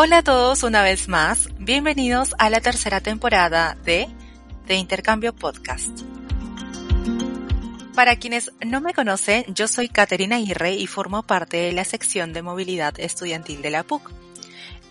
Hola 0.00 0.18
a 0.18 0.22
todos 0.22 0.62
una 0.62 0.84
vez 0.84 1.08
más, 1.08 1.48
bienvenidos 1.58 2.32
a 2.38 2.50
la 2.50 2.60
tercera 2.60 3.00
temporada 3.00 3.76
de 3.84 4.06
The 4.68 4.76
Intercambio 4.76 5.34
Podcast. 5.34 5.90
Para 7.96 8.14
quienes 8.14 8.52
no 8.64 8.80
me 8.80 8.94
conocen, 8.94 9.44
yo 9.52 9.66
soy 9.66 9.88
Caterina 9.88 10.36
Aguirre 10.36 10.74
y 10.74 10.86
formo 10.86 11.24
parte 11.24 11.56
de 11.56 11.72
la 11.72 11.82
sección 11.82 12.32
de 12.32 12.42
movilidad 12.42 12.94
estudiantil 13.00 13.60
de 13.60 13.70
la 13.70 13.82
PUC. 13.82 14.12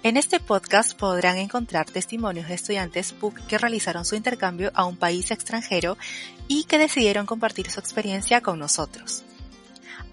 En 0.04 0.18
este 0.18 0.42
podcast 0.42 1.00
podrán 1.00 1.38
encontrar 1.38 1.86
testimonios 1.86 2.50
de 2.50 2.56
estudiantes 2.56 3.14
PUC 3.14 3.48
que 3.48 3.58
realizaron 3.58 4.04
su 4.04 4.16
intercambio 4.16 4.72
a 4.74 4.84
un 4.84 4.98
país 4.98 5.32
extranjero 5.32 5.98
y 6.50 6.66
que 6.66 6.80
decidieron 6.80 7.26
compartir 7.26 7.72
su 7.72 7.80
experiencia 7.80 8.42
con 8.42 8.60
nosotros. 8.60 9.24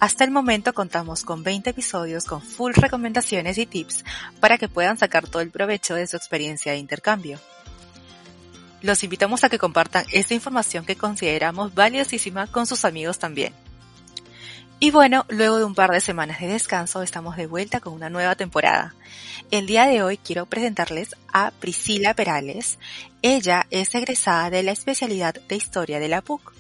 Hasta 0.01 0.25
el 0.25 0.31
momento 0.31 0.75
contamos 0.75 1.25
con 1.25 1.43
20 1.43 1.71
episodios 1.71 2.25
con 2.25 2.43
full 2.43 2.73
recomendaciones 2.75 3.59
y 3.59 3.67
tips 3.67 4.05
para 4.41 4.59
que 4.59 4.69
puedan 4.69 4.99
sacar 4.99 5.27
todo 5.29 5.43
el 5.43 5.51
provecho 5.51 5.95
de 5.95 6.07
su 6.07 6.17
experiencia 6.17 6.73
de 6.73 6.79
intercambio. 6.79 7.39
Los 8.83 9.03
invitamos 9.03 9.45
a 9.45 9.49
que 9.49 9.59
compartan 9.59 10.05
esta 10.13 10.35
información 10.35 10.85
que 10.85 10.97
consideramos 10.97 11.75
valiosísima 11.75 12.47
con 12.49 12.67
sus 12.67 12.85
amigos 12.85 13.19
también. 13.19 13.55
Y 14.81 14.91
bueno, 14.91 15.25
luego 15.29 15.57
de 15.59 15.65
un 15.65 15.75
par 15.75 15.91
de 15.91 16.01
semanas 16.01 16.41
de 16.41 16.49
descanso 16.49 17.03
estamos 17.03 17.37
de 17.37 17.47
vuelta 17.47 17.81
con 17.81 17.95
una 17.95 18.11
nueva 18.11 18.35
temporada. 18.35 18.95
El 19.51 19.67
día 19.67 19.87
de 19.87 20.03
hoy 20.03 20.19
quiero 20.19 20.47
presentarles 20.47 21.17
a 21.33 21.53
Priscila 21.53 22.13
Perales. 22.15 22.79
Ella 23.23 23.67
es 23.71 23.95
egresada 23.95 24.51
de 24.51 24.63
la 24.63 24.73
especialidad 24.73 25.35
de 25.49 25.57
Historia 25.57 26.01
de 26.01 26.09
la 26.09 26.21
PUC. 26.21 26.54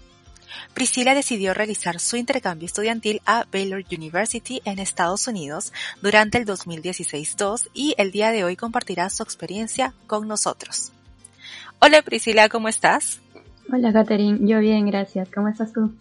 Priscila 0.75 1.15
decidió 1.15 1.55
realizar 1.55 2.01
su 2.01 2.17
intercambio 2.17 2.67
estudiantil 2.67 3.21
a 3.27 3.47
Baylor 3.53 3.85
University 3.91 4.61
en 4.65 4.79
Estados 4.79 5.27
Unidos 5.29 5.73
durante 6.03 6.39
el 6.39 6.47
2016-2 6.47 7.69
y 7.75 7.95
el 7.99 8.11
día 8.11 8.31
de 8.31 8.45
hoy 8.45 8.57
compartirá 8.57 9.11
su 9.11 9.23
experiencia 9.23 9.95
con 10.07 10.29
nosotros. 10.29 10.93
Hola 11.81 12.03
Priscila, 12.03 12.49
¿cómo 12.49 12.69
estás? 12.69 13.21
Hola 13.73 13.93
Catherine, 13.93 14.39
yo 14.43 14.59
bien, 14.59 14.87
gracias. 14.87 15.29
¿Cómo 15.35 15.49
estás 15.49 15.73
tú? 15.73 15.93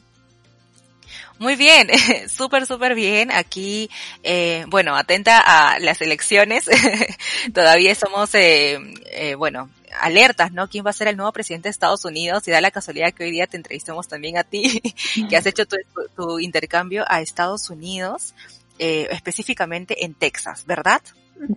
Muy 1.39 1.55
bien, 1.55 1.89
súper, 2.29 2.65
súper 2.65 2.95
bien. 2.95 3.31
Aquí, 3.31 3.89
eh, 4.23 4.65
bueno, 4.67 4.95
atenta 4.95 5.39
a 5.39 5.79
las 5.79 6.01
elecciones. 6.01 6.69
Todavía 7.53 7.95
somos, 7.95 8.33
eh, 8.35 8.79
eh, 9.11 9.35
bueno, 9.35 9.69
alertas, 10.01 10.51
¿no? 10.51 10.69
¿Quién 10.69 10.85
va 10.85 10.91
a 10.91 10.93
ser 10.93 11.07
el 11.07 11.17
nuevo 11.17 11.31
presidente 11.31 11.67
de 11.67 11.71
Estados 11.71 12.05
Unidos? 12.05 12.47
Y 12.47 12.51
da 12.51 12.61
la 12.61 12.71
casualidad 12.71 13.13
que 13.13 13.23
hoy 13.23 13.31
día 13.31 13.47
te 13.47 13.57
entrevistemos 13.57 14.07
también 14.07 14.37
a 14.37 14.43
ti, 14.43 14.81
que 15.29 15.37
has 15.37 15.45
hecho 15.45 15.65
tu, 15.65 16.39
intercambio 16.39 17.05
a 17.07 17.21
Estados 17.21 17.69
Unidos, 17.69 18.33
eh, 18.79 19.07
específicamente 19.11 20.05
en 20.05 20.13
Texas, 20.13 20.65
¿verdad? 20.65 21.01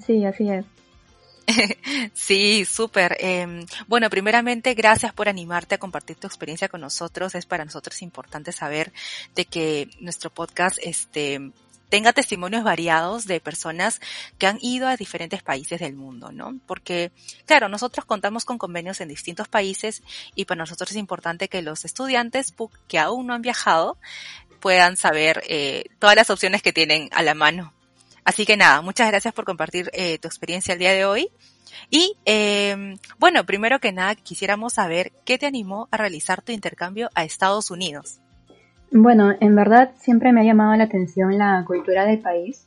Sí, 0.05 0.25
así 0.25 0.51
es. 0.51 0.65
sí, 2.15 2.65
súper. 2.65 3.17
Em, 3.21 3.65
bueno, 3.87 4.11
primeramente, 4.11 4.75
gracias 4.75 5.13
por 5.13 5.29
animarte 5.29 5.77
a 5.77 5.79
compartir 5.79 6.17
tu 6.17 6.27
experiencia 6.27 6.69
con 6.69 6.81
nosotros. 6.81 7.35
Es 7.35 7.47
para 7.47 7.65
nosotros 7.65 8.03
importante 8.03 8.53
saber 8.53 8.93
de 9.35 9.45
que 9.45 9.89
nuestro 10.01 10.31
podcast, 10.31 10.79
este, 10.83 11.53
tenga 11.89 12.13
testimonios 12.13 12.65
variados 12.65 13.27
de 13.27 13.41
personas 13.41 14.01
que 14.39 14.47
han 14.47 14.59
ido 14.61 14.89
a 14.89 14.97
diferentes 14.97 15.43
países 15.43 15.81
del 15.81 15.95
mundo, 15.95 16.33
¿no? 16.33 16.59
Porque, 16.67 17.13
claro, 17.45 17.69
nosotros 17.69 18.05
contamos 18.05 18.45
con 18.45 18.59
convenios 18.59 19.01
en 19.01 19.09
distintos 19.09 19.49
países 19.49 20.03
y 20.35 20.45
para 20.45 20.59
nosotros 20.59 20.91
es 20.91 20.97
importante 20.97 21.49
que 21.49 21.63
los 21.63 21.85
estudiantes 21.85 22.55
que 22.89 22.99
aún 22.99 23.27
no 23.27 23.35
han 23.35 23.43
viajado 23.43 23.99
puedan 24.61 24.97
saber 24.97 25.43
eh, 25.49 25.85
todas 25.99 26.17
las 26.17 26.31
opciones 26.31 26.63
que 26.63 26.73
tienen 26.73 27.09
a 27.13 27.23
la 27.23 27.35
mano. 27.35 27.73
Así 28.25 28.45
que 28.45 28.57
nada, 28.57 28.81
muchas 28.81 29.09
gracias 29.09 29.33
por 29.33 29.45
compartir 29.45 29.91
eh, 29.93 30.19
tu 30.19 30.27
experiencia 30.27 30.73
el 30.73 30.81
día 30.81 30.93
de 30.93 31.05
hoy. 31.05 31.31
Y 31.91 32.17
eh, 32.25 32.97
bueno, 33.19 33.45
primero 33.47 33.79
que 33.79 33.93
nada 33.93 34.17
quisiéramos 34.17 34.75
saber 34.75 35.13
qué 35.25 35.39
te 35.39 35.47
animó 35.47 35.89
a 35.93 35.97
realizar 35.97 36.43
tu 36.43 36.51
intercambio 36.51 37.11
a 37.15 37.25
Estados 37.25 37.71
Unidos. 37.71 38.21
Bueno, 38.93 39.35
en 39.41 39.55
verdad 39.57 39.91
siempre 39.97 40.33
me 40.33 40.41
ha 40.41 40.45
llamado 40.45 40.75
la 40.77 40.85
atención 40.85 41.37
la 41.39 41.65
cultura 41.67 42.07
del 42.07 42.21
país. 42.21 42.67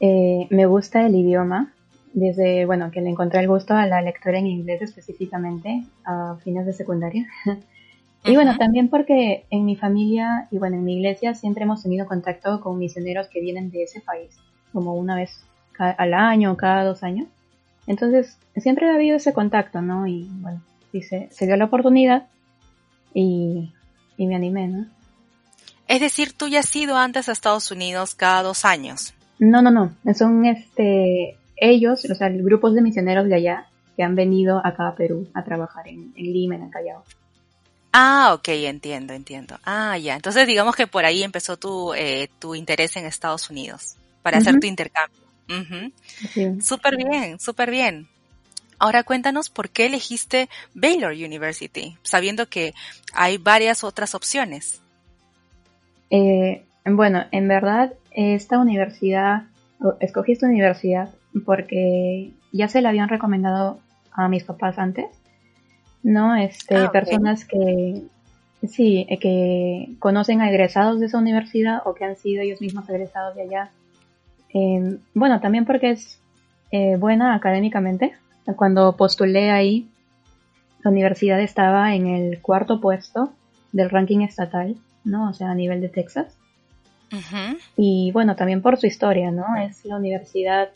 Eh, 0.00 0.46
me 0.50 0.66
gusta 0.66 1.06
el 1.06 1.14
idioma, 1.14 1.72
desde, 2.12 2.66
bueno, 2.66 2.90
que 2.90 3.00
le 3.00 3.10
encontré 3.10 3.40
el 3.40 3.48
gusto 3.48 3.74
a 3.74 3.86
la 3.86 4.02
lectura 4.02 4.38
en 4.38 4.46
inglés 4.46 4.82
específicamente 4.82 5.84
a 6.04 6.36
fines 6.44 6.66
de 6.66 6.72
secundaria. 6.72 7.26
y 8.24 8.34
bueno, 8.34 8.56
también 8.56 8.88
porque 8.88 9.44
en 9.50 9.64
mi 9.64 9.76
familia 9.76 10.48
y 10.50 10.58
bueno, 10.58 10.76
en 10.76 10.84
mi 10.84 10.96
iglesia 10.96 11.34
siempre 11.34 11.64
hemos 11.64 11.82
tenido 11.82 12.06
contacto 12.06 12.60
con 12.60 12.78
misioneros 12.78 13.28
que 13.28 13.40
vienen 13.40 13.70
de 13.70 13.84
ese 13.84 14.00
país, 14.00 14.38
como 14.72 14.94
una 14.94 15.16
vez 15.16 15.42
al 15.78 16.14
año 16.14 16.52
o 16.52 16.56
cada 16.56 16.84
dos 16.84 17.02
años. 17.02 17.28
Entonces, 17.86 18.38
siempre 18.56 18.88
ha 18.88 18.94
habido 18.94 19.16
ese 19.16 19.32
contacto, 19.32 19.80
¿no? 19.80 20.06
Y 20.06 20.28
bueno, 20.40 20.60
se, 20.92 21.28
se 21.30 21.46
dio 21.46 21.56
la 21.56 21.66
oportunidad 21.66 22.26
y, 23.14 23.72
y 24.16 24.26
me 24.26 24.36
animé, 24.36 24.68
¿no? 24.68 24.95
Es 25.88 26.00
decir, 26.00 26.32
tú 26.32 26.48
ya 26.48 26.60
has 26.60 26.74
ido 26.74 26.96
antes 26.96 27.28
a 27.28 27.32
Estados 27.32 27.70
Unidos 27.70 28.14
cada 28.14 28.42
dos 28.42 28.64
años. 28.64 29.14
No, 29.38 29.62
no, 29.62 29.70
no. 29.70 29.94
Son 30.14 30.44
este 30.46 31.36
ellos, 31.56 32.04
o 32.10 32.14
sea, 32.14 32.28
grupos 32.28 32.74
de 32.74 32.82
misioneros 32.82 33.26
de 33.26 33.36
allá 33.36 33.66
que 33.96 34.02
han 34.02 34.14
venido 34.14 34.60
acá 34.64 34.88
a 34.88 34.94
Perú 34.94 35.28
a 35.32 35.42
trabajar 35.42 35.88
en, 35.88 36.12
Lima, 36.14 36.56
en 36.56 36.64
el 36.64 36.70
Callao. 36.70 37.02
Ah, 37.92 38.32
ok, 38.34 38.48
entiendo, 38.48 39.14
entiendo. 39.14 39.58
Ah, 39.64 39.96
ya. 39.96 40.16
Entonces 40.16 40.46
digamos 40.46 40.76
que 40.76 40.86
por 40.86 41.04
ahí 41.04 41.22
empezó 41.22 41.56
tu, 41.56 41.94
eh, 41.94 42.28
tu 42.38 42.54
interés 42.54 42.96
en 42.96 43.06
Estados 43.06 43.48
Unidos 43.48 43.96
para 44.22 44.38
hacer 44.38 44.60
tu 44.60 44.66
intercambio. 44.66 45.20
Súper 46.60 46.96
bien, 46.96 47.38
súper 47.38 47.70
bien. 47.70 48.08
Ahora 48.78 49.04
cuéntanos 49.04 49.48
por 49.48 49.70
qué 49.70 49.86
elegiste 49.86 50.50
Baylor 50.74 51.12
University, 51.12 51.96
sabiendo 52.02 52.46
que 52.46 52.74
hay 53.14 53.38
varias 53.38 53.82
otras 53.84 54.14
opciones. 54.14 54.80
Eh, 56.10 56.64
bueno, 56.84 57.24
en 57.32 57.48
verdad, 57.48 57.92
esta 58.12 58.58
universidad, 58.58 59.44
escogí 60.00 60.32
esta 60.32 60.46
universidad 60.46 61.10
porque 61.44 62.32
ya 62.52 62.68
se 62.68 62.80
la 62.80 62.90
habían 62.90 63.08
recomendado 63.08 63.78
a 64.12 64.28
mis 64.28 64.44
papás 64.44 64.78
antes, 64.78 65.06
¿no? 66.02 66.36
Este, 66.36 66.76
ah, 66.76 66.92
personas 66.92 67.44
que, 67.44 68.02
sí, 68.66 69.06
eh, 69.08 69.18
que 69.18 69.90
conocen 69.98 70.40
a 70.40 70.48
egresados 70.48 71.00
de 71.00 71.06
esa 71.06 71.18
universidad 71.18 71.82
o 71.84 71.94
que 71.94 72.04
han 72.04 72.16
sido 72.16 72.42
ellos 72.42 72.60
mismos 72.60 72.88
egresados 72.88 73.34
de 73.34 73.42
allá. 73.42 73.70
Em, 74.50 74.98
bueno, 75.14 75.40
también 75.40 75.66
porque 75.66 75.90
es 75.90 76.20
eh, 76.70 76.96
buena 76.96 77.34
académicamente. 77.34 78.14
Cuando 78.56 78.96
postulé 78.96 79.50
ahí, 79.50 79.88
la 80.82 80.90
universidad 80.90 81.40
estaba 81.40 81.94
en 81.94 82.06
el 82.06 82.40
cuarto 82.40 82.80
puesto 82.80 83.32
del 83.72 83.90
ranking 83.90 84.20
estatal 84.20 84.76
¿no? 85.06 85.30
O 85.30 85.32
sea, 85.32 85.50
a 85.50 85.54
nivel 85.54 85.80
de 85.80 85.88
Texas. 85.88 86.36
Y 87.76 88.10
bueno, 88.12 88.36
también 88.36 88.60
por 88.60 88.76
su 88.76 88.86
historia, 88.86 89.30
¿no? 89.30 89.56
Es 89.56 89.84
la 89.84 89.96
universidad 89.96 90.70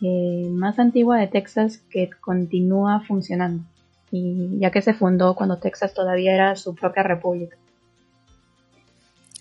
eh, 0.00 0.48
más 0.50 0.78
antigua 0.78 1.18
de 1.18 1.28
Texas 1.28 1.78
que 1.90 2.10
continúa 2.20 3.00
funcionando. 3.06 3.62
Y 4.10 4.58
ya 4.58 4.70
que 4.70 4.82
se 4.82 4.94
fundó 4.94 5.34
cuando 5.34 5.58
Texas 5.58 5.94
todavía 5.94 6.34
era 6.34 6.56
su 6.56 6.74
propia 6.74 7.02
república. 7.02 7.56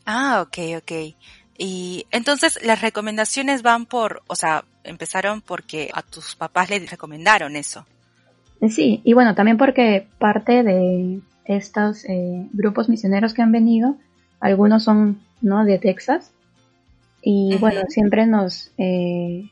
Ah, 0.06 0.44
ok, 0.46 0.58
ok. 0.78 1.16
Y 1.58 2.06
entonces 2.12 2.60
las 2.64 2.82
recomendaciones 2.82 3.62
van 3.62 3.86
por, 3.86 4.22
o 4.28 4.36
sea, 4.36 4.66
empezaron 4.84 5.42
porque 5.42 5.90
a 5.94 6.02
tus 6.02 6.36
papás 6.36 6.70
les 6.70 6.90
recomendaron 6.90 7.56
eso. 7.56 7.86
Sí, 8.70 9.02
y 9.04 9.14
bueno, 9.14 9.36
también 9.36 9.58
porque 9.58 10.08
parte 10.20 10.64
de 10.64 11.22
estos 11.46 12.06
eh, 12.06 12.48
grupos 12.54 12.90
misioneros 12.90 13.34
que 13.34 13.42
han 13.42 13.52
venido 13.52 13.98
algunos 14.44 14.84
son 14.84 15.22
¿no? 15.42 15.64
de 15.64 15.80
Texas 15.80 16.32
y 17.22 17.56
bueno, 17.60 17.80
siempre 17.88 18.28
nos, 18.28 18.74
eh, 18.78 19.50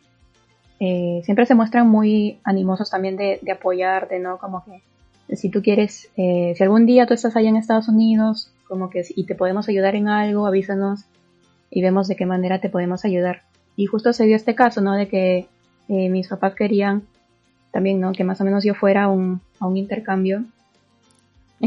eh, 0.82 1.22
siempre 1.24 1.46
se 1.46 1.56
muestran 1.56 1.88
muy 1.88 2.40
animosos 2.44 2.90
también 2.90 3.16
de, 3.16 3.40
de, 3.42 3.54
apoyarte, 3.54 4.20
¿no? 4.20 4.38
Como 4.38 4.66
que 4.66 5.38
si 5.38 5.50
tú 5.50 5.62
quieres, 5.62 6.10
eh, 6.18 6.54
si 6.58 6.64
algún 6.64 6.86
día 6.86 7.06
tú 7.06 7.14
estás 7.14 7.38
allá 7.38 7.48
en 7.48 7.56
Estados 7.56 7.88
Unidos, 7.88 8.52
como 8.68 8.90
que 8.90 9.06
y 9.16 9.24
te 9.26 9.36
podemos 9.36 9.70
ayudar 9.70 9.96
en 9.96 10.10
algo, 10.10 10.46
avísanos 10.46 11.06
y 11.70 11.82
vemos 11.82 12.10
de 12.10 12.18
qué 12.18 12.26
manera 12.26 12.60
te 12.60 12.70
podemos 12.70 13.06
ayudar. 13.06 13.44
Y 13.78 13.86
justo 13.86 14.12
se 14.12 14.26
dio 14.26 14.36
este 14.36 14.56
caso, 14.56 14.82
¿no? 14.82 14.94
De 14.96 15.08
que 15.08 15.48
mis 15.88 16.28
papás 16.28 16.56
querían 16.56 17.04
también, 17.72 18.02
¿no? 18.02 18.12
Que 18.12 18.26
más 18.26 18.42
o 18.42 18.44
menos 18.44 18.66
yo 18.66 18.76
fuera 18.76 19.08
un, 19.08 19.40
a 19.62 19.68
un 19.68 19.78
intercambio 19.78 20.44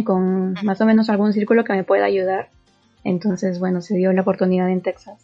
con 0.05 0.55
más 0.65 0.81
o 0.83 0.87
menos 0.87 1.09
algún 1.09 1.33
círculo 1.33 1.65
que 1.65 1.73
me 1.73 1.85
pueda 1.85 2.05
ayudar 2.05 2.49
entonces, 3.05 3.59
bueno, 3.59 3.83
se 3.83 3.97
dio 3.97 4.13
la 4.13 4.23
oportunidad 4.23 4.71
en 4.71 4.81
Texas. 4.81 5.19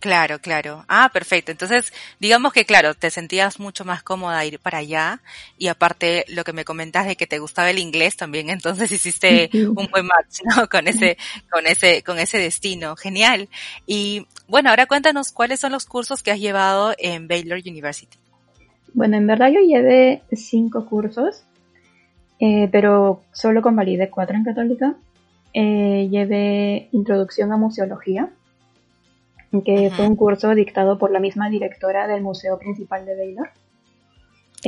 Claro, 0.00 0.38
claro. 0.38 0.84
Ah, 0.88 1.10
perfecto. 1.12 1.50
Entonces, 1.50 1.92
digamos 2.20 2.52
que 2.52 2.64
claro, 2.64 2.94
te 2.94 3.10
sentías 3.10 3.58
mucho 3.58 3.84
más 3.84 4.02
cómoda 4.02 4.44
ir 4.44 4.60
para 4.60 4.78
allá 4.78 5.20
y 5.58 5.66
aparte 5.66 6.24
lo 6.28 6.44
que 6.44 6.52
me 6.52 6.64
comentas 6.64 7.06
de 7.06 7.16
que 7.16 7.26
te 7.26 7.40
gustaba 7.40 7.70
el 7.70 7.80
inglés 7.80 8.16
también, 8.16 8.48
entonces 8.50 8.92
hiciste 8.92 9.50
un 9.52 9.88
buen 9.90 10.06
match, 10.06 10.40
¿no? 10.44 10.68
Con 10.68 10.86
ese, 10.86 11.16
con 11.50 11.66
ese, 11.66 12.02
con 12.04 12.18
ese 12.18 12.38
destino. 12.38 12.94
Genial. 12.94 13.48
Y 13.86 14.26
bueno, 14.46 14.70
ahora 14.70 14.86
cuéntanos 14.86 15.32
cuáles 15.32 15.58
son 15.60 15.72
los 15.72 15.84
cursos 15.84 16.22
que 16.22 16.30
has 16.30 16.40
llevado 16.40 16.94
en 16.98 17.26
Baylor 17.26 17.58
University. 17.58 18.16
Bueno, 18.94 19.16
en 19.16 19.26
verdad 19.26 19.50
yo 19.52 19.60
llevé 19.60 20.22
cinco 20.32 20.86
cursos, 20.86 21.42
eh, 22.38 22.68
pero 22.70 23.22
solo 23.32 23.62
convalidé 23.62 24.10
cuatro 24.10 24.36
en 24.36 24.44
Católica. 24.44 24.94
Eh, 25.54 26.08
llevé 26.10 26.88
Introducción 26.92 27.52
a 27.52 27.56
Museología, 27.56 28.30
que 29.64 29.90
fue 29.94 30.06
un 30.06 30.16
curso 30.16 30.54
dictado 30.54 30.98
por 30.98 31.10
la 31.10 31.20
misma 31.20 31.48
directora 31.48 32.06
del 32.06 32.22
Museo 32.22 32.58
Principal 32.58 33.06
de 33.06 33.16
Baylor. 33.16 33.48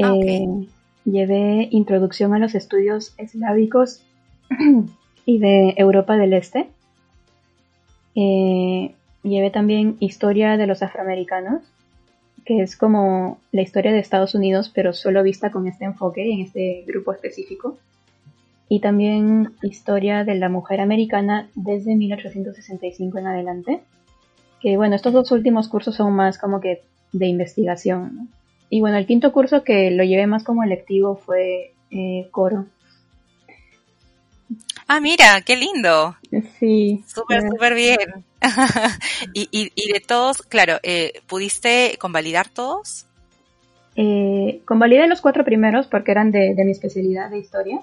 Ah, 0.02 0.14
Eh, 0.16 0.66
llevé 1.04 1.68
Introducción 1.70 2.34
a 2.34 2.38
los 2.38 2.54
Estudios 2.54 3.14
Eslávicos 3.18 4.02
y 5.26 5.38
de 5.38 5.74
Europa 5.76 6.16
del 6.16 6.32
Este. 6.32 6.68
Eh, 8.14 8.94
llevé 9.22 9.50
también 9.50 9.96
Historia 10.00 10.56
de 10.56 10.66
los 10.66 10.82
Afroamericanos, 10.82 11.62
que 12.44 12.62
es 12.62 12.76
como 12.76 13.38
la 13.52 13.62
historia 13.62 13.92
de 13.92 13.98
Estados 13.98 14.34
Unidos, 14.34 14.70
pero 14.74 14.92
solo 14.92 15.22
vista 15.22 15.50
con 15.50 15.66
este 15.66 15.84
enfoque 15.84 16.32
en 16.32 16.40
este 16.40 16.84
grupo 16.86 17.12
específico. 17.12 17.78
Y 18.72 18.78
también 18.78 19.52
Historia 19.62 20.22
de 20.22 20.36
la 20.36 20.48
Mujer 20.48 20.80
Americana 20.80 21.50
desde 21.56 21.96
1865 21.96 23.18
en 23.18 23.26
adelante. 23.26 23.80
Que 24.60 24.76
bueno, 24.76 24.94
estos 24.94 25.12
dos 25.12 25.32
últimos 25.32 25.68
cursos 25.68 25.96
son 25.96 26.12
más 26.12 26.38
como 26.38 26.60
que 26.60 26.82
de 27.12 27.26
investigación. 27.26 28.14
¿no? 28.14 28.26
Y 28.70 28.80
bueno, 28.80 28.96
el 28.96 29.06
quinto 29.06 29.32
curso 29.32 29.64
que 29.64 29.90
lo 29.90 30.04
llevé 30.04 30.28
más 30.28 30.44
como 30.44 30.62
electivo 30.62 31.16
fue 31.16 31.72
eh, 31.90 32.28
coro. 32.30 32.66
Ah, 34.86 35.00
mira, 35.00 35.40
qué 35.44 35.56
lindo. 35.56 36.16
Sí. 36.60 37.02
Súper, 37.08 37.42
súper 37.42 37.74
bien. 37.74 38.24
y, 39.34 39.48
y, 39.50 39.72
y 39.74 39.92
de 39.92 40.00
todos, 40.00 40.42
claro, 40.42 40.78
eh, 40.84 41.14
¿pudiste 41.26 41.96
convalidar 42.00 42.48
todos? 42.48 43.06
Eh, 43.96 44.62
convalidé 44.64 45.08
los 45.08 45.20
cuatro 45.20 45.44
primeros 45.44 45.88
porque 45.88 46.12
eran 46.12 46.30
de, 46.30 46.54
de 46.54 46.64
mi 46.64 46.70
especialidad 46.70 47.30
de 47.30 47.38
historia. 47.38 47.80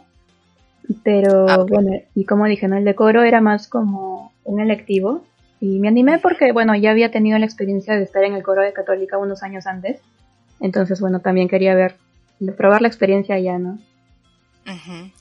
Pero 1.03 1.47
Ah, 1.49 1.65
bueno, 1.67 1.91
y 2.15 2.25
como 2.25 2.45
dije, 2.45 2.67
¿no? 2.67 2.77
el 2.77 2.85
de 2.85 2.95
coro 2.95 3.23
era 3.23 3.41
más 3.41 3.67
como 3.67 4.31
un 4.43 4.59
electivo. 4.61 5.23
Y 5.59 5.79
me 5.79 5.87
animé 5.87 6.19
porque, 6.19 6.51
bueno, 6.51 6.75
ya 6.75 6.91
había 6.91 7.11
tenido 7.11 7.37
la 7.39 7.45
experiencia 7.45 7.95
de 7.95 8.03
estar 8.03 8.23
en 8.23 8.33
el 8.33 8.43
coro 8.43 8.61
de 8.61 8.73
Católica 8.73 9.17
unos 9.17 9.43
años 9.43 9.65
antes. 9.65 9.99
Entonces, 10.59 11.01
bueno, 11.01 11.19
también 11.19 11.47
quería 11.47 11.75
ver, 11.75 11.95
probar 12.55 12.81
la 12.81 12.87
experiencia 12.87 13.35
allá, 13.35 13.57
¿no? 13.57 13.79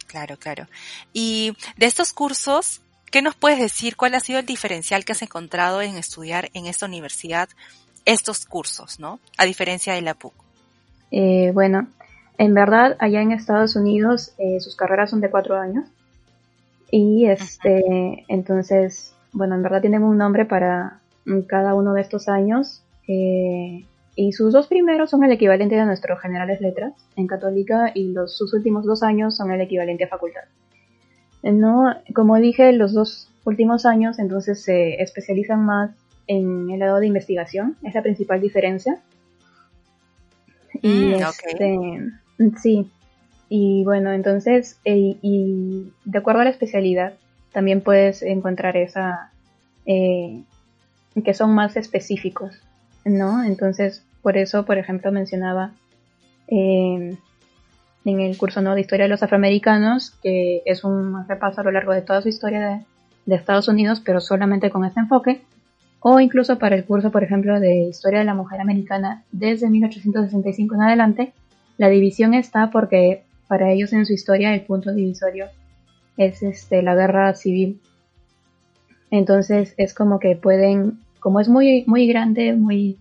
Claro, 0.06 0.36
claro. 0.38 0.66
Y 1.12 1.56
de 1.76 1.86
estos 1.86 2.12
cursos, 2.12 2.82
¿qué 3.10 3.22
nos 3.22 3.34
puedes 3.34 3.58
decir? 3.58 3.96
¿Cuál 3.96 4.14
ha 4.14 4.20
sido 4.20 4.38
el 4.38 4.46
diferencial 4.46 5.04
que 5.04 5.12
has 5.12 5.22
encontrado 5.22 5.82
en 5.82 5.96
estudiar 5.96 6.50
en 6.52 6.66
esta 6.66 6.86
universidad 6.86 7.48
estos 8.04 8.46
cursos, 8.46 8.98
¿no? 8.98 9.20
A 9.36 9.44
diferencia 9.44 9.94
de 9.94 10.02
la 10.02 10.14
PUC. 10.14 10.34
Eh, 11.10 11.50
bueno, 11.52 11.88
en 12.38 12.54
verdad, 12.54 12.96
allá 12.98 13.22
en 13.22 13.32
Estados 13.32 13.76
Unidos 13.76 14.32
eh, 14.38 14.60
sus 14.60 14.76
carreras 14.76 15.10
son 15.10 15.20
de 15.20 15.30
cuatro 15.30 15.56
años. 15.56 15.86
Y 16.90 17.26
este, 17.26 18.24
entonces, 18.28 19.14
bueno, 19.32 19.54
en 19.56 19.62
verdad 19.62 19.80
tienen 19.80 20.02
un 20.02 20.18
nombre 20.18 20.44
para 20.44 21.00
cada 21.48 21.74
uno 21.74 21.92
de 21.92 22.00
estos 22.00 22.28
años. 22.28 22.82
eh, 23.08 23.84
y 24.18 24.32
sus 24.32 24.50
dos 24.54 24.66
primeros 24.66 25.10
son 25.10 25.24
el 25.24 25.32
equivalente 25.32 25.74
de 25.74 25.84
nuestros 25.84 26.18
generales 26.20 26.62
letras 26.62 26.94
en 27.16 27.26
católica 27.26 27.92
y 27.94 28.12
los, 28.12 28.34
sus 28.34 28.54
últimos 28.54 28.86
dos 28.86 29.02
años 29.02 29.36
son 29.36 29.50
el 29.50 29.60
equivalente 29.60 30.04
a 30.04 30.08
facultad. 30.08 30.44
No, 31.42 31.94
como 32.14 32.36
dije, 32.36 32.72
los 32.72 32.94
dos 32.94 33.28
últimos 33.44 33.84
años 33.84 34.18
entonces 34.18 34.62
se 34.62 35.02
especializan 35.02 35.64
más 35.66 35.90
en 36.26 36.70
el 36.70 36.80
lado 36.80 36.98
de 36.98 37.06
investigación, 37.06 37.76
es 37.82 37.94
la 37.94 38.02
principal 38.02 38.40
diferencia. 38.40 39.02
Y 40.80 40.88
Mm, 40.88 41.12
este, 41.14 42.00
sí, 42.60 42.90
y 43.48 43.84
bueno, 43.84 44.12
entonces, 44.12 44.78
eh, 44.84 45.16
y 45.22 45.92
de 46.04 46.18
acuerdo 46.18 46.40
a 46.40 46.44
la 46.44 46.50
especialidad, 46.50 47.14
también 47.52 47.80
puedes 47.80 48.22
encontrar 48.22 48.76
esa, 48.76 49.30
eh, 49.86 50.42
que 51.24 51.34
son 51.34 51.54
más 51.54 51.76
específicos, 51.76 52.60
¿no? 53.04 53.44
Entonces, 53.44 54.04
por 54.22 54.36
eso, 54.36 54.64
por 54.64 54.78
ejemplo, 54.78 55.12
mencionaba 55.12 55.72
eh, 56.48 57.16
en 58.04 58.20
el 58.20 58.36
curso 58.36 58.60
¿no? 58.60 58.74
de 58.74 58.80
Historia 58.80 59.04
de 59.04 59.10
los 59.10 59.22
Afroamericanos, 59.22 60.10
que 60.22 60.62
es 60.64 60.84
un 60.84 61.26
repaso 61.28 61.60
a 61.60 61.64
lo 61.64 61.70
largo 61.70 61.92
de 61.92 62.02
toda 62.02 62.22
su 62.22 62.28
historia 62.28 62.68
de, 62.68 62.84
de 63.26 63.34
Estados 63.36 63.68
Unidos, 63.68 64.02
pero 64.04 64.20
solamente 64.20 64.70
con 64.70 64.84
este 64.84 65.00
enfoque, 65.00 65.42
o 66.00 66.20
incluso 66.20 66.58
para 66.58 66.76
el 66.76 66.84
curso, 66.84 67.10
por 67.10 67.24
ejemplo, 67.24 67.58
de 67.58 67.84
Historia 67.84 68.20
de 68.20 68.24
la 68.24 68.34
Mujer 68.34 68.60
Americana 68.60 69.24
desde 69.32 69.70
1865 69.70 70.74
en 70.74 70.82
adelante, 70.82 71.32
la 71.78 71.88
división 71.88 72.34
está 72.34 72.70
porque 72.70 73.22
para 73.48 73.70
ellos 73.70 73.92
en 73.92 74.06
su 74.06 74.12
historia 74.12 74.54
el 74.54 74.62
punto 74.62 74.92
divisorio 74.92 75.46
es 76.16 76.42
este, 76.42 76.82
la 76.82 76.94
guerra 76.94 77.34
civil. 77.34 77.80
Entonces 79.10 79.74
es 79.76 79.94
como 79.94 80.18
que 80.18 80.36
pueden, 80.36 80.98
como 81.20 81.40
es 81.40 81.48
muy, 81.48 81.84
muy 81.86 82.06
grande, 82.06 82.54
muy 82.54 82.98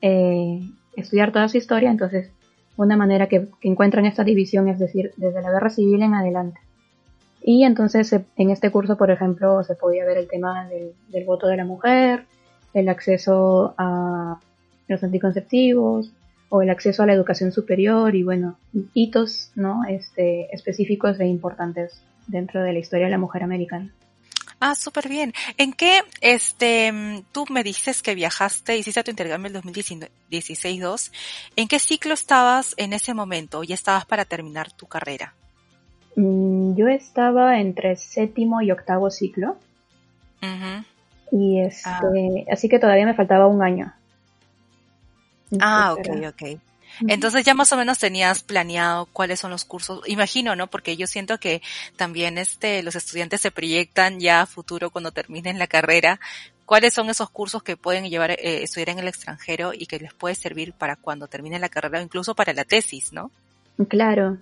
eh, 0.00 0.60
estudiar 0.96 1.32
toda 1.32 1.48
su 1.48 1.58
historia, 1.58 1.90
entonces 1.90 2.30
una 2.76 2.96
manera 2.96 3.28
que, 3.28 3.48
encuentran 3.60 4.06
esta 4.06 4.24
división 4.24 4.68
es 4.68 4.78
decir, 4.78 5.12
desde 5.16 5.42
la 5.42 5.50
guerra 5.50 5.70
civil 5.70 6.02
en 6.02 6.14
adelante. 6.14 6.60
Y 7.44 7.64
entonces 7.64 8.12
en 8.12 8.50
este 8.50 8.70
curso, 8.70 8.96
por 8.96 9.10
ejemplo, 9.10 9.62
se 9.64 9.74
podía 9.74 10.04
ver 10.04 10.16
el 10.16 10.28
tema 10.28 10.68
del 10.68 11.24
voto 11.24 11.48
de 11.48 11.56
la 11.56 11.64
mujer, 11.64 12.24
el 12.72 12.88
acceso 12.88 13.74
a 13.76 14.38
los 14.86 15.02
anticonceptivos 15.02 16.12
o 16.54 16.60
el 16.60 16.68
acceso 16.68 17.02
a 17.02 17.06
la 17.06 17.14
educación 17.14 17.50
superior 17.50 18.14
y 18.14 18.22
bueno, 18.24 18.58
hitos 18.92 19.52
¿no? 19.54 19.84
este, 19.88 20.54
específicos 20.54 21.18
e 21.18 21.24
importantes 21.26 22.02
dentro 22.26 22.62
de 22.62 22.74
la 22.74 22.78
historia 22.78 23.06
de 23.06 23.10
la 23.10 23.16
mujer 23.16 23.42
americana. 23.42 23.90
Ah, 24.60 24.74
súper 24.74 25.08
bien. 25.08 25.32
¿En 25.56 25.72
qué, 25.72 26.02
este, 26.20 26.92
tú 27.32 27.46
me 27.48 27.62
dices 27.64 28.02
que 28.02 28.14
viajaste, 28.14 28.76
hiciste 28.76 29.02
tu 29.02 29.10
intercambio 29.10 29.48
en 29.48 29.56
el 29.56 29.62
2016-2? 29.62 31.10
¿En 31.56 31.68
qué 31.68 31.78
ciclo 31.78 32.12
estabas 32.12 32.74
en 32.76 32.92
ese 32.92 33.14
momento? 33.14 33.60
¿O 33.60 33.64
ya 33.64 33.74
estabas 33.74 34.04
para 34.04 34.26
terminar 34.26 34.70
tu 34.72 34.86
carrera? 34.86 35.32
Mm, 36.16 36.76
Yo 36.76 36.88
estaba 36.88 37.60
entre 37.60 37.96
séptimo 37.96 38.60
y 38.60 38.70
octavo 38.70 39.10
ciclo 39.10 39.56
y 41.30 41.60
este, 41.62 41.88
Ah. 41.88 42.02
así 42.52 42.68
que 42.68 42.78
todavía 42.78 43.06
me 43.06 43.14
faltaba 43.14 43.46
un 43.46 43.62
año. 43.62 43.94
Ah, 45.60 45.94
ok, 45.94 46.08
ok. 46.28 46.60
Entonces 47.08 47.44
ya 47.44 47.54
más 47.54 47.72
o 47.72 47.76
menos 47.76 47.98
tenías 47.98 48.42
planeado 48.42 49.06
cuáles 49.06 49.40
son 49.40 49.50
los 49.50 49.64
cursos, 49.64 50.02
imagino, 50.06 50.54
¿no? 50.56 50.66
Porque 50.66 50.96
yo 50.96 51.06
siento 51.06 51.38
que 51.38 51.62
también 51.96 52.38
este, 52.38 52.82
los 52.82 52.96
estudiantes 52.96 53.40
se 53.40 53.50
proyectan 53.50 54.20
ya 54.20 54.42
a 54.42 54.46
futuro 54.46 54.90
cuando 54.90 55.10
terminen 55.10 55.58
la 55.58 55.66
carrera. 55.66 56.20
¿Cuáles 56.66 56.94
son 56.94 57.10
esos 57.10 57.30
cursos 57.30 57.62
que 57.62 57.76
pueden 57.76 58.08
llevar, 58.08 58.32
eh, 58.32 58.62
estudiar 58.62 58.90
en 58.90 58.98
el 58.98 59.08
extranjero 59.08 59.72
y 59.74 59.86
que 59.86 59.98
les 59.98 60.14
puede 60.14 60.34
servir 60.34 60.72
para 60.74 60.96
cuando 60.96 61.26
terminen 61.26 61.60
la 61.60 61.68
carrera 61.68 61.98
o 61.98 62.02
incluso 62.02 62.34
para 62.34 62.52
la 62.52 62.64
tesis, 62.64 63.12
¿no? 63.12 63.30
Claro. 63.88 64.38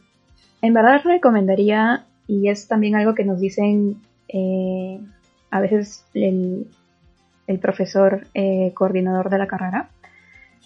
En 0.62 0.74
verdad 0.74 1.00
recomendaría, 1.04 2.04
y 2.26 2.48
es 2.48 2.68
también 2.68 2.94
algo 2.94 3.14
que 3.14 3.24
nos 3.24 3.40
dicen 3.40 4.02
eh, 4.28 5.00
a 5.50 5.60
veces 5.60 6.04
el, 6.14 6.68
el 7.46 7.58
profesor 7.58 8.26
eh, 8.34 8.72
coordinador 8.74 9.30
de 9.30 9.38
la 9.38 9.46
carrera, 9.46 9.88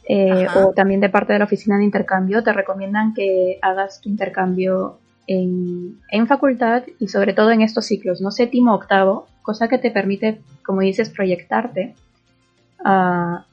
eh, 0.06 0.46
o 0.54 0.72
también 0.72 1.00
de 1.00 1.08
parte 1.08 1.32
de 1.32 1.38
la 1.38 1.46
oficina 1.46 1.78
de 1.78 1.84
intercambio, 1.84 2.42
te 2.42 2.52
recomiendan 2.52 3.14
que 3.14 3.58
hagas 3.62 4.00
tu 4.00 4.08
intercambio 4.08 4.98
en, 5.26 5.98
en 6.10 6.26
facultad 6.26 6.82
y 6.98 7.08
sobre 7.08 7.32
todo 7.32 7.50
en 7.50 7.62
estos 7.62 7.86
ciclos, 7.86 8.20
¿no? 8.20 8.30
Séptimo, 8.30 8.74
octavo, 8.74 9.26
cosa 9.42 9.68
que 9.68 9.78
te 9.78 9.90
permite, 9.90 10.40
como 10.64 10.82
dices, 10.82 11.08
proyectarte 11.10 11.94
a, 12.84 13.46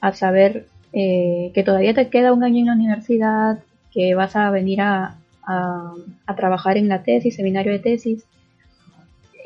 a 0.00 0.12
saber 0.12 0.66
eh, 0.92 1.50
que 1.54 1.62
todavía 1.64 1.94
te 1.94 2.08
queda 2.08 2.32
un 2.32 2.44
año 2.44 2.60
en 2.60 2.66
la 2.66 2.74
universidad, 2.74 3.58
que 3.92 4.14
vas 4.14 4.36
a 4.36 4.50
venir 4.50 4.80
a, 4.80 5.16
a, 5.44 5.92
a 6.26 6.36
trabajar 6.36 6.76
en 6.76 6.88
la 6.88 7.02
tesis, 7.02 7.34
seminario 7.34 7.72
de 7.72 7.80
tesis, 7.80 8.24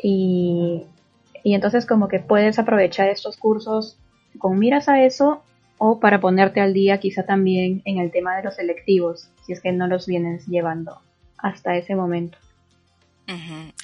y, 0.02 0.82
y 1.42 1.54
entonces 1.54 1.86
como 1.86 2.08
que 2.08 2.18
puedes 2.18 2.58
aprovechar 2.58 3.08
estos 3.08 3.38
cursos 3.38 3.96
con 4.38 4.58
miras 4.58 4.90
a 4.90 5.02
eso 5.02 5.42
o 5.78 6.00
para 6.00 6.20
ponerte 6.20 6.60
al 6.60 6.72
día 6.72 6.98
quizá 6.98 7.24
también 7.24 7.82
en 7.84 7.98
el 7.98 8.10
tema 8.10 8.36
de 8.36 8.44
los 8.44 8.56
selectivos, 8.56 9.28
si 9.44 9.52
es 9.52 9.60
que 9.60 9.72
no 9.72 9.86
los 9.86 10.06
vienes 10.06 10.46
llevando 10.46 11.00
hasta 11.38 11.76
ese 11.76 11.94
momento. 11.94 12.38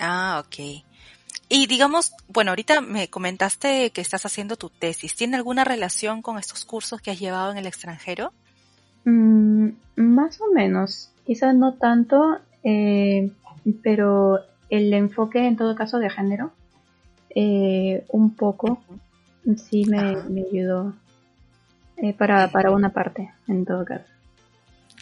Ah, 0.01 0.43
ok. 0.45 0.85
Y 1.49 1.67
digamos, 1.67 2.13
bueno, 2.29 2.53
ahorita 2.53 2.81
me 2.81 3.09
comentaste 3.09 3.91
que 3.91 4.01
estás 4.01 4.25
haciendo 4.25 4.57
tu 4.57 4.71
tesis. 4.71 5.17
¿Tiene 5.17 5.37
alguna 5.37 5.65
relación 5.65 6.23
con 6.23 6.39
estos 6.39 6.65
cursos 6.65 7.01
que 7.01 7.11
has 7.11 7.19
llevado 7.19 7.51
en 7.51 7.59
el 7.59 7.67
extranjero? 7.67 8.33
Mm, 9.05 9.71
más 9.97 10.41
o 10.41 10.53
menos, 10.55 11.11
quizá 11.27 11.53
no 11.53 11.75
tanto, 11.75 12.39
eh, 12.63 13.33
pero 13.83 14.39
el 14.69 14.95
enfoque 14.95 15.47
en 15.47 15.57
todo 15.57 15.75
caso 15.75 15.99
de 15.99 16.11
género, 16.11 16.53
eh, 17.35 18.05
un 18.09 18.35
poco, 18.35 18.81
sí 19.57 19.85
me, 19.87 20.17
me 20.29 20.43
ayudó 20.43 20.95
eh, 22.03 22.15
para, 22.15 22.49
para 22.49 22.71
una 22.71 22.91
parte, 22.91 23.31
en 23.49 23.65
todo 23.65 23.85
caso. 23.85 24.05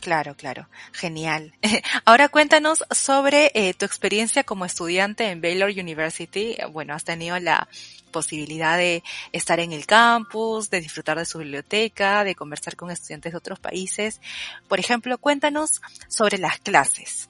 Claro, 0.01 0.35
claro. 0.35 0.69
Genial. 0.93 1.53
Ahora 2.05 2.29
cuéntanos 2.29 2.85
sobre 2.91 3.51
eh, 3.55 3.75
tu 3.75 3.85
experiencia 3.85 4.45
como 4.45 4.65
estudiante 4.65 5.31
en 5.31 5.41
Baylor 5.41 5.71
University. 5.71 6.57
Bueno, 6.73 6.95
has 6.95 7.05
tenido 7.05 7.39
la 7.41 7.69
posibilidad 8.13 8.79
de 8.79 9.03
estar 9.33 9.61
en 9.61 9.73
el 9.73 9.87
campus, 9.87 10.71
de 10.71 10.81
disfrutar 10.81 11.19
de 11.19 11.25
su 11.25 11.39
biblioteca, 11.39 12.25
de 12.25 12.35
conversar 12.35 12.77
con 12.77 12.91
estudiantes 12.91 13.33
de 13.33 13.39
otros 13.39 13.59
países. 13.59 14.21
Por 14.69 14.81
ejemplo, 14.81 15.19
cuéntanos 15.19 15.83
sobre 16.09 16.39
las 16.39 16.59
clases. 16.59 17.29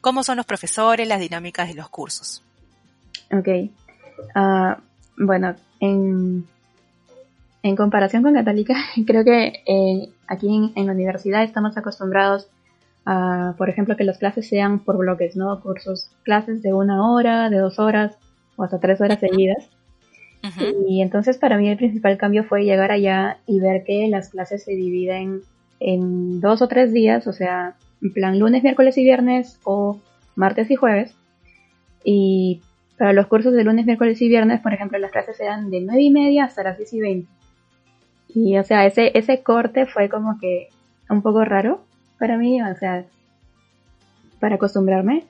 ¿Cómo 0.00 0.22
son 0.22 0.36
los 0.36 0.46
profesores, 0.46 1.08
las 1.08 1.20
dinámicas 1.20 1.68
de 1.68 1.74
los 1.74 1.88
cursos? 1.88 2.42
Ok. 3.32 3.70
Ah, 4.34 4.78
bueno, 5.16 5.56
en, 5.80 6.46
en 7.62 7.76
comparación 7.76 8.22
con 8.22 8.34
Católica, 8.34 8.74
creo 9.06 9.24
que 9.24 9.62
eh, 9.66 10.08
aquí 10.26 10.72
en, 10.74 10.86
la 10.86 10.92
universidad 10.92 11.42
estamos 11.42 11.76
acostumbrados 11.76 12.48
a, 13.04 13.54
por 13.58 13.68
ejemplo, 13.68 13.96
que 13.96 14.04
las 14.04 14.18
clases 14.18 14.48
sean 14.48 14.80
por 14.80 14.98
bloques, 14.98 15.36
¿no? 15.36 15.60
Cursos, 15.60 16.10
clases 16.22 16.62
de 16.62 16.72
una 16.72 17.10
hora, 17.10 17.50
de 17.50 17.58
dos 17.58 17.78
horas 17.78 18.16
o 18.56 18.64
hasta 18.64 18.78
tres 18.78 19.00
horas 19.00 19.20
seguidas. 19.20 19.68
Y 20.88 21.02
entonces 21.02 21.36
para 21.36 21.58
mí 21.58 21.68
el 21.68 21.76
principal 21.76 22.16
cambio 22.16 22.44
fue 22.44 22.64
llegar 22.64 22.90
allá 22.92 23.38
y 23.46 23.60
ver 23.60 23.84
que 23.84 24.08
las 24.08 24.30
clases 24.30 24.64
se 24.64 24.72
dividen 24.72 25.42
en 25.80 26.40
dos 26.40 26.62
o 26.62 26.68
tres 26.68 26.92
días, 26.94 27.26
o 27.26 27.32
sea, 27.34 27.74
en 28.00 28.12
plan 28.12 28.38
lunes, 28.38 28.62
miércoles 28.62 28.96
y 28.96 29.04
viernes 29.04 29.60
o 29.64 29.98
martes 30.36 30.70
y 30.70 30.76
jueves. 30.76 31.14
Y 32.04 32.62
para 32.96 33.12
los 33.12 33.26
cursos 33.26 33.52
de 33.52 33.64
lunes, 33.64 33.84
miércoles 33.84 34.20
y 34.22 34.28
viernes, 34.28 34.60
por 34.60 34.72
ejemplo, 34.72 34.98
las 34.98 35.10
clases 35.10 35.38
eran 35.40 35.70
de 35.70 35.80
nueve 35.80 36.02
y 36.02 36.10
media 36.10 36.44
hasta 36.44 36.62
las 36.62 36.78
10 36.78 36.92
y 36.94 37.00
20. 37.00 37.39
Y, 38.34 38.58
o 38.58 38.64
sea, 38.64 38.86
ese, 38.86 39.16
ese 39.18 39.42
corte 39.42 39.86
fue 39.86 40.08
como 40.08 40.38
que 40.38 40.68
un 41.08 41.22
poco 41.22 41.44
raro 41.44 41.80
para 42.18 42.36
mí, 42.36 42.62
o 42.62 42.74
sea, 42.76 43.04
para 44.38 44.56
acostumbrarme. 44.56 45.24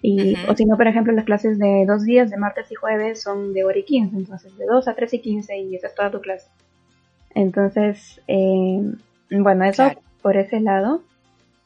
Y, 0.00 0.36
O 0.48 0.54
si 0.54 0.64
no, 0.64 0.76
por 0.76 0.86
ejemplo, 0.86 1.12
las 1.12 1.24
clases 1.24 1.58
de 1.58 1.84
dos 1.86 2.04
días, 2.04 2.30
de 2.30 2.36
martes 2.36 2.70
y 2.70 2.74
jueves, 2.74 3.22
son 3.22 3.52
de 3.52 3.64
hora 3.64 3.78
y 3.78 3.82
15, 3.84 4.16
entonces 4.16 4.56
de 4.56 4.66
2 4.66 4.86
a 4.86 4.94
3 4.94 5.14
y 5.14 5.18
15 5.18 5.58
y 5.58 5.74
esa 5.74 5.88
es 5.88 5.94
toda 5.94 6.10
tu 6.10 6.20
clase. 6.20 6.48
Entonces, 7.34 8.20
eh, 8.28 8.80
bueno, 9.30 9.64
eso 9.64 9.90
por 10.22 10.36
ese 10.36 10.60
lado. 10.60 11.02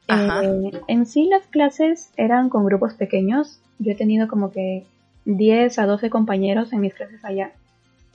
Eh, 0.09 0.71
en 0.89 1.07
sí 1.07 1.27
las 1.27 1.47
clases 1.47 2.13
eran 2.17 2.49
con 2.49 2.65
grupos 2.65 2.95
pequeños. 2.95 3.61
Yo 3.79 3.93
he 3.93 3.95
tenido 3.95 4.29
como 4.29 4.51
que 4.51 4.85
10 5.25 5.79
a 5.79 5.87
12 5.87 6.11
compañeros 6.11 6.73
en 6.73 6.81
mis 6.81 6.95
clases 6.95 7.25
allá. 7.25 7.53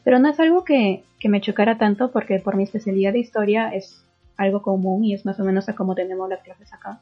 Pero 0.08 0.20
no 0.20 0.30
es 0.30 0.40
algo 0.40 0.64
que, 0.64 1.04
me 1.26 1.42
chocara 1.42 1.78
tanto 1.78 2.12
porque 2.14 2.40
por 2.40 2.56
mi 2.56 2.64
especialidad 2.64 3.12
de 3.12 3.20
historia 3.20 3.72
es 3.76 4.06
algo 4.38 4.62
común 4.62 5.04
y 5.04 5.14
es 5.14 5.26
más 5.26 5.38
o 5.42 5.44
menos 5.44 5.68
a 5.68 5.76
como 5.76 5.96
tenemos 5.96 6.30
las 6.30 6.42
clases 6.44 6.74
acá. 6.74 7.02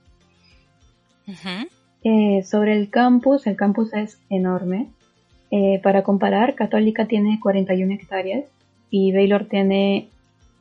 Eh, 2.03 2.41
sobre 2.43 2.75
el 2.75 2.89
campus, 2.89 3.45
el 3.45 3.57
campus 3.57 3.93
es 3.93 4.17
enorme. 4.31 4.87
Eh, 5.51 5.79
para 5.83 6.01
comparar, 6.01 6.55
Católica 6.55 7.05
tiene 7.05 7.39
41 7.39 7.93
hectáreas 7.93 8.45
y 8.89 9.13
Baylor 9.13 9.45
tiene 9.45 10.09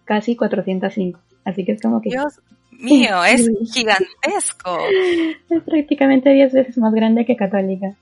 casi 0.04 0.36
405. 0.36 1.18
Así 1.46 1.64
que 1.64 1.72
es 1.72 1.80
como 1.80 2.02
que... 2.02 2.10
Dios 2.10 2.42
mío, 2.72 3.24
es 3.24 3.48
gigantesco. 3.72 4.80
Es 5.48 5.62
prácticamente 5.62 6.28
10 6.28 6.52
veces 6.52 6.76
más 6.76 6.92
grande 6.92 7.24
que 7.24 7.36
Católica. 7.36 7.94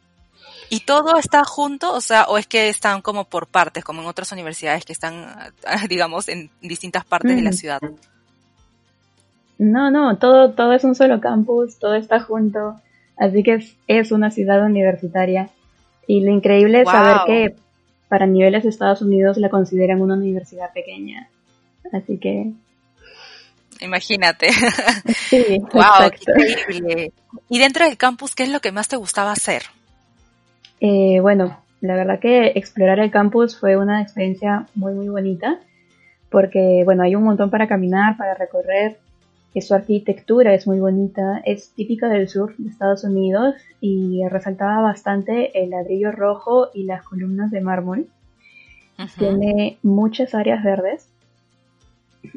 ¿Y 0.72 0.80
todo 0.80 1.18
está 1.18 1.44
junto? 1.44 1.92
O 1.92 2.00
sea, 2.00 2.24
o 2.30 2.38
es 2.38 2.46
que 2.46 2.70
están 2.70 3.02
como 3.02 3.24
por 3.24 3.46
partes, 3.46 3.84
como 3.84 4.00
en 4.00 4.08
otras 4.08 4.32
universidades 4.32 4.86
que 4.86 4.94
están, 4.94 5.26
digamos, 5.90 6.28
en 6.28 6.48
distintas 6.62 7.04
partes 7.04 7.36
de 7.36 7.42
la 7.42 7.50
mm. 7.50 7.52
ciudad. 7.52 7.80
No, 9.58 9.90
no, 9.90 10.16
todo, 10.16 10.52
todo 10.52 10.72
es 10.72 10.82
un 10.84 10.94
solo 10.94 11.20
campus, 11.20 11.78
todo 11.78 11.94
está 11.94 12.20
junto. 12.20 12.80
Así 13.18 13.42
que 13.42 13.62
es, 13.86 14.12
una 14.12 14.30
ciudad 14.30 14.64
universitaria. 14.64 15.50
Y 16.06 16.24
lo 16.24 16.32
increíble 16.32 16.80
es 16.80 16.88
saber 16.88 17.16
que 17.26 17.56
para 18.08 18.26
niveles 18.26 18.62
de 18.62 18.70
Estados 18.70 19.02
Unidos 19.02 19.36
la 19.36 19.50
consideran 19.50 20.00
una 20.00 20.14
universidad 20.14 20.72
pequeña. 20.72 21.28
Así 21.92 22.16
que. 22.16 22.50
Imagínate. 23.82 24.48
Sí, 25.28 25.60
wow, 25.74 26.10
increíble. 26.10 27.12
Y 27.50 27.58
dentro 27.58 27.84
del 27.84 27.98
campus, 27.98 28.34
¿qué 28.34 28.44
es 28.44 28.48
lo 28.48 28.60
que 28.60 28.72
más 28.72 28.88
te 28.88 28.96
gustaba 28.96 29.32
hacer? 29.32 29.64
Eh, 30.84 31.20
bueno, 31.20 31.56
la 31.80 31.94
verdad 31.94 32.18
que 32.18 32.48
explorar 32.56 32.98
el 32.98 33.12
campus 33.12 33.56
fue 33.56 33.76
una 33.76 34.02
experiencia 34.02 34.66
muy 34.74 34.94
muy 34.94 35.08
bonita 35.08 35.60
porque 36.28 36.82
bueno, 36.84 37.04
hay 37.04 37.14
un 37.14 37.22
montón 37.22 37.50
para 37.50 37.68
caminar, 37.68 38.16
para 38.16 38.34
recorrer, 38.34 38.98
su 39.60 39.74
arquitectura 39.74 40.54
es 40.54 40.66
muy 40.66 40.80
bonita, 40.80 41.40
es 41.44 41.70
típica 41.74 42.08
del 42.08 42.28
sur 42.28 42.56
de 42.56 42.68
Estados 42.68 43.04
Unidos 43.04 43.54
y 43.80 44.26
resaltaba 44.28 44.80
bastante 44.80 45.62
el 45.62 45.70
ladrillo 45.70 46.10
rojo 46.10 46.70
y 46.74 46.82
las 46.82 47.04
columnas 47.04 47.52
de 47.52 47.60
mármol. 47.60 48.08
Tiene 49.18 49.78
muchas 49.84 50.34
áreas 50.34 50.64
verdes, 50.64 51.08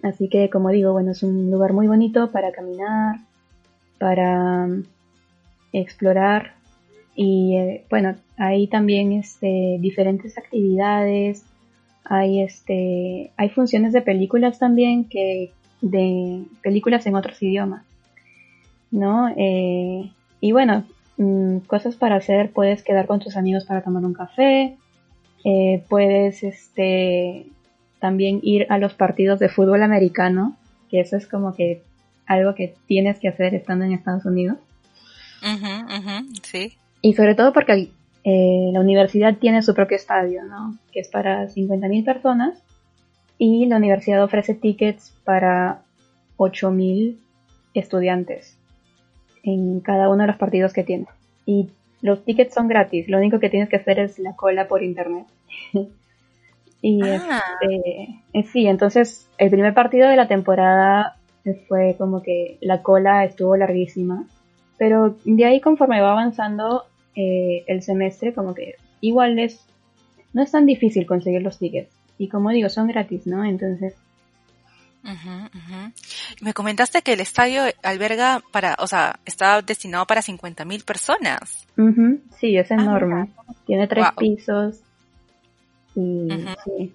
así 0.03 0.29
que 0.29 0.51
como 0.51 0.69
digo, 0.69 0.91
bueno, 0.91 1.11
es 1.11 1.23
un 1.23 1.49
lugar 1.49 1.73
muy 1.73 1.87
bonito 1.87 2.31
para 2.31 2.51
caminar, 2.51 3.17
para 3.97 4.67
mm, 4.67 4.83
explorar 5.73 6.53
y 7.15 7.55
eh, 7.55 7.85
bueno, 7.89 8.15
hay 8.37 8.67
también 8.67 9.13
este, 9.13 9.77
diferentes 9.79 10.37
actividades, 10.37 11.45
hay, 12.03 12.41
este, 12.41 13.31
hay 13.37 13.49
funciones 13.49 13.93
de 13.93 14.01
películas 14.01 14.59
también, 14.59 15.05
que, 15.05 15.51
de 15.81 16.43
películas 16.61 17.05
en 17.07 17.15
otros 17.15 17.41
idiomas, 17.41 17.85
¿no? 18.91 19.29
Eh, 19.37 20.11
y 20.41 20.51
bueno, 20.51 20.83
mm, 21.17 21.59
cosas 21.59 21.95
para 21.95 22.17
hacer, 22.17 22.51
puedes 22.51 22.83
quedar 22.83 23.07
con 23.07 23.19
tus 23.19 23.37
amigos 23.37 23.65
para 23.65 23.81
tomar 23.81 24.03
un 24.03 24.13
café, 24.13 24.75
eh, 25.45 25.83
puedes 25.87 26.43
este, 26.43 27.47
también 27.99 28.41
ir 28.43 28.67
a 28.69 28.77
los 28.77 28.93
partidos 28.93 29.39
de 29.39 29.47
fútbol 29.47 29.83
americano, 29.83 30.57
que 30.91 30.99
eso 30.99 31.15
es 31.15 31.27
como 31.27 31.55
que 31.55 31.81
algo 32.27 32.55
que 32.55 32.75
tienes 32.87 33.19
que 33.19 33.29
hacer 33.29 33.55
estando 33.55 33.85
en 33.85 33.93
Estados 33.93 34.25
Unidos. 34.25 34.57
sí. 36.43 36.77
Y 37.05 37.13
sobre 37.13 37.35
todo 37.35 37.53
porque 37.53 37.91
eh, 38.23 38.69
la 38.73 38.79
universidad 38.79 39.37
tiene 39.37 39.61
su 39.61 39.75
propio 39.75 39.95
estadio, 39.95 40.43
¿no? 40.43 40.75
Que 40.91 41.01
es 41.01 41.07
para 41.07 41.47
50.000 41.47 42.03
personas. 42.03 42.63
Y 43.37 43.67
la 43.67 43.77
universidad 43.77 44.23
ofrece 44.23 44.55
tickets 44.55 45.15
para 45.23 45.83
8.000 46.37 47.15
estudiantes 47.75 48.57
en 49.43 49.81
cada 49.81 50.09
uno 50.09 50.23
de 50.23 50.27
los 50.29 50.37
partidos 50.37 50.73
que 50.73 50.83
tiene. 50.83 51.05
Y 51.45 51.69
los 52.01 52.25
tickets 52.25 52.55
son 52.55 52.67
gratis, 52.67 53.07
lo 53.07 53.19
único 53.19 53.39
que 53.39 53.51
tienes 53.51 53.69
que 53.69 53.75
hacer 53.75 53.99
es 53.99 54.17
la 54.17 54.35
cola 54.35 54.67
por 54.67 54.81
internet. 54.81 55.27
y 56.81 57.03
ah. 57.03 57.43
este, 57.61 58.23
eh, 58.33 58.43
sí, 58.51 58.65
entonces 58.65 59.29
el 59.37 59.51
primer 59.51 59.75
partido 59.75 60.09
de 60.09 60.15
la 60.15 60.27
temporada 60.27 61.17
fue 61.67 61.93
como 61.99 62.23
que 62.23 62.57
la 62.61 62.81
cola 62.81 63.25
estuvo 63.25 63.55
larguísima, 63.55 64.25
pero 64.79 65.17
de 65.23 65.45
ahí 65.45 65.61
conforme 65.61 66.01
va 66.01 66.13
avanzando 66.13 66.85
eh, 67.15 67.63
el 67.67 67.81
semestre, 67.81 68.33
como 68.33 68.53
que 68.53 68.75
igual 69.01 69.39
es, 69.39 69.59
no 70.33 70.43
es 70.43 70.51
tan 70.51 70.65
difícil 70.65 71.05
conseguir 71.05 71.41
los 71.41 71.59
tickets. 71.59 71.91
Y 72.17 72.29
como 72.29 72.49
digo, 72.49 72.69
son 72.69 72.87
gratis, 72.87 73.25
¿no? 73.27 73.43
Entonces... 73.43 73.93
Me 76.41 76.53
comentaste 76.53 77.03
que 77.03 77.13
el 77.13 77.19
estadio 77.19 77.61
alberga 77.83 78.41
para, 78.51 78.75
o 78.79 78.87
sea, 78.87 79.19
está 79.23 79.61
destinado 79.61 80.07
para 80.07 80.21
50.000 80.21 80.83
personas. 80.83 81.67
Sí, 82.39 82.57
es 82.57 82.71
ah, 82.71 82.75
enorme. 82.75 83.29
Tiene 83.67 83.87
tres 83.87 84.07
pisos. 84.17 84.79
Y 85.95 86.27
sí. 86.63 86.93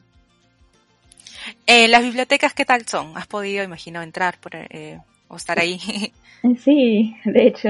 Eh, 1.66 1.88
¿Las 1.88 2.02
bibliotecas 2.02 2.54
qué 2.54 2.64
tal 2.64 2.86
son? 2.86 3.16
¿Has 3.16 3.26
podido, 3.26 3.64
imagino, 3.64 4.02
entrar 4.02 4.38
por, 4.38 4.52
eh, 4.54 4.98
o 5.28 5.36
estar 5.36 5.58
ahí? 5.58 5.78
sí, 6.58 7.16
de 7.24 7.46
hecho, 7.46 7.68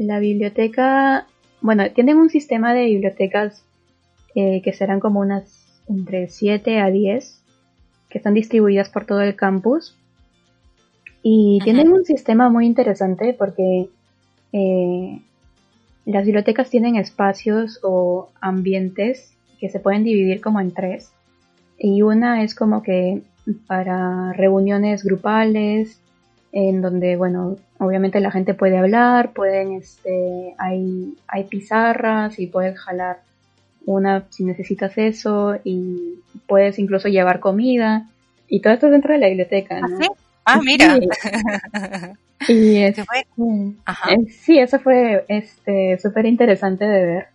la 0.00 0.18
biblioteca, 0.18 1.26
bueno, 1.60 1.90
tienen 1.92 2.16
un 2.16 2.30
sistema 2.30 2.72
de 2.72 2.86
bibliotecas 2.86 3.62
eh, 4.34 4.62
que 4.62 4.72
serán 4.72 4.98
como 4.98 5.20
unas 5.20 5.82
entre 5.88 6.28
7 6.28 6.80
a 6.80 6.90
10 6.90 7.42
que 8.08 8.18
están 8.18 8.34
distribuidas 8.34 8.88
por 8.88 9.04
todo 9.04 9.20
el 9.20 9.36
campus. 9.36 9.96
Y 11.22 11.58
tienen 11.64 11.92
un 11.92 12.04
sistema 12.04 12.48
muy 12.48 12.66
interesante 12.66 13.34
porque 13.34 13.88
eh, 14.52 15.20
las 16.06 16.24
bibliotecas 16.24 16.70
tienen 16.70 16.96
espacios 16.96 17.78
o 17.82 18.30
ambientes 18.40 19.34
que 19.60 19.68
se 19.68 19.80
pueden 19.80 20.02
dividir 20.02 20.40
como 20.40 20.60
en 20.60 20.72
tres. 20.72 21.12
Y 21.78 22.02
una 22.02 22.42
es 22.42 22.54
como 22.54 22.82
que 22.82 23.22
para 23.66 24.32
reuniones 24.32 25.04
grupales, 25.04 26.00
en 26.52 26.82
donde, 26.82 27.16
bueno, 27.16 27.56
obviamente 27.78 28.20
la 28.20 28.30
gente 28.30 28.54
puede 28.54 28.76
hablar, 28.78 29.32
pueden, 29.32 29.72
este, 29.72 30.54
hay, 30.58 31.14
hay 31.28 31.44
pizarras 31.44 32.38
y 32.38 32.46
puedes 32.46 32.78
jalar 32.78 33.20
una 33.86 34.24
si 34.30 34.44
necesitas 34.44 34.98
eso 34.98 35.56
y 35.64 36.20
puedes 36.46 36.78
incluso 36.78 37.08
llevar 37.08 37.40
comida 37.40 38.08
y 38.48 38.60
todo 38.60 38.72
esto 38.72 38.90
dentro 38.90 39.12
de 39.14 39.20
la 39.20 39.28
biblioteca, 39.28 39.80
¿no? 39.80 39.98
Ah, 40.44 40.60
mira. 40.62 40.98
Y 42.48 42.76
este, 42.84 43.04
sí, 44.30 44.58
eso 44.58 44.78
fue 44.78 45.24
este 45.28 45.98
súper 45.98 46.26
interesante 46.26 46.86
de 46.86 47.06
ver. 47.06 47.26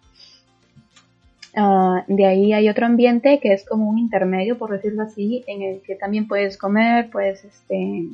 Ah, 1.56 2.04
de 2.08 2.26
ahí 2.26 2.54
hay 2.54 2.68
otro 2.70 2.86
ambiente 2.86 3.40
que 3.40 3.54
es 3.54 3.66
como 3.66 3.88
un 3.88 3.98
intermedio, 3.98 4.58
por 4.58 4.72
decirlo 4.72 5.04
así, 5.04 5.44
en 5.48 5.62
el 5.62 5.82
que 5.82 5.96
también 5.96 6.28
puedes 6.28 6.58
comer, 6.58 7.10
puedes 7.12 7.46
este, 7.46 8.08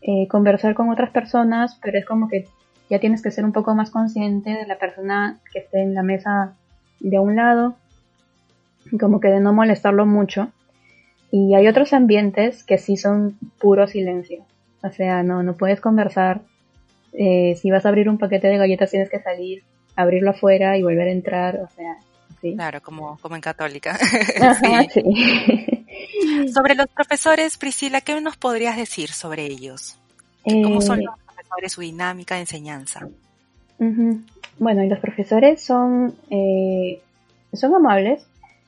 eh, 0.00 0.28
conversar 0.28 0.74
con 0.74 0.90
otras 0.90 1.10
personas, 1.10 1.78
pero 1.82 1.98
es 1.98 2.06
como 2.06 2.28
que 2.28 2.46
ya 2.88 2.98
tienes 2.98 3.22
que 3.22 3.30
ser 3.30 3.44
un 3.44 3.52
poco 3.52 3.74
más 3.74 3.90
consciente 3.90 4.50
de 4.50 4.66
la 4.66 4.78
persona 4.78 5.38
que 5.52 5.60
esté 5.60 5.82
en 5.82 5.94
la 5.94 6.02
mesa 6.02 6.54
de 7.00 7.18
un 7.18 7.36
lado, 7.36 7.76
como 8.98 9.20
que 9.20 9.28
de 9.28 9.40
no 9.40 9.52
molestarlo 9.52 10.06
mucho. 10.06 10.50
Y 11.30 11.54
hay 11.54 11.68
otros 11.68 11.92
ambientes 11.92 12.64
que 12.64 12.78
sí 12.78 12.96
son 12.96 13.38
puro 13.60 13.86
silencio. 13.86 14.44
O 14.82 14.90
sea, 14.90 15.22
no, 15.22 15.42
no 15.42 15.54
puedes 15.54 15.80
conversar. 15.80 16.40
Eh, 17.12 17.56
si 17.60 17.70
vas 17.70 17.84
a 17.84 17.90
abrir 17.90 18.08
un 18.08 18.18
paquete 18.18 18.48
de 18.48 18.56
galletas 18.56 18.90
tienes 18.90 19.10
que 19.10 19.20
salir, 19.20 19.62
abrirlo 19.96 20.30
afuera 20.30 20.78
y 20.78 20.82
volver 20.82 21.08
a 21.08 21.12
entrar. 21.12 21.56
O 21.56 21.68
sea, 21.68 21.98
sí. 22.40 22.54
Claro, 22.54 22.80
como, 22.80 23.18
como 23.18 23.34
en 23.34 23.42
católica. 23.42 23.98
Sobre 26.52 26.74
los 26.74 26.86
profesores, 26.88 27.56
Priscila, 27.56 28.00
¿qué 28.00 28.20
nos 28.20 28.36
podrías 28.36 28.76
decir 28.76 29.10
sobre 29.10 29.46
ellos? 29.46 29.98
¿Cómo 30.44 30.80
son 30.80 31.00
eh, 31.00 31.04
los 31.04 31.18
profesores, 31.18 31.72
su 31.72 31.80
dinámica 31.80 32.34
de 32.36 32.42
enseñanza? 32.42 33.08
Bueno, 34.58 34.82
los 34.84 34.98
profesores 34.98 35.62
son, 35.62 36.14
eh, 36.30 37.00
son 37.52 37.74
amables, 37.74 38.26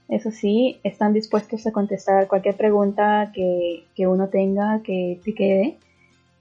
eso 0.08 0.30
sí, 0.30 0.78
están 0.82 1.12
dispuestos 1.12 1.66
a 1.66 1.72
contestar 1.72 2.26
cualquier 2.26 2.56
pregunta 2.56 3.30
que, 3.34 3.84
que 3.94 4.06
uno 4.06 4.28
tenga 4.28 4.82
que 4.82 5.20
te 5.24 5.34
quede. 5.34 5.78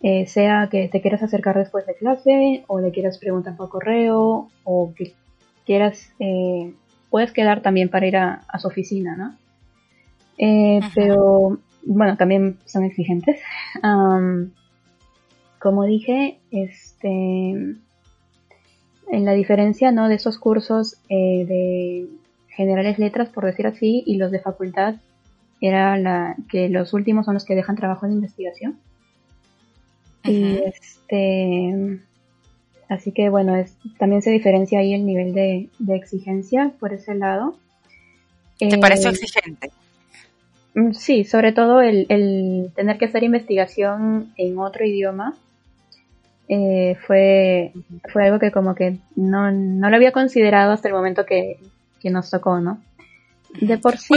Eh, 0.01 0.27
sea 0.27 0.69
que 0.71 0.87
te 0.87 1.01
quieras 1.01 1.23
acercar 1.23 1.57
después 1.57 1.85
de 1.85 1.93
clase 1.93 2.63
o 2.67 2.79
le 2.79 2.91
quieras 2.91 3.17
preguntar 3.17 3.57
por 3.57 3.67
correo 3.67 4.49
o 4.63 4.93
que 4.95 5.13
quieras, 5.65 6.09
eh, 6.19 6.73
puedes 7.09 7.33
quedar 7.33 7.61
también 7.61 7.89
para 7.89 8.07
ir 8.07 8.15
a, 8.15 8.41
su 8.59 8.67
oficina, 8.67 9.17
¿no? 9.17 9.35
Eh, 10.39 10.79
pero 10.95 11.59
bueno, 11.83 12.17
también 12.17 12.57
son 12.65 12.83
exigentes. 12.85 13.39
como 15.59 15.83
dije, 15.83 16.39
este, 16.49 17.09
en 17.09 17.77
la 19.25 19.33
diferencia 19.33 19.91
¿no? 19.91 20.07
de 20.07 20.15
esos 20.15 20.39
cursos 20.39 20.95
de 21.07 22.07
generales 22.49 22.97
letras, 22.99 23.29
por 23.29 23.45
decir 23.45 23.67
así, 23.67 24.03
y 24.05 24.17
los 24.17 24.31
de 24.31 24.39
facultad, 24.39 24.95
era 25.61 25.97
la 25.97 26.35
que 26.49 26.69
los 26.69 26.93
últimos 26.93 27.25
son 27.25 27.33
los 27.33 27.45
que 27.45 27.55
dejan 27.55 27.75
trabajo 27.75 28.07
de 28.07 28.13
investigación. 28.13 28.79
Y 30.23 30.57
este, 30.57 31.99
así 32.89 33.11
que 33.11 33.29
bueno, 33.29 33.55
es, 33.55 33.75
también 33.97 34.21
se 34.21 34.31
diferencia 34.31 34.79
ahí 34.79 34.93
el 34.93 35.05
nivel 35.05 35.33
de, 35.33 35.69
exigencia 35.87 36.73
por 36.79 36.93
ese 36.93 37.15
lado. 37.15 37.57
¿Te 38.57 38.65
eh, 38.65 38.79
exigente? 38.81 39.71
Mm, 40.73 40.91
sí, 40.91 41.23
sobre 41.23 41.51
todo 41.51 41.81
el, 41.81 42.71
tener 42.75 42.97
que 42.97 43.05
hacer 43.05 43.23
investigación 43.23 44.33
en 44.37 44.57
otro 44.59 44.85
idioma 44.85 45.35
eh, 46.47 46.97
fue, 47.05 47.73
fue 48.11 48.25
algo 48.25 48.39
que 48.39 48.51
como 48.51 48.75
que 48.75 48.97
no, 49.15 49.51
no 49.51 49.89
lo 49.89 49.95
había 49.95 50.11
considerado 50.11 50.71
hasta 50.71 50.87
el 50.87 50.93
momento 50.93 51.25
que, 51.25 51.59
nos 52.03 52.29
tocó, 52.29 52.59
¿no? 52.59 52.81
De 53.59 53.77
por 53.77 53.97
sí... 53.97 54.13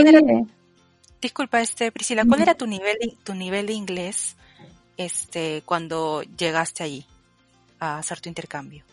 disculpa, 1.21 1.61
este, 1.61 1.91
Priscila, 1.91 2.23
¿cuál 2.25 2.41
era 2.41 2.55
tu 2.55 2.65
nivel, 2.65 2.97
tu 3.23 3.33
nivel 3.33 3.67
de 3.67 3.73
inglés 3.73 4.35
este, 4.97 5.63
cuando 5.65 6.23
llegaste 6.23 6.83
allí 6.83 7.05
a 7.79 7.97
hacer 7.97 8.21
tu 8.21 8.29
intercambio? 8.29 8.83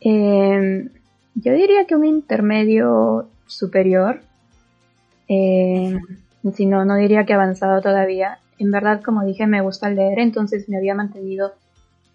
Em, 0.00 0.88
yo 1.34 1.52
diría 1.52 1.86
que 1.86 1.96
un 1.96 2.04
intermedio 2.04 3.28
superior. 3.46 4.22
Eh, 5.28 5.98
si 6.52 6.66
no, 6.66 6.84
no 6.84 6.96
diría 6.96 7.24
que 7.24 7.34
avanzado 7.34 7.80
todavía. 7.80 8.38
En 8.58 8.70
verdad, 8.70 9.02
como 9.02 9.24
dije, 9.24 9.46
me 9.46 9.60
gusta 9.60 9.90
leer, 9.90 10.18
entonces 10.18 10.68
me 10.68 10.76
había 10.76 10.94
mantenido 10.94 11.52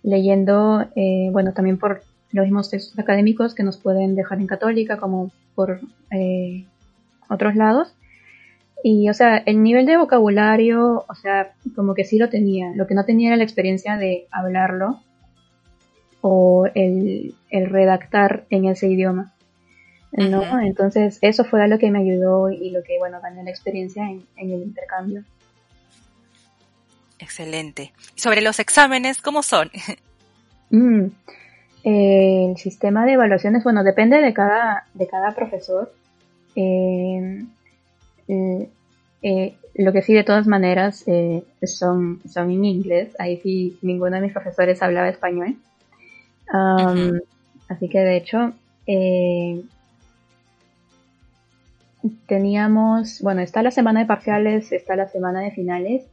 leyendo, 0.04 0.86
eh, 0.96 1.30
bueno, 1.32 1.54
también 1.54 1.78
por 1.78 2.02
los 2.32 2.46
mismos 2.46 2.70
textos 2.70 2.98
académicos 2.98 3.54
que 3.54 3.64
nos 3.64 3.78
pueden 3.78 4.16
dejar 4.16 4.40
en 4.40 4.48
católica, 4.48 4.98
como 4.98 5.32
por 5.56 5.80
eh, 6.12 6.66
otros 7.30 7.56
lados. 7.56 7.94
Y, 8.84 9.10
o 9.10 9.14
sea, 9.14 9.38
el 9.38 9.62
nivel 9.62 9.86
de 9.86 9.98
vocabulario, 9.98 11.06
o 11.08 11.16
sea, 11.16 11.54
como 11.76 11.94
que 11.94 12.04
sí 12.04 12.18
lo 12.18 12.30
tenía. 12.30 12.72
Lo 12.76 12.88
que 12.88 12.96
no 12.96 13.06
tenía 13.06 13.30
era 13.30 13.38
la 13.38 13.44
experiencia 13.44 13.98
de 13.98 14.28
hablarlo 14.32 15.00
o 16.22 16.68
el, 16.74 17.36
redactar 17.52 18.46
en 18.50 18.66
ese 18.66 18.88
idioma. 18.88 19.34
¿No? 20.12 20.60
Entonces, 20.60 21.18
eso 21.22 21.44
fue 21.46 21.68
lo 21.68 21.78
que 21.80 21.90
me 21.92 22.00
ayudó 22.00 22.50
y 22.50 22.70
lo 22.72 22.84
que, 22.84 22.98
bueno, 23.00 23.20
gané 23.22 23.44
la 23.44 23.50
experiencia 23.50 24.10
en, 24.10 24.26
el 24.38 24.64
intercambio. 24.64 25.24
Excelente. 27.20 27.94
Sobre 28.16 28.42
los 28.42 28.60
exámenes, 28.60 29.22
¿cómo 29.22 29.44
son? 29.44 29.72
Mm, 30.74 31.08
el 31.84 32.56
sistema 32.56 33.06
de 33.06 33.12
evaluaciones, 33.12 33.66
bueno, 33.66 33.84
depende 33.84 34.22
de 34.22 34.34
cada, 34.34 34.86
de 34.94 35.06
cada 35.06 35.36
profesor. 35.36 35.92
Eh, 36.56 37.44
eh, 38.30 38.70
eh, 39.22 39.56
lo 39.76 39.92
que 39.92 40.02
sí, 40.02 40.14
de 40.14 40.24
todas 40.24 40.48
maneras, 40.48 41.04
eh, 41.08 41.44
son, 41.64 42.22
son 42.32 42.52
en 42.52 42.64
inglés. 42.64 43.14
Ahí 43.20 43.42
sí, 43.44 43.78
ninguno 43.82 44.16
de 44.16 44.22
mis 44.22 44.32
profesores 44.32 44.82
hablaba 44.82 45.10
español. 45.10 45.58
Así 47.68 47.90
que, 47.90 48.00
de 48.00 48.16
hecho, 48.16 48.54
teníamos, 52.28 53.22
bueno, 53.22 53.42
está 53.42 53.62
la 53.64 53.72
semana 53.72 54.02
de 54.02 54.06
parciales, 54.06 54.72
está 54.72 54.96
la 54.96 55.08
semana 55.08 55.42
de 55.42 55.52
finales. 55.52 56.04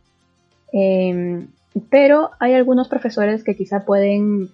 Em, 0.72 1.48
pero 1.90 2.30
hay 2.40 2.54
algunos 2.54 2.88
profesores 2.88 3.44
que 3.44 3.56
quizá 3.56 3.84
pueden 3.84 4.50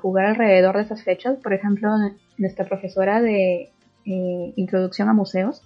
jugar 0.00 0.26
alrededor 0.26 0.76
de 0.76 0.82
esas 0.82 1.02
fechas. 1.02 1.36
Por 1.38 1.52
ejemplo, 1.52 1.90
nuestra 2.36 2.64
profesora 2.64 3.20
de 3.20 3.70
introducción 4.04 5.08
a 5.08 5.12
museos 5.12 5.62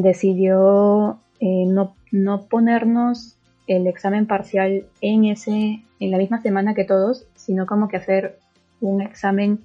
decidió 0.00 1.18
eh, 1.40 1.66
no, 1.66 1.94
no 2.10 2.46
ponernos 2.46 3.36
el 3.66 3.86
examen 3.86 4.26
parcial 4.26 4.86
en 5.00 5.26
ese 5.26 5.82
en 6.00 6.10
la 6.10 6.18
misma 6.18 6.40
semana 6.40 6.74
que 6.74 6.84
todos, 6.84 7.26
sino 7.36 7.66
como 7.66 7.88
que 7.88 7.96
hacer 7.96 8.38
un 8.80 9.02
examen, 9.02 9.60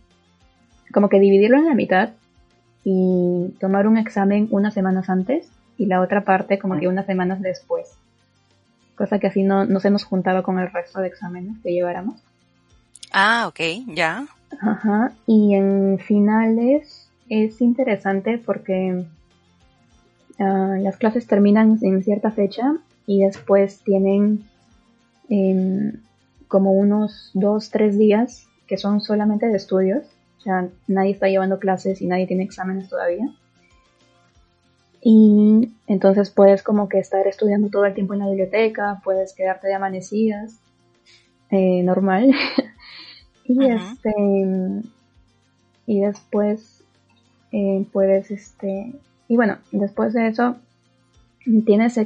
como 0.94 1.10
que 1.10 1.20
dividirlo 1.20 1.58
en 1.58 1.66
la 1.66 1.74
mitad 1.74 2.10
y 2.90 3.54
tomar 3.60 3.88
un 3.88 3.98
examen 3.98 4.48
unas 4.52 4.74
semanas 4.74 5.10
antes 5.10 5.50
y 5.78 5.88
la 5.88 6.00
otra 6.00 6.24
parte 6.24 6.58
como 6.58 6.80
que 6.80 6.88
unas 6.88 7.06
semanas 7.06 7.42
después. 7.42 7.90
Cosa 8.96 9.20
que 9.20 9.28
así 9.28 9.44
no, 9.44 9.66
no 9.66 9.80
se 9.80 9.90
nos 9.90 10.06
juntaba 10.06 10.42
con 10.42 10.58
el 10.60 10.72
resto 10.72 11.02
de 11.02 11.08
exámenes 11.08 11.58
que 11.62 11.74
lleváramos. 11.74 12.22
Ah, 13.12 13.46
ok, 13.48 13.60
ya. 13.88 14.26
Ajá, 14.62 15.12
y 15.26 15.56
en 15.56 16.00
finales 16.00 17.10
es 17.30 17.60
interesante 17.62 18.38
porque 18.38 19.06
Ah, 20.40 20.78
las 20.80 20.98
clases 20.98 21.26
terminan 21.26 21.80
en 21.82 22.04
cierta 22.04 22.32
fecha 22.32 22.76
y 23.08 23.24
después 23.24 23.80
tienen 23.84 24.46
em, 25.30 25.94
como 26.48 26.74
unos 26.74 27.32
dos, 27.34 27.72
tres 27.72 27.98
días 27.98 28.48
que 28.68 28.78
son 28.78 29.02
solamente 29.02 29.48
de 29.48 29.58
estudios. 29.58 30.06
O 30.38 30.42
sea, 30.42 30.70
nadie 30.88 31.12
está 31.12 31.28
llevando 31.28 31.60
clases 31.60 32.02
y 32.02 32.08
nadie 32.08 32.28
tiene 32.28 32.44
exámenes 32.44 32.90
todavía. 32.90 33.28
Y 35.02 35.72
entonces 35.88 36.30
puedes 36.30 36.64
como 36.64 36.90
que 36.90 37.00
estar 37.00 37.28
estudiando 37.28 37.70
todo 37.70 37.86
el 37.86 37.94
tiempo 37.94 38.14
en 38.14 38.20
la 38.20 38.28
biblioteca, 38.28 39.02
puedes 39.04 39.34
quedarte 39.34 39.68
de 39.68 39.76
amanecidas, 39.76 40.60
eh, 41.50 41.82
normal. 41.84 42.32
y 43.46 43.66
este 43.66 44.14
y 45.86 46.02
después 46.02 46.84
eh, 47.52 47.86
puedes 47.94 48.32
este 48.32 48.94
y 49.28 49.36
bueno, 49.36 49.58
después 49.72 50.14
de 50.14 50.28
eso, 50.28 50.58
tienes 51.66 52.00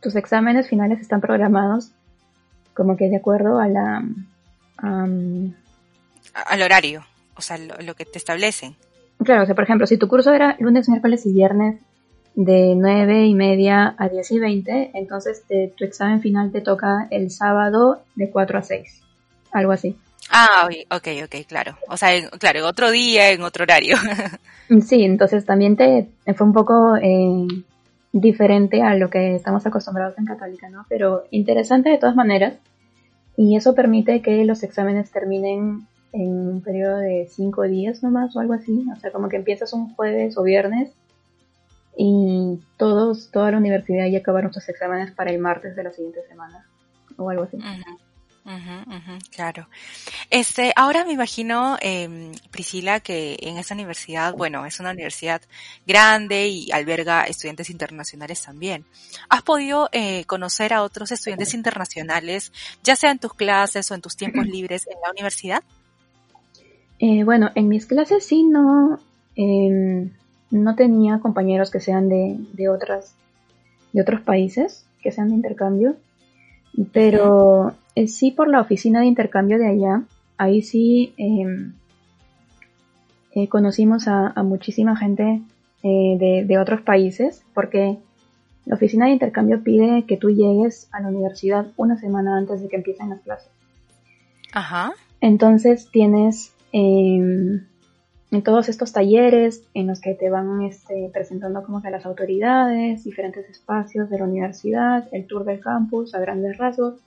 tus 0.00 0.16
exámenes 0.16 0.68
finales 0.68 1.00
están 1.00 1.20
programados 1.20 1.92
como 2.74 2.96
que 2.96 3.08
de 3.08 3.16
acuerdo 3.16 3.58
a 3.58 3.66
la... 3.66 4.04
al 4.76 5.52
horario, 6.62 7.02
o 7.38 7.42
sea, 7.42 7.56
lo, 7.56 7.94
que 7.94 8.04
te 8.04 8.18
establecen. 8.18 8.76
Claro, 9.24 9.44
o 9.44 9.46
sea, 9.46 9.54
por 9.54 9.64
ejemplo, 9.64 9.86
si 9.86 9.96
tu 9.96 10.08
curso 10.08 10.34
era 10.34 10.56
lunes, 10.58 10.88
miércoles 10.88 11.24
y 11.24 11.32
viernes 11.32 11.80
de 12.34 12.74
9 12.76 13.26
y 13.26 13.34
media 13.34 13.94
a 13.96 14.08
10 14.08 14.30
y 14.32 14.38
20, 14.38 14.90
entonces 14.94 15.42
tu 15.76 15.84
examen 15.84 16.20
final 16.20 16.52
te 16.52 16.60
toca 16.60 17.08
el 17.10 17.30
sábado 17.30 18.02
de 18.14 18.30
4 18.30 18.58
a 18.58 18.62
6, 18.62 19.02
algo 19.52 19.72
así. 19.72 19.96
Ah, 20.30 20.68
ok, 20.90 21.08
ok, 21.24 21.46
claro. 21.46 21.76
O 21.88 21.96
sea, 21.96 22.10
claro, 22.38 22.60
en 22.60 22.64
otro 22.66 22.90
día, 22.90 23.30
en 23.30 23.42
otro 23.42 23.64
horario. 23.64 23.96
sí, 24.86 25.02
entonces 25.02 25.44
también 25.44 25.76
te 25.76 26.08
fue 26.34 26.46
un 26.46 26.52
poco 26.52 26.96
eh, 26.96 27.46
diferente 28.12 28.82
a 28.82 28.94
lo 28.94 29.10
que 29.10 29.34
estamos 29.34 29.66
acostumbrados 29.66 30.16
en 30.18 30.26
Católica, 30.26 30.68
¿no? 30.68 30.86
Pero 30.88 31.24
interesante 31.30 31.90
de 31.90 31.98
todas 31.98 32.14
maneras. 32.14 32.54
Y 33.36 33.56
eso 33.56 33.74
permite 33.74 34.20
que 34.20 34.44
los 34.44 34.62
exámenes 34.62 35.10
terminen 35.10 35.87
en 36.12 36.30
un 36.30 36.62
periodo 36.62 36.98
de 36.98 37.28
cinco 37.30 37.62
días 37.62 38.02
nomás 38.02 38.34
o 38.36 38.40
algo 38.40 38.54
así. 38.54 38.84
O 38.94 39.00
sea, 39.00 39.10
como 39.10 39.28
que 39.28 39.36
empiezas 39.36 39.72
un 39.72 39.94
jueves 39.94 40.36
o 40.36 40.42
viernes 40.42 40.92
y 41.96 42.60
todos, 42.76 43.30
toda 43.32 43.50
la 43.50 43.58
universidad 43.58 44.06
ya 44.06 44.18
acabaron 44.18 44.52
sus 44.52 44.68
exámenes 44.68 45.10
para 45.10 45.32
el 45.32 45.40
martes 45.40 45.74
de 45.74 45.82
la 45.82 45.92
siguiente 45.92 46.20
semana 46.28 46.64
o 47.16 47.28
algo 47.28 47.42
así. 47.42 47.58
claro. 49.34 49.68
Este, 50.30 50.72
ahora 50.76 51.04
me 51.04 51.12
imagino, 51.12 51.76
eh, 51.82 52.32
Priscila, 52.50 53.00
que 53.00 53.36
en 53.42 53.58
esa 53.58 53.74
universidad, 53.74 54.32
bueno, 54.34 54.64
es 54.64 54.78
una 54.80 54.92
universidad 54.92 55.42
grande 55.86 56.46
y 56.46 56.70
alberga 56.70 57.24
estudiantes 57.24 57.68
internacionales 57.68 58.42
también. 58.42 58.86
¿Has 59.28 59.42
podido 59.42 59.88
eh, 59.92 60.24
conocer 60.24 60.72
a 60.72 60.82
otros 60.82 61.10
estudiantes 61.10 61.52
internacionales, 61.52 62.52
ya 62.82 62.96
sea 62.96 63.10
en 63.10 63.18
tus 63.18 63.34
clases 63.34 63.90
o 63.90 63.94
en 63.94 64.00
tus 64.00 64.16
tiempos 64.16 64.46
libres 64.46 64.86
en 64.86 64.98
la 65.02 65.10
universidad? 65.10 65.64
Eh, 66.98 67.22
bueno, 67.24 67.50
en 67.54 67.68
mis 67.68 67.86
clases 67.86 68.24
sí 68.24 68.42
no, 68.42 68.98
em, 69.36 70.10
no 70.50 70.74
tenía 70.74 71.20
compañeros 71.20 71.70
que 71.70 71.80
sean 71.80 72.08
de, 72.08 72.36
de, 72.52 72.68
otras, 72.68 73.14
de 73.92 74.02
otros 74.02 74.20
países, 74.20 74.84
que 75.00 75.12
sean 75.12 75.28
de 75.28 75.36
intercambio, 75.36 75.96
pero 76.92 77.74
eh, 77.94 78.08
sí 78.08 78.32
por 78.32 78.48
la 78.48 78.60
oficina 78.60 79.00
de 79.00 79.06
intercambio 79.06 79.58
de 79.58 79.68
allá, 79.68 80.02
ahí 80.36 80.62
sí 80.62 81.14
em, 81.16 81.72
eh, 83.34 83.48
conocimos 83.48 84.08
a, 84.08 84.32
muchísima 84.42 84.96
gente 84.96 85.40
de, 85.82 86.44
de, 86.46 86.58
otros 86.58 86.80
países, 86.82 87.44
porque 87.54 87.98
la 88.66 88.74
oficina 88.74 89.06
de 89.06 89.12
intercambio 89.12 89.62
pide 89.62 90.04
que 90.04 90.16
tú 90.16 90.30
llegues 90.30 90.88
a 90.90 91.00
la 91.00 91.08
universidad 91.08 91.68
una 91.76 91.96
semana 91.96 92.36
antes 92.36 92.60
de 92.60 92.68
que 92.68 92.76
empiecen 92.76 93.10
las 93.10 93.20
clases. 93.20 93.50
Ajá. 94.52 94.92
Entonces 95.20 95.88
tienes 95.90 96.52
em, 96.72 97.66
en 98.30 98.42
todos 98.42 98.68
estos 98.68 98.92
talleres 98.92 99.64
en 99.74 99.86
los 99.86 100.00
que 100.00 100.14
te 100.14 100.28
van 100.28 100.62
este, 100.62 101.10
presentando 101.12 101.62
como 101.62 101.80
que 101.80 101.90
las 101.90 102.04
autoridades, 102.04 103.04
diferentes 103.04 103.48
espacios 103.48 104.10
de 104.10 104.18
la 104.18 104.24
universidad, 104.24 105.08
el 105.12 105.26
tour 105.26 105.44
del 105.44 105.60
campus 105.60 106.14
a 106.14 106.20
grandes 106.20 106.58
rasgos. 106.58 107.00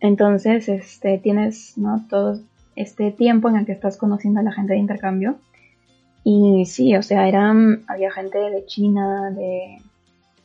Entonces, 0.00 0.68
este, 0.68 1.18
tienes 1.18 1.76
¿no? 1.76 2.04
todo 2.08 2.40
este 2.76 3.10
tiempo 3.12 3.48
en 3.48 3.56
el 3.56 3.66
que 3.66 3.72
estás 3.72 3.96
conociendo 3.96 4.40
a 4.40 4.42
la 4.42 4.52
gente 4.52 4.72
de 4.72 4.78
intercambio. 4.78 5.36
Y 6.24 6.64
sí, 6.66 6.96
o 6.96 7.02
sea, 7.02 7.28
eran, 7.28 7.82
había 7.88 8.10
gente 8.10 8.38
de 8.38 8.64
China, 8.64 9.30
de 9.30 9.82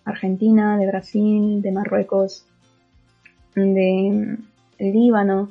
Argentina, 0.03 0.77
de 0.77 0.87
Brasil, 0.87 1.61
de 1.61 1.71
Marruecos, 1.71 2.45
de 3.55 4.37
Líbano, 4.79 5.49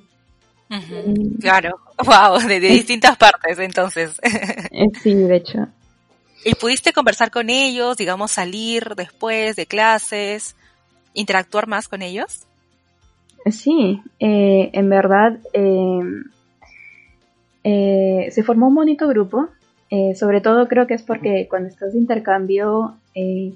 Claro, 1.41 1.79
wow, 2.05 2.39
de, 2.47 2.61
distintas 2.61 3.17
partes 3.17 3.59
entonces. 3.59 4.21
Eh, 4.73 4.89
sí, 5.01 5.15
de 5.15 5.37
hecho. 5.37 5.69
¿Y 6.45 6.55
pudiste 6.55 6.93
conversar 6.93 7.31
con 7.31 7.49
ellos, 7.49 7.97
digamos, 7.97 8.31
salir 8.31 8.95
después 8.95 9.57
de 9.57 9.67
clases, 9.67 10.55
interactuar 11.15 11.67
más 11.67 11.89
con 11.89 12.03
ellos? 12.03 12.47
Sí, 13.47 14.03
eh, 14.19 14.71
en 14.73 14.89
verdad 14.91 15.39
em, 15.55 16.25
eh, 17.65 18.29
se 18.31 18.43
formó 18.43 18.69
un 18.69 18.75
bonito 18.75 19.09
grupo. 19.09 19.49
sobre 20.15 20.41
todo 20.41 20.69
creo 20.69 20.87
que 20.87 20.95
es 20.95 21.03
porque 21.03 21.47
cuando 21.49 21.69
estás 21.69 21.93
de 21.93 21.99
intercambio, 22.01 22.97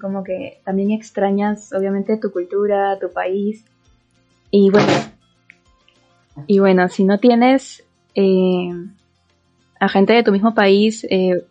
como 0.01 0.25
que 0.25 0.61
también 0.65 0.93
extrañas 0.93 1.73
obviamente 1.73 2.17
tu 2.17 2.33
cultura, 2.33 2.99
tu 2.99 3.13
país. 3.13 3.65
Y 4.51 4.71
bueno, 4.71 4.93
y 6.47 6.59
bueno, 6.59 6.89
si 6.89 7.05
no 7.05 7.19
tienes 7.19 7.85
eh, 8.15 8.71
a 9.79 9.89
gente 9.89 10.13
de 10.13 10.23
tu 10.23 10.33
mismo 10.33 10.55
país, 10.55 11.07
eh, 11.11 11.45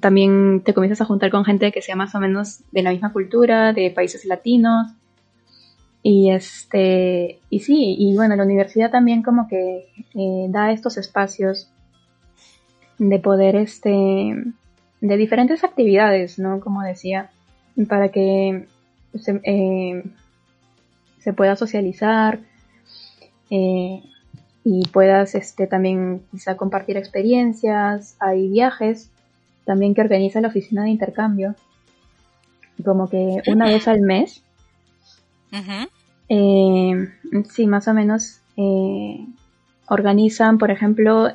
también 0.00 0.62
te 0.64 0.74
comienzas 0.74 1.00
a 1.00 1.04
juntar 1.04 1.30
con 1.30 1.44
gente 1.44 1.72
que 1.72 1.82
sea 1.82 1.96
más 1.96 2.14
o 2.14 2.20
menos 2.20 2.60
de 2.72 2.82
la 2.82 2.90
misma 2.90 3.12
cultura, 3.12 3.72
de 3.72 3.90
países 3.90 4.24
latinos. 4.24 4.88
Y 6.02 6.30
este, 6.30 7.40
y 7.50 7.60
sí, 7.60 7.96
y 7.98 8.14
bueno, 8.16 8.36
la 8.36 8.44
universidad 8.44 8.90
también 8.90 9.22
como 9.22 9.48
que 9.48 9.88
eh, 10.14 10.46
da 10.48 10.70
estos 10.70 10.96
espacios 10.96 11.70
de 12.98 13.18
poder, 13.18 13.56
este, 13.56 14.34
de 15.00 15.16
diferentes 15.16 15.64
actividades, 15.64 16.38
¿no? 16.38 16.60
Como 16.60 16.82
decía, 16.82 17.30
para 17.88 18.10
que 18.10 18.66
se, 19.14 20.02
se 21.18 21.32
pueda 21.32 21.56
socializar, 21.56 22.40
eh, 23.50 24.02
y 24.64 24.86
puedas 24.88 25.34
este, 25.34 25.66
también 25.66 26.22
quizá 26.30 26.56
compartir 26.56 26.96
experiencias. 26.96 28.16
Hay 28.18 28.48
viajes 28.48 29.10
también 29.64 29.94
que 29.94 30.00
organiza 30.00 30.40
la 30.40 30.48
oficina 30.48 30.84
de 30.84 30.90
intercambio, 30.90 31.54
como 32.84 33.08
que 33.08 33.42
una 33.46 33.66
vez 33.66 33.88
al 33.88 34.00
mes. 34.00 34.42
Eh, 36.28 37.08
sí, 37.50 37.66
más 37.66 37.88
o 37.88 37.94
menos 37.94 38.40
eh, 38.56 39.24
organizan, 39.88 40.58
por 40.58 40.70
ejemplo, 40.70 41.28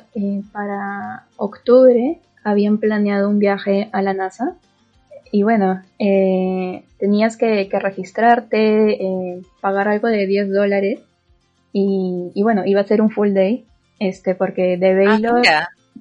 para 0.52 1.26
octubre 1.36 2.20
habían 2.44 2.78
planeado 2.78 3.28
un 3.28 3.38
viaje 3.38 3.88
a 3.92 4.02
la 4.02 4.14
NASA 4.14 4.56
y 5.32 5.42
bueno, 5.42 5.82
tenías 5.98 7.36
que, 7.36 7.68
que 7.68 7.78
registrarte, 7.80 9.42
pagar 9.60 9.88
algo 9.88 10.06
de 10.06 10.26
10 10.28 10.52
dólares 10.52 11.00
y, 11.76 12.40
bueno, 12.40 12.64
iba 12.64 12.80
a 12.80 12.86
ser 12.86 13.02
un 13.02 13.10
full 13.10 13.32
day, 13.32 13.66
este, 13.98 14.36
porque 14.36 14.76
de 14.76 14.90
ah, 14.90 15.10
Baylor, 15.10 15.42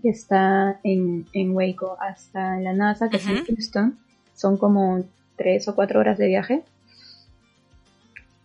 que 0.03 0.09
está 0.09 0.79
en, 0.83 1.25
en 1.33 1.55
Waco, 1.55 1.97
hasta 1.99 2.59
la 2.59 2.73
NASA, 2.73 3.09
que 3.09 3.17
es 3.17 3.25
en 3.25 3.43
Houston, 3.43 3.97
son 4.35 4.57
como 4.57 5.03
tres 5.35 5.67
o 5.67 5.73
cuatro 5.73 5.99
horas 5.99 6.19
de 6.19 6.27
viaje. 6.27 6.63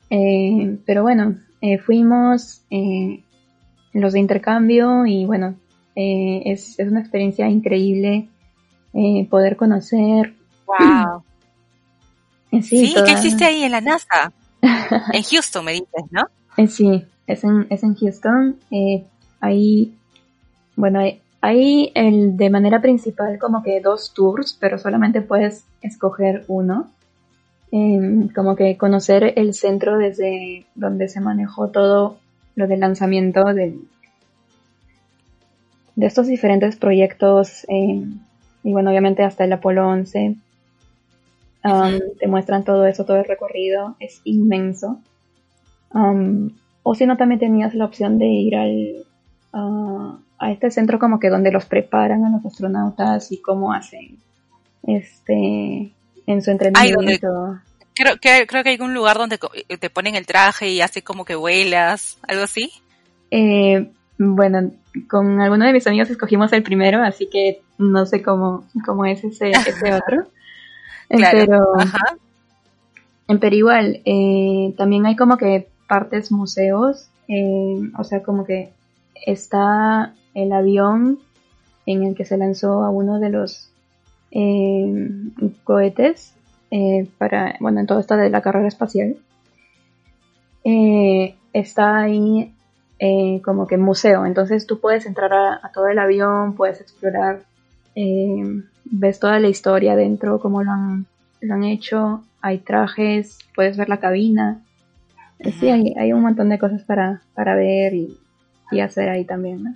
Eh, 0.08 0.78
pero 0.86 1.02
bueno, 1.02 1.36
eh, 1.60 1.76
fuimos 1.76 2.62
eh, 2.70 3.22
los 3.92 4.14
de 4.14 4.20
intercambio 4.20 5.04
y 5.04 5.26
bueno, 5.26 5.54
es, 5.94 6.78
es, 6.78 6.88
una 6.88 7.00
experiencia 7.00 7.46
increíble 7.46 8.28
poder 9.28 9.56
conocer. 9.56 10.34
¡Wow! 10.66 11.24
Sí, 12.62 12.94
¿qué 13.04 13.12
hiciste 13.12 13.44
ahí 13.44 13.62
en 13.64 13.72
la 13.72 13.82
NASA? 13.82 14.32
en 14.62 15.22
Houston, 15.22 15.66
me 15.66 15.72
dices, 15.72 16.04
¿no? 16.10 16.22
sí, 16.66 17.04
es 17.28 17.44
en, 17.44 17.66
es 17.70 17.84
en 17.84 17.94
Houston. 17.94 18.56
Eh, 18.72 19.04
ahí, 19.40 19.94
bueno, 20.74 21.00
hay, 21.40 21.92
el, 21.94 22.36
de 22.36 22.50
manera 22.50 22.80
principal 22.80 23.38
como 23.38 23.62
que 23.62 23.80
dos 23.80 24.12
tours, 24.14 24.56
pero 24.58 24.78
solamente 24.78 25.20
puedes 25.20 25.64
escoger 25.82 26.44
uno. 26.48 26.90
Em, 27.70 28.28
como 28.30 28.56
que 28.56 28.78
conocer 28.78 29.34
el 29.36 29.52
centro 29.52 29.98
desde 29.98 30.64
donde 30.74 31.06
se 31.08 31.20
manejó 31.20 31.68
todo 31.68 32.16
lo 32.56 32.66
del 32.66 32.80
lanzamiento 32.80 33.44
de, 33.44 33.78
de 35.96 36.06
estos 36.06 36.26
diferentes 36.26 36.76
proyectos. 36.76 37.66
Em, 37.68 38.20
y 38.64 38.72
bueno, 38.72 38.90
obviamente 38.90 39.22
hasta 39.22 39.44
el 39.44 39.52
Apolo 39.52 39.86
11. 39.86 40.36
Um, 41.64 41.98
te 42.18 42.26
muestran 42.26 42.64
todo 42.64 42.86
eso, 42.86 43.04
todo 43.04 43.18
el 43.18 43.26
recorrido. 43.26 43.96
Es 44.00 44.22
inmenso. 44.24 44.98
Um, 45.92 46.52
o 46.90 46.94
si 46.94 47.04
no, 47.04 47.18
también 47.18 47.38
tenías 47.38 47.74
la 47.74 47.84
opción 47.84 48.18
de 48.18 48.24
ir 48.24 48.56
al, 48.56 49.04
a 50.38 50.50
este 50.50 50.70
centro 50.70 50.98
como 50.98 51.20
que 51.20 51.28
donde 51.28 51.52
los 51.52 51.66
preparan 51.66 52.24
a 52.24 52.30
los 52.30 52.46
astronautas 52.46 53.30
y 53.30 53.42
cómo 53.42 53.74
hacen 53.74 54.16
este 54.84 55.92
en 56.26 56.42
su 56.42 56.50
entrenamiento. 56.50 57.60
creo, 57.94 58.16
que, 58.16 58.46
creo 58.46 58.64
que 58.64 58.70
hay 58.70 58.80
un 58.80 58.94
lugar 58.94 59.18
donde 59.18 59.38
te 59.38 59.90
ponen 59.90 60.14
el 60.14 60.24
traje 60.24 60.70
y 60.70 60.80
hace 60.80 61.02
como 61.02 61.26
que 61.26 61.34
vuelas, 61.34 62.16
algo 62.26 62.44
así. 62.44 62.72
Eh, 63.30 63.90
bueno, 64.16 64.70
con 65.10 65.42
alguno 65.42 65.66
de 65.66 65.74
mis 65.74 65.86
amigos 65.86 66.08
escogimos 66.08 66.54
el 66.54 66.62
primero, 66.62 67.02
así 67.02 67.28
que 67.30 67.60
no 67.76 68.06
sé 68.06 68.22
cómo, 68.22 68.64
cómo 68.86 69.04
es 69.04 69.22
ese, 69.24 69.50
ese 69.50 69.92
otro. 69.92 70.26
claro. 71.10 71.66
Pero, 73.26 73.38
pero 73.38 73.56
igual, 73.56 74.00
eh, 74.06 74.72
también 74.78 75.04
hay 75.04 75.16
como 75.16 75.36
que 75.36 75.68
partes 75.88 76.30
museos, 76.30 77.08
eh, 77.26 77.80
o 77.98 78.04
sea, 78.04 78.22
como 78.22 78.44
que 78.44 78.72
está 79.26 80.14
el 80.34 80.52
avión 80.52 81.18
en 81.86 82.04
el 82.04 82.14
que 82.14 82.24
se 82.24 82.36
lanzó 82.36 82.84
a 82.84 82.90
uno 82.90 83.18
de 83.18 83.30
los 83.30 83.70
eh, 84.30 85.10
cohetes 85.64 86.34
eh, 86.70 87.08
para, 87.18 87.56
bueno, 87.60 87.80
en 87.80 87.86
todo 87.86 87.98
esto 87.98 88.16
de 88.16 88.30
la 88.30 88.42
carrera 88.42 88.68
espacial. 88.68 89.16
está 91.52 91.98
ahí 91.98 92.54
como 93.42 93.66
que 93.66 93.76
museo, 93.78 94.26
entonces 94.26 94.66
tú 94.66 94.80
puedes 94.80 95.06
entrar 95.06 95.32
a, 95.32 95.70
todo 95.72 95.88
el 95.88 95.98
avión, 95.98 96.54
puedes 96.54 96.80
explorar, 96.80 97.42
ves 98.84 99.20
toda 99.20 99.38
la 99.38 99.48
historia 99.48 99.96
dentro, 99.96 100.40
cómo 100.40 100.62
lo 100.62 100.70
han 100.72 101.06
lo 101.40 101.54
han 101.54 101.64
hecho, 101.64 102.22
hay 102.40 102.58
trajes, 102.58 103.38
puedes 103.54 103.76
ver 103.76 103.88
la 103.88 104.00
cabina. 104.00 104.62
Sí, 105.60 105.68
hay, 105.68 105.94
hay 105.96 106.12
un 106.12 106.22
montón 106.22 106.48
de 106.48 106.58
cosas 106.58 106.82
para, 106.82 107.22
para 107.34 107.54
ver 107.54 107.94
y, 107.94 108.18
y 108.70 108.80
hacer 108.80 109.08
ahí 109.08 109.24
también, 109.24 109.62
¿no? 109.62 109.74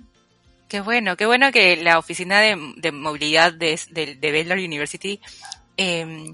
Qué 0.67 0.81
bueno, 0.81 1.15
qué 1.15 1.25
bueno 1.25 1.51
que 1.51 1.77
la 1.77 1.99
oficina 1.99 2.39
de, 2.39 2.57
de 2.77 2.91
movilidad 2.91 3.53
de, 3.53 3.79
de, 3.91 4.15
de, 4.15 4.31
Baylor 4.31 4.57
University, 4.57 5.19
eh, 5.77 6.31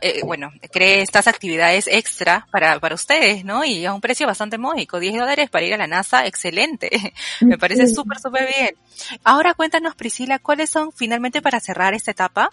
eh, 0.00 0.20
bueno, 0.24 0.52
cree 0.72 1.02
estas 1.02 1.26
actividades 1.26 1.88
extra 1.88 2.46
para, 2.52 2.78
para 2.78 2.94
ustedes, 2.94 3.44
¿no? 3.44 3.64
Y 3.64 3.84
a 3.84 3.92
un 3.92 4.00
precio 4.00 4.28
bastante 4.28 4.58
módico, 4.58 5.00
10 5.00 5.16
dólares 5.16 5.50
para 5.50 5.64
ir 5.64 5.74
a 5.74 5.76
la 5.76 5.88
NASA, 5.88 6.24
excelente. 6.24 6.88
Me 7.40 7.58
parece 7.58 7.88
súper, 7.88 8.20
súper 8.20 8.46
bien. 8.46 8.76
Ahora 9.24 9.54
cuéntanos, 9.54 9.96
Priscila, 9.96 10.38
¿cuáles 10.38 10.70
son, 10.70 10.92
finalmente 10.92 11.42
para 11.42 11.58
cerrar 11.58 11.92
esta 11.92 12.12
etapa, 12.12 12.52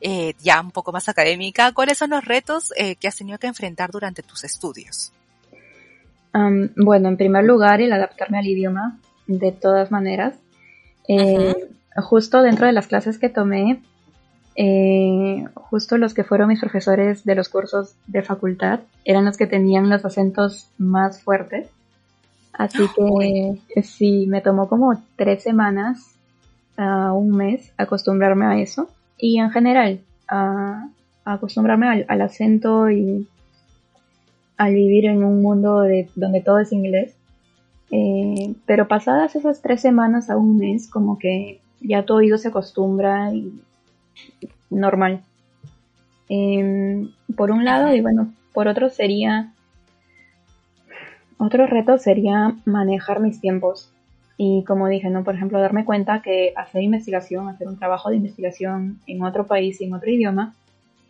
eh, 0.00 0.34
ya 0.40 0.60
un 0.60 0.72
poco 0.72 0.90
más 0.90 1.08
académica, 1.08 1.70
cuáles 1.70 1.98
son 1.98 2.10
los 2.10 2.24
retos 2.24 2.72
eh, 2.76 2.96
que 2.96 3.06
has 3.06 3.16
tenido 3.16 3.38
que 3.38 3.46
enfrentar 3.46 3.92
durante 3.92 4.24
tus 4.24 4.42
estudios? 4.42 5.12
Um, 6.34 6.68
bueno, 6.76 7.08
en 7.08 7.16
primer 7.16 7.44
lugar, 7.44 7.80
el 7.80 7.92
adaptarme 7.92 8.38
al 8.38 8.46
idioma, 8.46 8.98
de 9.26 9.52
todas 9.52 9.90
maneras. 9.90 10.34
Eh, 11.08 11.54
justo 11.96 12.42
dentro 12.42 12.66
de 12.66 12.72
las 12.72 12.86
clases 12.86 13.18
que 13.18 13.28
tomé, 13.28 13.82
eh, 14.56 15.44
justo 15.54 15.96
los 15.98 16.14
que 16.14 16.24
fueron 16.24 16.48
mis 16.48 16.60
profesores 16.60 17.24
de 17.24 17.34
los 17.34 17.48
cursos 17.48 17.94
de 18.06 18.22
facultad 18.22 18.80
eran 19.04 19.24
los 19.24 19.38
que 19.38 19.46
tenían 19.46 19.88
los 19.88 20.04
acentos 20.04 20.68
más 20.78 21.22
fuertes. 21.22 21.68
Así 22.52 22.82
que 22.94 23.58
eh, 23.76 23.82
sí, 23.82 24.26
me 24.26 24.42
tomó 24.42 24.68
como 24.68 25.02
tres 25.16 25.42
semanas 25.42 26.14
a 26.76 27.12
un 27.12 27.30
mes 27.30 27.72
acostumbrarme 27.78 28.46
a 28.46 28.58
eso. 28.60 28.88
Y 29.16 29.38
en 29.38 29.50
general, 29.50 30.00
a, 30.28 30.88
acostumbrarme 31.24 31.88
al, 31.88 32.06
al, 32.08 32.20
acento 32.20 32.90
y 32.90 33.28
al 34.62 34.74
vivir 34.74 35.06
en 35.06 35.24
un 35.24 35.42
mundo 35.42 35.80
de, 35.80 36.08
donde 36.14 36.40
todo 36.40 36.60
es 36.60 36.72
inglés. 36.72 37.16
Eh, 37.90 38.54
pero 38.64 38.86
pasadas 38.86 39.34
esas 39.34 39.60
tres 39.60 39.80
semanas 39.80 40.30
a 40.30 40.36
un 40.36 40.56
mes, 40.56 40.88
como 40.88 41.18
que 41.18 41.60
ya 41.80 42.04
tu 42.04 42.14
oído 42.14 42.38
se 42.38 42.48
acostumbra 42.48 43.34
y 43.34 43.60
normal. 44.70 45.24
Eh, 46.28 47.08
por 47.36 47.50
un 47.50 47.64
lado, 47.64 47.92
y 47.92 48.00
bueno, 48.00 48.32
por 48.54 48.68
otro 48.68 48.88
sería, 48.88 49.52
otro 51.38 51.66
reto 51.66 51.98
sería 51.98 52.54
manejar 52.64 53.18
mis 53.18 53.40
tiempos. 53.40 53.92
Y 54.36 54.62
como 54.62 54.86
dije, 54.86 55.10
¿no? 55.10 55.24
Por 55.24 55.34
ejemplo, 55.34 55.60
darme 55.60 55.84
cuenta 55.84 56.22
que 56.22 56.52
hacer 56.56 56.82
investigación, 56.82 57.48
hacer 57.48 57.66
un 57.66 57.80
trabajo 57.80 58.10
de 58.10 58.16
investigación 58.16 59.00
en 59.08 59.24
otro 59.24 59.48
país 59.48 59.80
y 59.80 59.86
en 59.86 59.94
otro 59.94 60.08
idioma, 60.08 60.54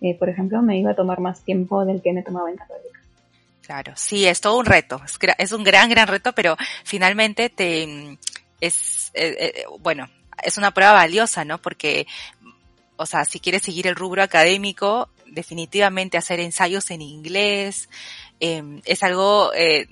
eh, 0.01 0.19
por 0.19 0.31
ejemplo, 0.31 0.63
me 0.63 0.79
iba 0.79 0.93
a 0.93 0.97
tomar 0.97 1.21
más 1.21 1.43
tiempo 1.43 1.85
del 1.85 2.01
que 2.01 2.15
me 2.15 2.23
tomaba 2.23 2.51
en 2.51 2.57
Católica. 2.57 3.02
Claro, 3.63 3.93
sí, 3.97 4.27
es 4.27 4.41
todo 4.41 4.59
un 4.59 4.67
reto, 4.67 5.01
es, 5.05 5.19
es 5.39 5.53
un 5.53 5.63
gran, 5.63 5.89
gran 5.89 6.09
reto, 6.09 6.33
pero 6.33 6.57
finalmente 6.85 7.49
te, 7.49 8.19
es, 8.61 9.11
eh, 9.15 9.37
eh, 9.39 9.65
bueno, 9.81 10.09
es 10.43 10.59
una 10.59 10.73
prueba 10.73 10.93
valiosa, 10.93 11.45
¿no? 11.45 11.59
Porque, 11.59 12.07
o 12.97 13.07
sea, 13.07 13.25
si 13.25 13.41
quieres 13.41 13.63
seguir 13.63 13.87
el 13.87 13.97
rubro 13.97 14.23
académico, 14.23 15.11
definitivamente 15.27 16.19
hacer 16.19 16.41
ensayos 16.41 16.91
en 16.91 17.03
inglés, 17.03 17.89
eh, 18.41 18.81
es 18.85 19.03
algo 19.03 19.53
eh, 19.55 19.87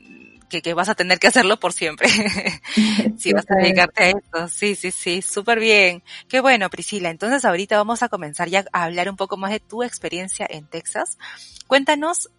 que, 0.48 0.62
que, 0.62 0.74
vas 0.74 0.88
a 0.88 0.94
tener 0.94 1.18
que 1.18 1.28
hacerlo 1.28 1.58
por 1.58 1.72
siempre. 1.72 2.08
si 3.18 3.32
vas 3.32 3.46
a 3.48 3.62
dedicarte 3.62 4.04
a 4.04 4.08
esto. 4.10 4.48
Sí, 4.48 4.74
sí, 4.74 4.90
sí, 4.90 5.22
súper 5.22 5.60
bien. 5.60 6.02
Qué 6.28 6.40
bueno, 6.40 6.68
Priscila. 6.70 7.10
Entonces 7.10 7.44
ahorita 7.44 7.76
vamos 7.76 8.02
a 8.02 8.08
comenzar 8.08 8.48
ya 8.48 8.64
a 8.72 8.84
hablar 8.84 9.08
un 9.08 9.16
poco 9.16 9.36
más 9.36 9.50
de 9.50 9.60
tu 9.60 9.82
experiencia 9.82 10.46
en 10.48 10.66
Texas. 10.66 11.18
Cuéntanos 11.66 12.30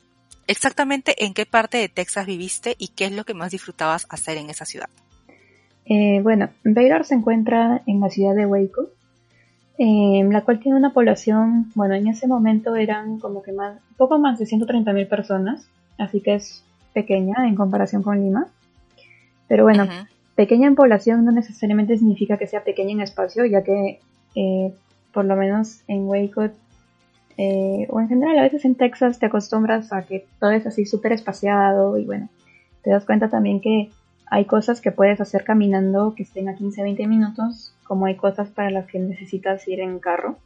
exactamente 0.52 1.26
en 1.26 1.34
qué 1.34 1.46
parte 1.46 1.78
de 1.78 1.90
Texas 1.90 2.26
viviste 2.26 2.76
y 2.78 2.90
qué 2.90 3.06
es 3.06 3.12
lo 3.14 3.24
que 3.24 3.34
más 3.34 3.52
disfrutabas 3.52 4.06
hacer 4.10 4.38
en 4.38 4.50
esa 4.50 4.66
ciudad. 4.66 4.90
Eh, 5.86 6.20
bueno, 6.22 6.50
Baylor 6.64 7.06
se 7.06 7.16
encuentra 7.16 7.82
en 7.88 8.00
la 8.00 8.10
ciudad 8.10 8.36
de 8.36 8.46
Waco, 8.46 8.90
eh, 9.78 10.24
la 10.30 10.42
cual 10.42 10.60
tiene 10.60 10.78
una 10.78 10.94
población, 10.94 11.72
bueno, 11.74 11.96
en 11.96 12.08
ese 12.08 12.28
momento 12.28 12.76
eran 12.76 13.20
como 13.20 13.42
que 13.42 13.52
más, 13.52 13.80
poco 13.98 14.20
más 14.20 14.38
de 14.38 14.46
130 14.46 14.94
mil 14.94 15.08
personas, 15.08 15.68
así 15.98 16.22
que 16.22 16.36
es 16.36 16.64
pequeña 16.94 17.48
en 17.48 17.56
comparación 17.56 18.04
con 18.04 18.22
Lima. 18.22 18.48
Pero 19.48 19.64
bueno, 19.64 19.84
uh 19.84 19.88
-huh. 19.88 20.08
pequeña 20.36 20.68
en 20.68 20.76
población 20.76 21.26
no 21.26 21.32
necesariamente 21.32 21.98
significa 21.98 22.38
que 22.38 22.48
sea 22.48 22.64
pequeña 22.64 22.92
en 22.92 23.02
espacio, 23.02 23.46
ya 23.46 23.64
que 23.64 24.00
eh, 24.36 24.74
por 25.14 25.26
lo 25.26 25.36
menos 25.36 25.82
en 25.88 26.08
Waco 26.08 26.50
eh, 27.38 27.88
o 27.90 28.00
en 28.00 28.08
general 28.08 28.40
a 28.40 28.44
veces 28.44 28.66
en 28.66 28.76
Texas 28.76 29.20
te 29.20 29.26
acostumbras 29.26 29.92
a 29.94 30.04
que 30.04 30.26
todo 30.40 30.52
es 30.52 30.66
así 30.66 30.86
súper 30.86 31.14
espaciado 31.14 31.98
y 31.98 32.06
bueno, 32.06 32.30
te 32.84 32.90
das 32.90 33.06
cuenta 33.06 33.30
también 33.30 33.62
que 33.62 33.90
hay 34.26 34.46
cosas 34.46 34.82
que 34.82 34.92
puedes 34.92 35.20
hacer 35.20 35.44
caminando 35.44 36.16
que 36.16 36.24
estén 36.24 36.50
a 36.50 36.56
15-20 36.56 37.08
minutos, 37.08 37.74
como 37.84 38.06
hay 38.06 38.16
cosas 38.16 38.50
para 38.50 38.72
las 38.72 38.88
que 38.88 39.00
necesitas 39.00 39.68
ir 39.68 39.82
en 39.82 40.00
carro. 40.00 40.38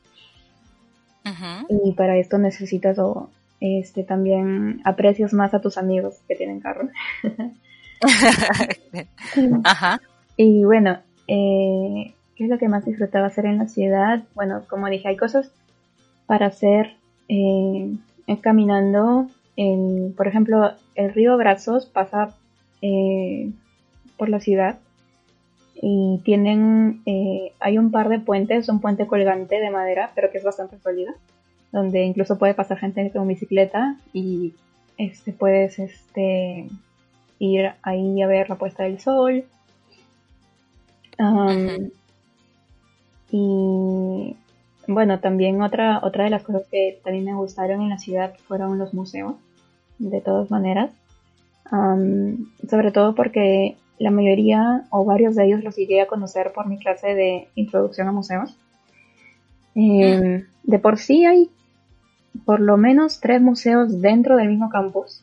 Uh 1.24 1.30
-huh. 1.30 1.82
Y 1.86 1.92
para 1.94 2.18
esto 2.18 2.38
necesitas 2.38 3.00
o 3.00 3.30
este 3.60 4.04
también 4.04 4.82
aprecias 4.84 5.34
más 5.34 5.54
a 5.54 5.62
tus 5.62 5.78
amigos 5.78 6.16
que 6.28 6.36
tienen 6.36 6.60
carro. 6.60 6.90
Ajá. 9.64 10.02
Y 10.38 10.66
bueno, 10.66 11.00
eh, 11.28 12.14
¿qué 12.36 12.44
es 12.44 12.50
lo 12.50 12.58
que 12.58 12.68
más 12.68 12.86
disfrutaba 12.86 13.28
hacer 13.28 13.46
en 13.46 13.58
la 13.58 13.68
ciudad? 13.68 14.24
Bueno, 14.34 14.64
como 14.70 14.88
dije, 14.88 15.08
hay 15.08 15.18
cosas 15.18 15.52
para 16.28 16.48
hacer 16.48 16.96
eh, 17.30 17.98
caminando. 18.42 19.28
En, 19.58 20.14
por 20.16 20.28
ejemplo, 20.28 20.72
el 20.96 21.14
río 21.14 21.38
Brazos 21.38 21.86
pasa 21.86 22.36
eh, 22.82 23.52
por 24.18 24.30
la 24.30 24.40
ciudad 24.40 24.80
y 25.82 26.22
tienen, 26.24 27.02
eh, 27.06 27.52
hay 27.60 27.78
un 27.78 27.92
par 27.92 28.10
de 28.10 28.20
puentes, 28.20 28.70
un 28.70 28.80
puente 28.80 29.08
colgante 29.08 29.60
de 29.60 29.70
madera, 29.70 30.12
pero 30.16 30.32
que 30.32 30.38
es 30.38 30.44
bastante 30.44 30.80
sólida, 30.80 31.14
donde 31.72 32.04
incluso 32.04 32.38
puede 32.38 32.54
pasar 32.54 32.78
gente 32.78 33.12
con 33.12 33.28
bicicleta 33.28 33.98
y 34.14 34.54
este, 34.98 35.34
puedes 35.34 35.80
este, 35.80 36.68
ir 37.40 37.72
ahí 37.82 38.22
a 38.22 38.28
ver 38.28 38.50
la 38.50 38.56
puesta 38.56 38.84
del 38.84 39.00
sol. 39.00 39.44
Um. 41.18 41.90
Y 43.32 44.36
bueno, 44.88 45.20
también 45.20 45.62
otra, 45.62 46.00
otra 46.04 46.26
de 46.26 46.30
las 46.30 46.44
cosas 46.44 46.64
que 46.70 47.00
también 47.04 47.26
me 47.26 47.36
gustaron 47.36 47.82
en 47.82 47.90
la 47.90 47.98
ciudad 47.98 48.34
fueron 48.48 48.78
los 48.78 48.94
museos, 48.94 49.36
de 50.00 50.22
todas 50.22 50.52
maneras. 50.52 50.92
Um, 51.72 52.48
sobre 52.70 52.92
todo 52.92 53.16
porque 53.16 53.76
la 53.98 54.12
mayoría 54.12 54.84
o 54.92 55.06
varios 55.06 55.36
de 55.36 55.46
ellos 55.46 55.64
los 55.64 55.76
llegué 55.76 56.02
a 56.02 56.08
conocer 56.08 56.52
por 56.54 56.68
mi 56.68 56.78
clase 56.78 57.16
de 57.16 57.48
introducción 57.56 58.08
a 58.08 58.12
museos. 58.12 58.56
Eh, 59.76 60.46
de 60.64 60.80
por 60.80 60.98
sí 60.98 61.26
hay 61.26 61.50
por 62.46 62.60
lo 62.60 62.78
menos 62.78 63.20
tres 63.20 63.42
museos 63.42 64.02
dentro 64.02 64.36
del 64.36 64.50
mismo 64.50 64.70
campus. 64.70 65.22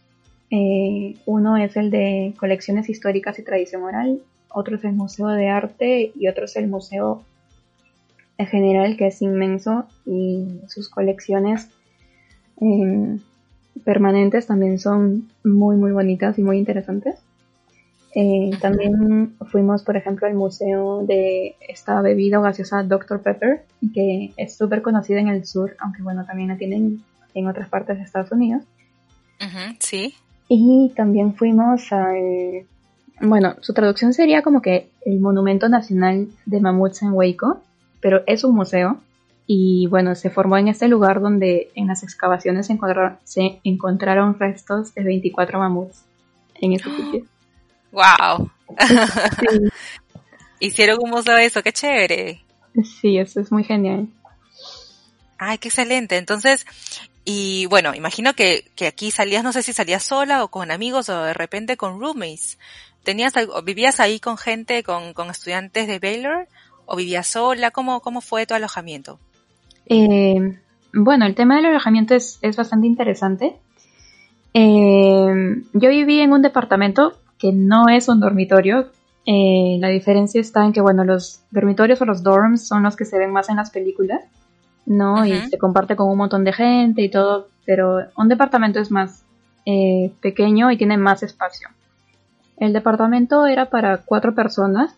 Eh, 0.50 1.16
uno 1.26 1.56
es 1.56 1.76
el 1.76 1.90
de 1.90 2.34
colecciones 2.38 2.88
históricas 2.88 3.38
y 3.38 3.42
tradición 3.42 3.82
oral, 3.82 4.20
otro 4.50 4.76
es 4.76 4.84
el 4.84 4.92
Museo 4.92 5.28
de 5.28 5.48
Arte 5.48 6.12
y 6.14 6.28
otro 6.28 6.44
es 6.44 6.56
el 6.56 6.68
Museo 6.68 7.24
general 8.46 8.96
que 8.96 9.08
es 9.08 9.22
inmenso 9.22 9.86
y 10.06 10.60
sus 10.68 10.88
colecciones 10.88 11.68
eh, 12.60 13.18
permanentes 13.84 14.46
también 14.46 14.78
son 14.78 15.30
muy 15.44 15.76
muy 15.76 15.92
bonitas 15.92 16.38
y 16.38 16.42
muy 16.42 16.58
interesantes. 16.58 17.16
Eh, 18.14 18.50
también 18.60 19.34
fuimos, 19.50 19.82
por 19.82 19.96
ejemplo, 19.96 20.26
al 20.26 20.34
museo 20.34 21.04
de 21.06 21.56
esta 21.66 22.02
bebida 22.02 22.40
gaseosa 22.40 22.82
Dr. 22.82 23.22
Pepper, 23.22 23.64
que 23.94 24.34
es 24.36 24.54
súper 24.54 24.82
conocida 24.82 25.18
en 25.18 25.28
el 25.28 25.46
sur, 25.46 25.76
aunque 25.80 26.02
bueno, 26.02 26.26
también 26.26 26.48
la 26.48 26.58
tienen 26.58 27.02
en 27.34 27.46
otras 27.46 27.70
partes 27.70 27.96
de 27.96 28.04
Estados 28.04 28.30
Unidos. 28.30 28.64
Uh 29.40 29.44
-huh, 29.44 29.76
sí. 29.80 30.14
Y 30.48 30.92
también 30.94 31.34
fuimos 31.34 31.90
al, 31.90 32.66
bueno, 33.22 33.54
su 33.60 33.72
traducción 33.72 34.12
sería 34.12 34.42
como 34.42 34.60
que 34.60 34.90
el 35.06 35.20
Monumento 35.20 35.68
Nacional 35.68 36.28
de 36.44 36.60
Mamuts 36.60 37.02
en 37.02 37.12
Waco, 37.12 37.62
pero 38.02 38.22
es 38.26 38.44
un 38.44 38.54
museo. 38.54 39.00
Y 39.46 39.86
bueno, 39.86 40.14
se 40.14 40.28
formó 40.28 40.58
en 40.58 40.68
este 40.68 40.88
lugar 40.88 41.20
donde 41.20 41.70
en 41.74 41.86
las 41.86 42.02
excavaciones 42.02 42.66
se 42.66 42.74
encontraron, 42.74 43.18
se 43.24 43.60
encontraron 43.64 44.38
restos 44.38 44.94
de 44.94 45.02
24 45.02 45.58
mamuts 45.58 46.04
en 46.60 46.74
este 46.74 46.90
sitio. 46.96 47.24
¡Wow! 47.92 48.50
Sí. 48.78 49.58
Hicieron 50.60 50.98
un 51.02 51.10
museo 51.10 51.34
de 51.34 51.46
eso, 51.46 51.62
qué 51.62 51.72
chévere. 51.72 52.44
Sí, 53.00 53.18
eso 53.18 53.40
es 53.40 53.50
muy 53.50 53.64
genial. 53.64 54.06
Ay, 55.38 55.58
qué 55.58 55.68
excelente. 55.68 56.16
Entonces, 56.16 56.66
y 57.24 57.66
bueno, 57.66 57.94
imagino 57.94 58.34
que, 58.34 58.70
que 58.76 58.86
aquí 58.86 59.10
salías, 59.10 59.42
no 59.42 59.52
sé 59.52 59.64
si 59.64 59.72
salías 59.72 60.04
sola 60.04 60.44
o 60.44 60.48
con 60.48 60.70
amigos 60.70 61.08
o 61.08 61.22
de 61.24 61.34
repente 61.34 61.76
con 61.76 61.98
roommates. 61.98 62.58
¿Tenías, 63.02 63.32
vivías 63.64 63.98
ahí 63.98 64.20
con 64.20 64.38
gente, 64.38 64.84
con, 64.84 65.12
con 65.14 65.30
estudiantes 65.30 65.88
de 65.88 65.98
Baylor? 65.98 66.46
¿O 66.92 66.96
vivías 66.96 67.26
sola? 67.26 67.70
¿Cómo, 67.70 68.00
cómo 68.00 68.20
fue 68.20 68.44
tu 68.44 68.52
alojamiento? 68.52 69.18
Eh, 69.86 70.58
bueno, 70.92 71.24
el 71.24 71.34
tema 71.34 71.56
del 71.56 71.64
alojamiento 71.64 72.14
es, 72.14 72.38
es 72.42 72.54
bastante 72.54 72.86
interesante. 72.86 73.56
Eh, 74.52 75.62
yo 75.72 75.88
viví 75.88 76.20
en 76.20 76.34
un 76.34 76.42
departamento 76.42 77.14
que 77.38 77.50
no 77.50 77.88
es 77.88 78.10
un 78.10 78.20
dormitorio. 78.20 78.90
Eh, 79.24 79.78
la 79.80 79.88
diferencia 79.88 80.38
está 80.38 80.66
en 80.66 80.74
que, 80.74 80.82
bueno, 80.82 81.02
los 81.02 81.40
dormitorios 81.50 82.02
o 82.02 82.04
los 82.04 82.22
dorms 82.22 82.68
son 82.68 82.82
los 82.82 82.94
que 82.94 83.06
se 83.06 83.16
ven 83.16 83.32
más 83.32 83.48
en 83.48 83.56
las 83.56 83.70
películas, 83.70 84.20
¿no? 84.84 85.24
Y 85.24 85.34
se 85.48 85.56
comparte 85.56 85.96
con 85.96 86.10
un 86.10 86.18
montón 86.18 86.44
de 86.44 86.52
gente 86.52 87.00
y 87.00 87.10
todo, 87.10 87.48
pero 87.64 88.00
un 88.18 88.28
departamento 88.28 88.80
es 88.80 88.90
más 88.90 89.24
eh, 89.64 90.12
pequeño 90.20 90.70
y 90.70 90.76
tiene 90.76 90.98
más 90.98 91.22
espacio. 91.22 91.70
El 92.58 92.74
departamento 92.74 93.46
era 93.46 93.70
para 93.70 94.02
cuatro 94.02 94.34
personas 94.34 94.94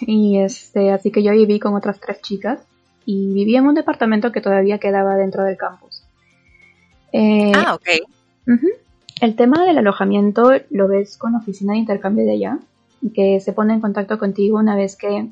y 0.00 0.38
este, 0.38 0.90
así 0.90 1.10
que 1.10 1.22
yo 1.22 1.32
viví 1.32 1.58
con 1.58 1.74
otras 1.74 2.00
tres 2.00 2.20
chicas 2.20 2.60
y 3.04 3.32
vivía 3.32 3.58
en 3.58 3.66
un 3.66 3.74
departamento 3.74 4.32
que 4.32 4.40
todavía 4.40 4.78
quedaba 4.78 5.16
dentro 5.16 5.44
del 5.44 5.56
campus. 5.56 6.04
Eh, 7.12 7.52
ah, 7.54 7.74
ok. 7.74 7.88
El 9.20 9.36
tema 9.36 9.64
del 9.64 9.78
alojamiento 9.78 10.50
lo 10.70 10.88
ves 10.88 11.16
con 11.16 11.32
la 11.32 11.38
oficina 11.38 11.74
de 11.74 11.80
intercambio 11.80 12.24
de 12.24 12.32
allá, 12.32 12.58
que 13.14 13.40
se 13.40 13.52
pone 13.52 13.74
en 13.74 13.80
contacto 13.80 14.18
contigo 14.18 14.58
una 14.58 14.76
vez 14.76 14.96
que 14.96 15.28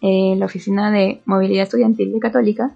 eh, 0.00 0.34
la 0.36 0.46
oficina 0.46 0.90
de 0.90 1.20
movilidad 1.24 1.64
estudiantil 1.64 2.12
de 2.12 2.20
Católica 2.20 2.72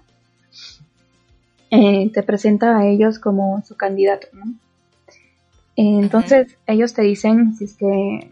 eh, 1.71 2.09
te 2.13 2.23
presenta 2.23 2.77
a 2.77 2.87
ellos 2.87 3.19
como 3.19 3.61
su 3.65 3.75
candidato. 3.75 4.27
Entonces 5.75 6.57
ellos 6.65 6.93
te 6.93 7.03
dicen 7.03 7.55
si 7.55 7.65
es 7.65 7.75
que 7.75 8.31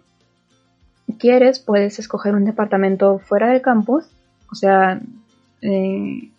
quieres 1.14 1.60
puedes 1.60 2.00
escoger 2.00 2.36
un 2.36 2.46
departamento 2.46 3.20
fuera 3.20 3.50
del 3.50 3.62
campus, 3.62 4.06
o 4.52 4.56
sea, 4.56 5.00
eh, 5.62 6.30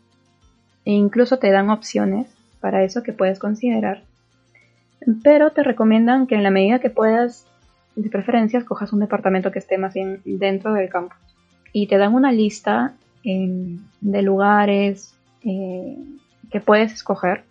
e 0.85 0.93
incluso 0.93 1.39
te 1.39 1.51
dan 1.51 1.71
opciones 1.71 2.27
para 2.61 2.85
eso 2.85 3.03
que 3.03 3.13
puedes 3.13 3.39
considerar. 3.39 4.03
Pero 5.23 5.51
te 5.51 5.63
recomiendan 5.63 6.27
que 6.27 6.35
en 6.35 6.43
la 6.43 6.51
medida 6.51 6.79
que 6.79 6.91
puedas, 6.91 7.47
de 7.95 8.09
preferencia, 8.11 8.65
cojas 8.65 8.93
un 8.93 9.01
departamento 9.01 9.53
que 9.53 9.59
esté 9.59 9.79
más 9.79 9.95
bien 9.95 10.21
dentro 10.25 10.73
del 10.73 10.89
campus. 10.89 11.19
Y 11.73 11.87
te 11.87 11.99
dan 11.99 12.15
una 12.15 12.33
lista 12.33 12.95
em, 13.23 13.79
de 14.01 14.23
lugares 14.23 15.15
eh, 15.45 15.97
que 16.51 16.61
puedes 16.61 16.93
escoger. 16.93 17.45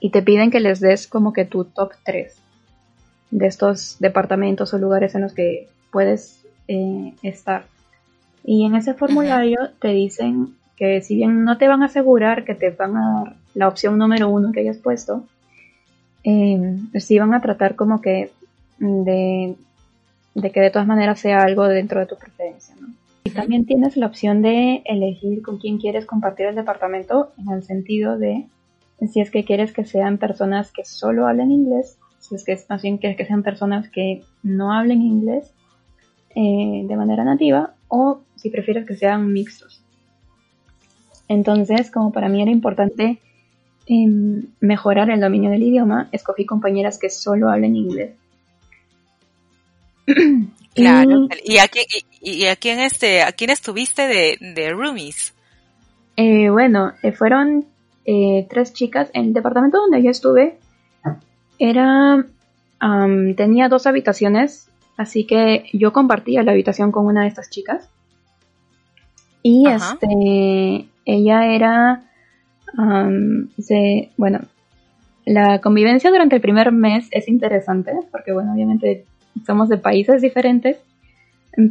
Y 0.00 0.10
te 0.10 0.22
piden 0.22 0.50
que 0.50 0.60
les 0.60 0.80
des 0.80 1.06
como 1.06 1.32
que 1.32 1.44
tu 1.44 1.64
top 1.64 1.92
3 2.04 2.41
de 3.32 3.46
estos 3.46 3.96
departamentos 3.98 4.72
o 4.72 4.78
lugares 4.78 5.16
en 5.16 5.22
los 5.22 5.32
que 5.32 5.68
puedes 5.90 6.44
eh, 6.68 7.14
estar. 7.22 7.64
Y 8.44 8.64
en 8.66 8.76
ese 8.76 8.94
formulario 8.94 9.58
te 9.80 9.88
dicen 9.88 10.54
que 10.76 11.00
si 11.00 11.16
bien 11.16 11.44
no 11.44 11.58
te 11.58 11.66
van 11.66 11.82
a 11.82 11.86
asegurar 11.86 12.44
que 12.44 12.54
te 12.54 12.70
van 12.70 12.96
a 12.96 13.12
dar 13.14 13.36
la 13.54 13.68
opción 13.68 13.98
número 13.98 14.28
uno 14.28 14.52
que 14.52 14.60
hayas 14.60 14.78
puesto, 14.78 15.24
eh, 16.24 16.78
sí 16.98 17.18
van 17.18 17.34
a 17.34 17.40
tratar 17.40 17.74
como 17.74 18.00
que 18.00 18.30
de, 18.78 19.56
que 20.52 20.60
de 20.60 20.70
todas 20.70 20.86
maneras 20.86 21.18
sea 21.18 21.42
algo 21.42 21.66
dentro 21.66 22.00
de 22.00 22.06
tu 22.06 22.16
preferencia. 22.16 22.74
Y 23.24 23.30
también 23.30 23.64
tienes 23.64 23.96
la 23.96 24.06
opción 24.06 24.42
de 24.42 24.82
elegir 24.84 25.42
con 25.42 25.58
quién 25.58 25.78
quieres 25.78 26.04
compartir 26.04 26.46
el 26.46 26.54
departamento 26.54 27.32
en 27.38 27.50
el 27.52 27.62
sentido 27.62 28.18
de 28.18 28.46
si 29.10 29.20
es 29.20 29.30
que 29.30 29.44
quieres 29.44 29.72
que 29.72 29.84
sean 29.84 30.18
personas 30.18 30.70
que 30.70 30.84
solo 30.84 31.26
hablen 31.26 31.50
inglés 31.50 31.98
es 32.30 32.44
que 32.44 32.58
más 32.68 32.82
bien 32.82 32.98
quieres 32.98 33.16
que 33.16 33.26
sean 33.26 33.42
personas 33.42 33.88
que 33.88 34.22
no 34.42 34.72
hablen 34.72 35.02
inglés 35.02 35.52
eh, 36.34 36.84
de 36.86 36.96
manera 36.96 37.24
nativa 37.24 37.74
o 37.88 38.20
si 38.36 38.50
prefieres 38.50 38.86
que 38.86 38.96
sean 38.96 39.32
mixtos. 39.32 39.82
Entonces, 41.28 41.90
como 41.90 42.12
para 42.12 42.28
mí 42.28 42.42
era 42.42 42.50
importante 42.50 43.18
em, 43.86 44.46
mejorar 44.60 45.10
el 45.10 45.20
dominio 45.20 45.50
del 45.50 45.62
idioma, 45.62 46.08
escogí 46.12 46.46
compañeras 46.46 46.98
que 46.98 47.10
solo 47.10 47.48
hablen 47.48 47.76
inglés. 47.76 48.12
Claro. 50.74 51.28
¿Y, 51.44 51.58
a, 51.58 51.68
quién, 51.68 51.84
y, 52.22 52.46
a 52.46 52.56
quién, 52.56 52.80
este, 52.80 53.20
a 53.22 53.32
quién 53.32 53.50
estuviste 53.50 54.08
de, 54.08 54.38
de 54.40 54.70
roomies? 54.70 55.34
Eh, 56.16 56.48
bueno, 56.48 56.94
eh, 57.02 57.12
fueron 57.12 57.66
tres 58.06 58.72
chicas. 58.72 59.10
En 59.12 59.26
el 59.26 59.32
departamento 59.34 59.76
donde 59.76 60.02
yo 60.02 60.10
estuve 60.10 60.56
era, 61.58 62.24
tenía 63.36 63.68
dos 63.68 63.86
habitaciones, 63.86 64.68
así 64.96 65.26
que 65.26 65.64
yo 65.72 65.92
compartía 65.92 66.42
la 66.42 66.52
habitación 66.52 66.92
con 66.92 67.06
una 67.06 67.22
de 67.22 67.28
estas 67.28 67.50
chicas. 67.50 67.88
Y 69.42 69.66
este, 69.68 70.88
ella 71.04 71.46
era, 71.46 72.02
bueno, 74.16 74.40
la 75.24 75.60
convivencia 75.60 76.10
durante 76.10 76.36
el 76.36 76.42
primer 76.42 76.72
mes 76.72 77.08
es 77.10 77.28
interesante, 77.28 77.92
porque 78.10 78.32
bueno, 78.32 78.52
obviamente 78.52 79.04
somos 79.46 79.68
de 79.68 79.78
países 79.78 80.22
diferentes, 80.22 80.78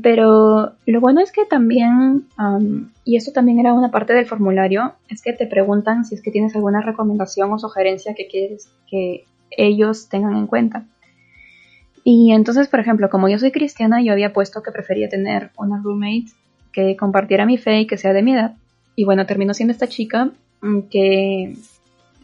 pero 0.03 0.73
lo 0.85 0.99
bueno 0.99 1.21
es 1.21 1.31
que 1.31 1.45
también, 1.45 2.27
y 3.03 3.15
esto 3.15 3.31
también 3.31 3.59
era 3.59 3.73
una 3.73 3.89
parte 3.89 4.13
del 4.13 4.25
formulario, 4.25 4.93
es 5.09 5.21
que 5.21 5.33
te 5.33 5.47
preguntan 5.47 6.05
si 6.05 6.15
es 6.15 6.21
que 6.21 6.31
tienes 6.31 6.55
alguna 6.55 6.81
recomendación 6.81 7.51
o 7.51 7.57
sugerencia 7.57 8.13
que 8.13 8.27
quieres 8.27 8.69
que 8.89 9.25
ellos 9.51 10.09
tengan 10.09 10.35
en 10.35 10.47
cuenta. 10.47 10.85
Y 12.03 12.31
entonces, 12.31 12.67
por 12.67 12.79
ejemplo, 12.79 13.09
como 13.09 13.29
yo 13.29 13.37
soy 13.37 13.51
cristiana, 13.51 14.01
yo 14.01 14.11
había 14.11 14.33
puesto 14.33 14.63
que 14.63 14.71
prefería 14.71 15.09
tener 15.09 15.51
una 15.57 15.81
roommate 15.81 16.31
que 16.71 16.95
compartiera 16.95 17.45
mi 17.45 17.57
fe 17.57 17.81
y 17.81 17.87
que 17.87 17.97
sea 17.97 18.13
de 18.13 18.23
mi 18.23 18.33
edad. 18.33 18.55
Y 18.95 19.03
bueno, 19.03 19.25
terminó 19.25 19.53
siendo 19.53 19.71
esta 19.71 19.87
chica 19.87 20.31
mm, 20.61 20.79
que 20.89 21.55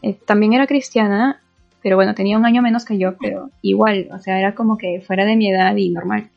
eh, 0.02 0.14
también 0.26 0.52
era 0.52 0.66
cristiana, 0.66 1.40
pero 1.82 1.96
bueno, 1.96 2.14
tenía 2.14 2.38
un 2.38 2.46
año 2.46 2.62
menos 2.62 2.84
que 2.84 2.98
yo, 2.98 3.16
pero 3.18 3.50
igual, 3.62 4.08
o 4.12 4.18
sea, 4.18 4.38
era 4.38 4.54
como 4.54 4.78
que 4.78 5.00
fuera 5.00 5.24
de 5.24 5.36
mi 5.36 5.50
edad 5.50 5.76
y 5.76 5.90
normal. 5.90 6.28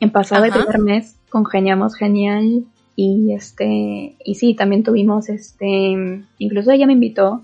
En 0.00 0.10
pasado 0.10 0.44
el 0.44 0.52
primer 0.52 0.78
mes 0.78 1.16
congeniamos 1.30 1.96
genial 1.96 2.64
y 2.96 3.32
este, 3.32 4.16
y 4.24 4.34
sí, 4.36 4.54
también 4.54 4.84
tuvimos 4.84 5.28
este, 5.28 6.24
incluso 6.38 6.70
ella 6.70 6.86
me 6.86 6.92
invitó 6.92 7.42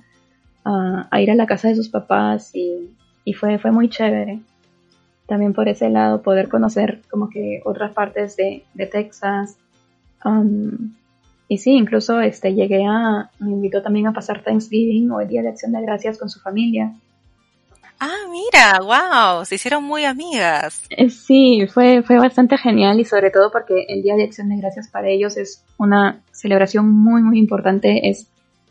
a, 0.64 1.20
ir 1.20 1.30
a 1.30 1.34
la 1.34 1.46
casa 1.46 1.68
de 1.68 1.76
sus 1.76 1.88
papás 1.88 2.52
y, 2.54 2.96
fue, 3.34 3.58
fue 3.58 3.70
muy 3.70 3.88
chévere. 3.88 4.40
También 5.26 5.52
por 5.52 5.68
ese 5.68 5.88
lado 5.90 6.22
poder 6.22 6.48
conocer 6.48 7.02
como 7.10 7.30
que 7.30 7.60
otras 7.64 7.92
partes 7.92 8.36
de, 8.36 8.64
Texas. 8.90 9.56
Um, 10.24 10.94
y 11.46 11.58
sí, 11.58 11.72
incluso 11.72 12.20
este, 12.20 12.54
llegué 12.54 12.84
a, 12.84 13.30
me 13.38 13.50
invitó 13.50 13.82
también 13.82 14.06
a 14.06 14.12
pasar 14.12 14.42
Thanksgiving 14.42 15.10
o 15.10 15.20
el 15.20 15.28
Día 15.28 15.42
de 15.42 15.48
Acción 15.48 15.72
de 15.72 15.82
Gracias 15.82 16.18
con 16.18 16.28
su 16.28 16.40
familia. 16.40 16.92
Ah, 18.02 18.28
mira, 18.30 18.78
wow, 18.80 19.44
se 19.44 19.56
hicieron 19.56 19.84
muy 19.84 20.06
amigas. 20.06 20.82
Eh, 20.88 21.10
sí, 21.10 21.66
fue, 21.66 22.02
fue 22.02 22.18
bastante 22.18 22.56
genial 22.56 22.98
y 22.98 23.04
sobre 23.04 23.30
todo 23.30 23.50
porque 23.52 23.84
el 23.88 24.02
Día 24.02 24.14
de 24.16 24.24
Acción 24.24 24.48
de 24.48 24.56
Gracias 24.56 24.88
para 24.88 25.08
ellos 25.08 25.36
es 25.36 25.62
una 25.76 26.22
celebración 26.32 26.90
muy, 26.90 27.20
muy 27.20 27.38
importante. 27.38 28.08
Es 28.08 28.29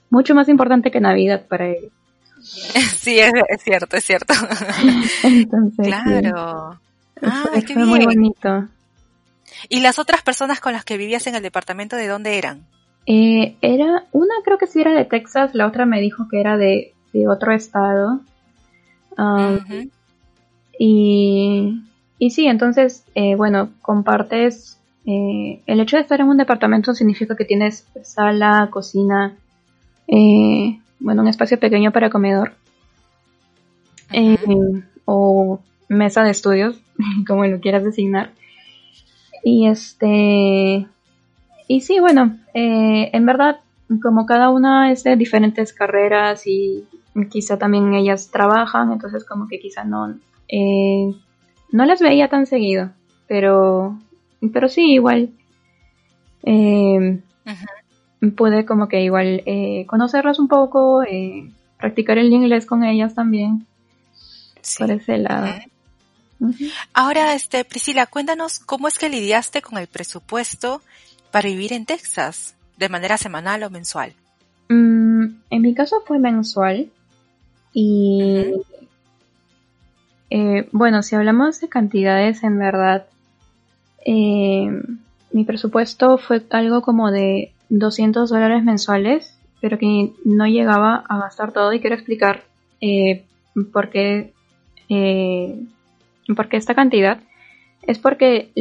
mucho 0.09 0.35
más 0.35 0.49
importante 0.49 0.91
que 0.91 0.99
Navidad 0.99 1.45
para 1.47 1.67
ellos. 1.67 1.91
Sí, 2.99 3.19
es, 3.19 3.31
cierto, 3.63 3.97
es 3.97 4.03
cierto. 4.03 4.33
Entonces, 5.23 5.87
claro. 5.87 6.79
Ah, 7.21 7.43
qué 7.65 7.75
muy 7.75 8.05
bonito. 8.05 8.67
¿Y 9.67 9.81
las 9.81 9.99
otras 9.99 10.21
personas 10.21 10.59
con 10.59 10.73
las 10.73 10.85
que 10.85 10.97
vivías 10.97 11.27
en 11.27 11.35
el 11.35 11.43
departamento 11.43 11.95
de 11.95 12.07
dónde 12.07 12.37
eran? 12.37 12.65
Eh, 13.05 13.55
era, 13.61 14.05
una 14.11 14.35
creo 14.43 14.57
que 14.57 14.67
sí 14.67 14.79
era 14.79 14.93
de 14.93 15.05
Texas, 15.05 15.55
la 15.55 15.67
otra 15.67 15.85
me 15.85 15.99
dijo 15.99 16.27
que 16.29 16.39
era 16.39 16.57
de, 16.57 16.93
otro 17.27 17.51
estado. 17.51 18.21
Um, 19.17 19.89
y, 20.77 21.81
y 22.19 22.29
sí, 22.29 22.45
entonces, 22.45 23.03
eh, 23.15 23.35
bueno, 23.35 23.71
compartes, 23.81 24.77
eh, 25.05 25.61
el 25.65 25.79
hecho 25.79 25.97
de 25.97 26.03
estar 26.03 26.21
en 26.21 26.29
un 26.29 26.37
departamento 26.37 26.93
significa 26.93 27.35
que 27.35 27.45
tienes 27.45 27.87
sala, 28.03 28.69
cocina, 28.71 29.35
eh, 30.11 30.79
bueno, 30.99 31.21
un 31.21 31.27
espacio 31.27 31.59
pequeño 31.59 31.91
para 31.91 32.09
comedor. 32.09 32.53
Eh, 34.11 34.83
o 35.05 35.59
mesa 35.87 36.23
de 36.23 36.31
estudios, 36.31 36.81
como 37.27 37.45
lo 37.45 37.59
quieras 37.59 37.83
designar. 37.83 38.31
Y 39.43 39.67
este, 39.67 40.87
y 41.67 41.81
sí, 41.81 41.99
bueno, 41.99 42.37
eh, 42.53 43.09
en 43.13 43.25
verdad, 43.25 43.59
como 44.01 44.25
cada 44.25 44.49
una 44.49 44.91
es 44.91 45.03
de 45.03 45.15
diferentes 45.15 45.73
carreras 45.73 46.45
y 46.45 46.85
quizá 47.29 47.57
también 47.57 47.93
ellas 47.93 48.29
trabajan, 48.31 48.91
entonces 48.91 49.23
como 49.25 49.47
que 49.47 49.59
quizá 49.59 49.83
no, 49.83 50.15
no 51.71 51.85
las 51.85 52.01
veía 52.01 52.27
tan 52.27 52.45
seguido, 52.45 52.91
pero, 53.27 53.97
pero 54.51 54.69
sí, 54.69 54.93
igual 54.93 55.31
pude 58.35 58.65
como 58.65 58.87
que 58.87 59.01
igual 59.01 59.43
eh, 59.45 59.85
conocerlas 59.87 60.39
un 60.39 60.47
poco, 60.47 61.03
eh, 61.03 61.51
practicar 61.77 62.17
el 62.17 62.31
inglés 62.31 62.65
con 62.65 62.83
ellas 62.83 63.15
también. 63.15 63.65
Por 64.77 64.91
ese 64.91 65.17
lado. 65.17 65.47
Ahora, 66.93 67.33
este, 67.33 67.65
Priscila, 67.65 68.05
cuéntanos 68.07 68.59
cómo 68.59 68.87
es 68.87 68.97
que 68.97 69.09
lidiaste 69.09 69.61
con 69.61 69.77
el 69.77 69.87
presupuesto 69.87 70.81
para 71.31 71.49
vivir 71.49 71.73
en 71.73 71.85
Texas, 71.85 72.55
de 72.77 72.89
manera 72.89 73.17
semanal 73.17 73.63
o 73.63 73.69
mensual. 73.69 74.13
Mm, 74.69 75.25
en 75.49 75.61
mi 75.61 75.73
caso 75.73 76.01
fue 76.05 76.19
mensual 76.19 76.89
y 77.73 78.53
eh, 80.29 80.67
bueno, 80.71 81.01
si 81.03 81.15
hablamos 81.15 81.59
de 81.59 81.69
cantidades, 81.69 82.43
en 82.43 82.59
verdad, 82.59 83.07
eh, 84.05 84.69
mi 85.31 85.43
presupuesto 85.43 86.17
fue 86.17 86.43
algo 86.51 86.81
como 86.81 87.11
de 87.11 87.51
200 87.69 88.29
dólares 88.29 88.63
mensuales, 88.63 89.37
pero 89.61 89.77
que 89.77 90.11
no 90.25 90.47
llegaba 90.47 91.03
a 91.07 91.17
gastar 91.19 91.51
todo 91.51 91.73
y 91.73 91.79
quiero 91.79 91.95
explicar 91.95 92.43
eh, 92.81 93.25
por, 93.71 93.89
qué, 93.89 94.33
por 96.35 96.49
qué 96.49 96.57
esta 96.57 96.75
cantidad. 96.75 97.19
Es 97.83 97.99
porque, 97.99 98.51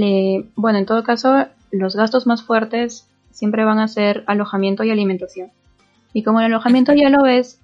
bueno, 0.56 0.78
en 0.78 0.86
todo 0.86 1.02
caso, 1.04 1.46
los 1.70 1.96
gastos 1.96 2.26
más 2.26 2.42
fuertes 2.42 3.08
siempre 3.30 3.64
van 3.64 3.78
a 3.78 3.88
ser 3.88 4.24
alojamiento 4.26 4.84
y 4.84 4.90
alimentación. 4.90 5.50
Y 6.12 6.22
como 6.22 6.40
el 6.40 6.46
alojamiento 6.46 6.92
ya 6.94 7.10
lo 7.10 7.22
ves 7.22 7.60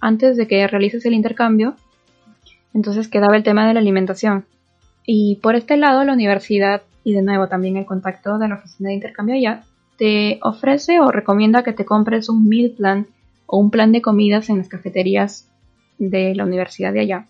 antes 0.00 0.36
de 0.36 0.46
que 0.46 0.66
realices 0.66 1.04
el 1.06 1.14
intercambio, 1.14 1.76
entonces 2.74 3.08
quedaba 3.08 3.36
el 3.36 3.42
tema 3.42 3.66
de 3.66 3.74
la 3.74 3.80
alimentación. 3.80 4.44
Y 5.04 5.36
por 5.36 5.54
este 5.54 5.76
lado, 5.76 6.04
la 6.04 6.12
universidad, 6.12 6.82
y 7.04 7.14
de 7.14 7.22
nuevo 7.22 7.48
también 7.48 7.76
el 7.76 7.86
contacto 7.86 8.38
de 8.38 8.48
la 8.48 8.56
oficina 8.56 8.88
de 8.88 8.96
intercambio 8.96 9.36
allá, 9.36 9.64
te 9.96 10.38
ofrece 10.42 11.00
o 11.00 11.10
recomienda 11.10 11.62
que 11.62 11.72
te 11.72 11.84
compres 11.84 12.28
un 12.28 12.48
meal 12.48 12.70
plan 12.70 13.06
o 13.46 13.58
un 13.58 13.70
plan 13.70 13.92
de 13.92 14.02
comidas 14.02 14.48
en 14.50 14.58
las 14.58 14.68
cafeterías 14.68 15.48
de 15.98 16.34
la 16.34 16.44
universidad 16.44 16.92
de 16.92 17.00
allá. 17.00 17.26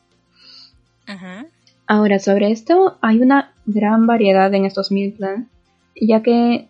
Ahora, 1.86 2.18
sobre 2.18 2.50
esto, 2.50 2.98
hay 3.00 3.20
una 3.20 3.52
gran 3.64 4.06
variedad 4.06 4.52
en 4.52 4.64
estos 4.64 4.90
meal 4.90 5.12
plans, 5.12 5.46
ya 5.94 6.22
que 6.22 6.68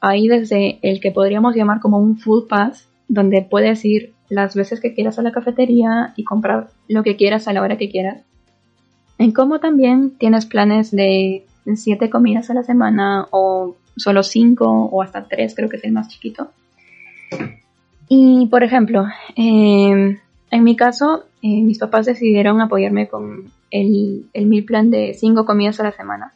hay 0.00 0.28
desde 0.28 0.78
el 0.82 1.00
que 1.00 1.10
podríamos 1.10 1.56
llamar 1.56 1.80
como 1.80 1.98
un 1.98 2.16
full 2.16 2.44
pass, 2.48 2.88
donde 3.08 3.42
puedes 3.42 3.84
ir 3.84 4.12
las 4.28 4.54
veces 4.54 4.80
que 4.80 4.94
quieras 4.94 5.18
a 5.18 5.22
la 5.22 5.32
cafetería 5.32 6.14
y 6.16 6.24
comprar 6.24 6.70
lo 6.88 7.02
que 7.02 7.16
quieras 7.16 7.48
a 7.48 7.52
la 7.52 7.62
hora 7.62 7.76
que 7.76 7.90
quieras. 7.90 8.22
En 9.18 9.32
cómo 9.32 9.60
también 9.60 10.16
tienes 10.16 10.46
planes 10.46 10.90
de 10.90 11.44
siete 11.74 12.08
comidas 12.08 12.50
a 12.50 12.54
la 12.54 12.62
semana 12.62 13.28
o 13.30 13.76
solo 13.96 14.22
cinco 14.22 14.66
o 14.66 15.02
hasta 15.02 15.24
tres, 15.24 15.54
creo 15.54 15.68
que 15.68 15.76
es 15.76 15.84
el 15.84 15.92
más 15.92 16.08
chiquito. 16.08 16.50
Y 18.08 18.46
por 18.46 18.62
ejemplo, 18.62 19.06
em, 19.36 20.18
en 20.50 20.64
mi 20.64 20.76
caso, 20.76 21.24
eh, 21.42 21.62
mis 21.62 21.78
papás 21.78 22.06
decidieron 22.06 22.60
apoyarme 22.60 23.08
con 23.08 23.50
el, 23.70 24.26
el 24.32 24.46
mil 24.46 24.64
plan 24.64 24.90
de 24.90 25.14
cinco 25.14 25.44
comidas 25.44 25.80
a 25.80 25.84
la 25.84 25.92
semana. 25.92 26.32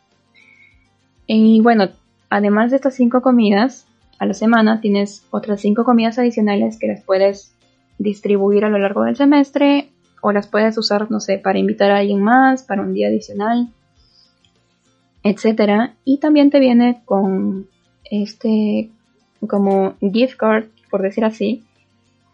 Y 1.27 1.61
bueno, 1.61 1.89
además 2.31 2.71
de 2.71 2.77
estas 2.77 2.95
cinco 2.95 3.21
comidas 3.21 3.87
a 4.19 4.27
la 4.27 4.35
semana, 4.35 4.81
tienes 4.81 5.25
otras 5.31 5.61
cinco 5.61 5.85
comidas 5.85 6.19
adicionales 6.19 6.79
que 6.79 6.89
las 6.89 7.03
puedes 7.03 7.53
distribuir 7.99 8.65
a 8.65 8.71
lo 8.71 8.79
largo 8.79 9.05
del 9.05 9.17
semestre 9.17 9.91
o 10.23 10.33
las 10.33 10.49
puedes 10.49 10.77
usar, 10.79 11.11
no 11.11 11.21
sé, 11.21 11.39
para 11.39 11.59
invitar 11.59 11.91
a 11.91 11.99
alguien 11.99 12.23
más, 12.23 12.63
para 12.63 12.83
un 12.83 12.95
día 12.95 13.09
adicional, 13.09 13.69
etcétera. 15.31 15.95
Y 16.05 16.19
también 16.19 16.51
te 16.51 16.61
viene 16.61 17.03
con 17.05 17.67
este 18.11 18.91
como 19.47 19.95
gift 20.01 20.37
card, 20.37 20.67
por 20.91 21.03
decir 21.03 21.25
así, 21.25 21.65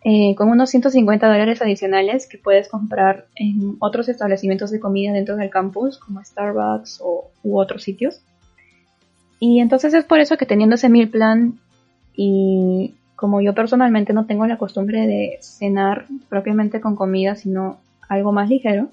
eh, 0.04 0.34
con 0.36 0.48
unos 0.48 0.70
150 0.70 1.26
dólares 1.26 1.62
adicionales 1.62 2.26
que 2.26 2.38
puedes 2.38 2.68
comprar 2.68 3.26
en 3.34 3.76
otros 3.78 4.08
establecimientos 4.08 4.70
de 4.70 4.80
comida 4.80 5.12
dentro 5.12 5.36
del 5.36 5.50
campus, 5.50 5.98
como 5.98 6.22
Starbucks 6.22 7.00
o, 7.02 7.30
u 7.42 7.58
otros 7.58 7.82
sitios. 7.82 8.20
Y 9.40 9.60
entonces 9.60 9.94
es 9.94 10.04
por 10.04 10.20
eso 10.20 10.36
que 10.36 10.46
teniendo 10.46 10.76
ese 10.76 10.88
mil 10.88 11.08
plan 11.08 11.58
y 12.14 12.94
como 13.16 13.40
yo 13.40 13.54
personalmente 13.54 14.12
no 14.12 14.26
tengo 14.26 14.46
la 14.46 14.58
costumbre 14.58 15.06
de 15.06 15.38
cenar 15.40 16.06
propiamente 16.28 16.80
con 16.80 16.96
comida, 16.96 17.34
sino 17.36 17.78
algo 18.08 18.32
más 18.32 18.48
ligero, 18.48 18.88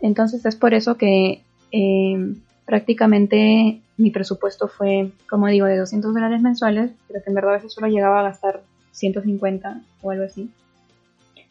entonces 0.00 0.46
es 0.46 0.56
por 0.56 0.72
eso 0.72 0.96
que 0.96 1.42
eh, 1.72 2.34
prácticamente 2.70 3.80
mi 3.96 4.12
presupuesto 4.12 4.68
fue, 4.68 5.10
como 5.28 5.48
digo, 5.48 5.66
de 5.66 5.76
200 5.76 6.14
dólares 6.14 6.40
mensuales, 6.40 6.92
pero 7.08 7.20
que 7.20 7.28
en 7.28 7.34
verdad 7.34 7.54
a 7.54 7.56
veces 7.56 7.72
solo 7.72 7.88
llegaba 7.88 8.20
a 8.20 8.22
gastar 8.22 8.62
150 8.92 9.80
o 10.02 10.10
algo 10.12 10.24
así. 10.24 10.48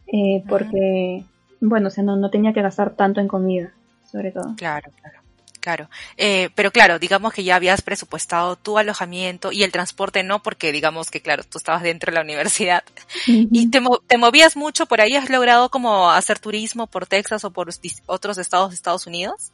Eh, 0.08 0.42
porque, 0.48 1.26
bueno, 1.60 1.88
o 1.88 1.90
sea, 1.90 2.06
no, 2.06 2.16
no 2.16 2.30
tenía 2.30 2.54
que 2.54 2.62
gastar 2.62 2.92
tanto 2.92 3.20
en 3.20 3.28
comida, 3.28 3.74
sobre 4.10 4.32
todo. 4.32 4.56
Claro, 4.56 4.90
claro. 5.02 5.20
Claro, 5.60 5.90
eh, 6.16 6.50
pero 6.56 6.72
claro, 6.72 7.00
digamos 7.00 7.34
que 7.34 7.44
ya 7.44 7.58
habías 7.58 7.82
presupuestado 7.82 8.56
tu 8.56 8.78
alojamiento 8.78 9.52
y 9.52 9.64
el 9.64 9.74
transporte 9.74 10.24
no, 10.24 10.42
porque 10.42 10.72
digamos 10.72 11.12
que 11.12 11.22
claro, 11.22 11.44
tú 11.44 11.58
estabas 11.58 11.84
dentro 11.84 12.12
de 12.12 12.16
la 12.16 12.24
universidad 12.24 12.82
y 13.28 13.70
te, 13.70 13.82
te, 14.08 14.18
movías 14.18 14.56
mucho 14.56 14.86
por 14.86 15.02
ahí, 15.02 15.18
¿has 15.18 15.30
logrado 15.30 15.68
como 15.68 16.12
hacer 16.12 16.40
turismo 16.40 16.88
por 16.88 17.08
Texas 17.08 17.44
o 17.44 17.52
por 17.52 17.68
otros 18.06 18.38
estados 18.38 18.70
de 18.70 18.76
Estados 18.76 19.06
Unidos? 19.06 19.52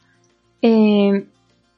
Eh, 0.62 1.26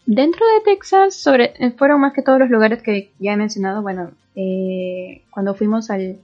dentro 0.09 0.45
de 0.47 0.65
Texas, 0.65 1.15
sobre, 1.15 1.53
eh, 1.59 1.71
fueron 1.71 2.01
más 2.01 2.13
que 2.15 2.23
todos 2.23 2.39
los 2.39 2.51
lugares 2.51 2.83
que 2.83 3.11
ya 3.19 3.35
he 3.35 3.37
mencionado, 3.37 3.83
bueno, 3.83 4.11
eh, 4.35 5.23
cuando 5.31 5.55
fuimos 5.55 5.91
al, 5.91 6.19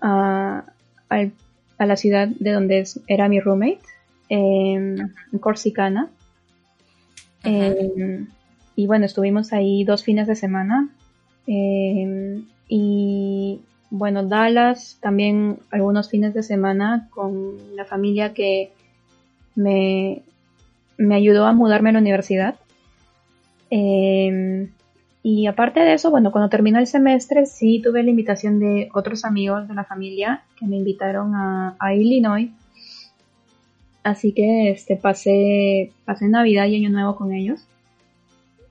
a, 0.00 0.64
al, 1.08 1.32
a 1.78 1.86
la 1.86 1.96
ciudad 1.96 2.28
de 2.28 2.52
donde 2.52 2.84
era 3.06 3.28
mi 3.28 3.40
roommate, 3.40 3.80
en 4.28 5.12
Corsicana, 5.40 6.10
y 8.76 8.86
bueno, 8.86 9.06
estuvimos 9.06 9.52
ahí 9.54 9.84
dos 9.84 10.04
fines 10.04 10.26
de 10.26 10.36
semana. 10.36 10.88
Em, 11.46 12.44
y 12.68 13.60
bueno, 13.90 14.24
Dallas 14.24 14.98
también 15.00 15.58
algunos 15.70 16.10
fines 16.10 16.34
de 16.34 16.42
semana 16.42 17.08
con 17.10 17.56
la 17.74 17.86
familia 17.86 18.34
que 18.34 18.70
me, 19.54 20.22
me 20.98 21.14
ayudó 21.14 21.46
a 21.46 21.52
mudarme 21.52 21.88
a 21.88 21.92
la 21.92 22.00
universidad. 22.00 22.56
Em, 23.70 24.70
y 25.22 25.46
aparte 25.46 25.80
de 25.80 25.94
eso, 25.94 26.10
bueno, 26.10 26.30
cuando 26.30 26.48
terminó 26.48 26.78
el 26.78 26.86
semestre 26.86 27.46
sí 27.46 27.80
tuve 27.82 28.02
la 28.02 28.10
invitación 28.10 28.60
de 28.60 28.88
otros 28.94 29.24
amigos 29.24 29.66
de 29.66 29.74
la 29.74 29.84
familia 29.84 30.44
que 30.58 30.66
me 30.66 30.76
invitaron 30.76 31.34
a, 31.34 31.76
a 31.78 31.94
Illinois 31.94 32.50
Así 34.06 34.30
que 34.30 34.70
este, 34.70 34.94
pasé, 34.94 35.90
pasé 36.04 36.28
Navidad 36.28 36.66
y 36.66 36.76
Año 36.76 36.90
Nuevo 36.90 37.16
con 37.16 37.32
ellos. 37.32 37.58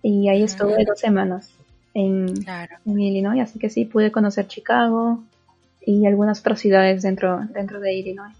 Y 0.02 0.30
ahí 0.30 0.44
estuve 0.44 0.86
dos 0.86 0.98
semanas 0.98 1.52
en, 1.94 2.34
Illinois. 2.86 3.42
Así 3.42 3.60
que 3.60 3.70
sí, 3.70 3.84
pude 3.84 4.14
conocer 4.14 4.48
Chicago 4.48 5.22
y 5.86 6.06
algunas 6.06 6.40
otras 6.40 6.62
ciudades 6.62 7.02
dentro, 7.02 7.42
dentro 7.50 7.82
de 7.82 7.96
Illinois. 7.96 8.34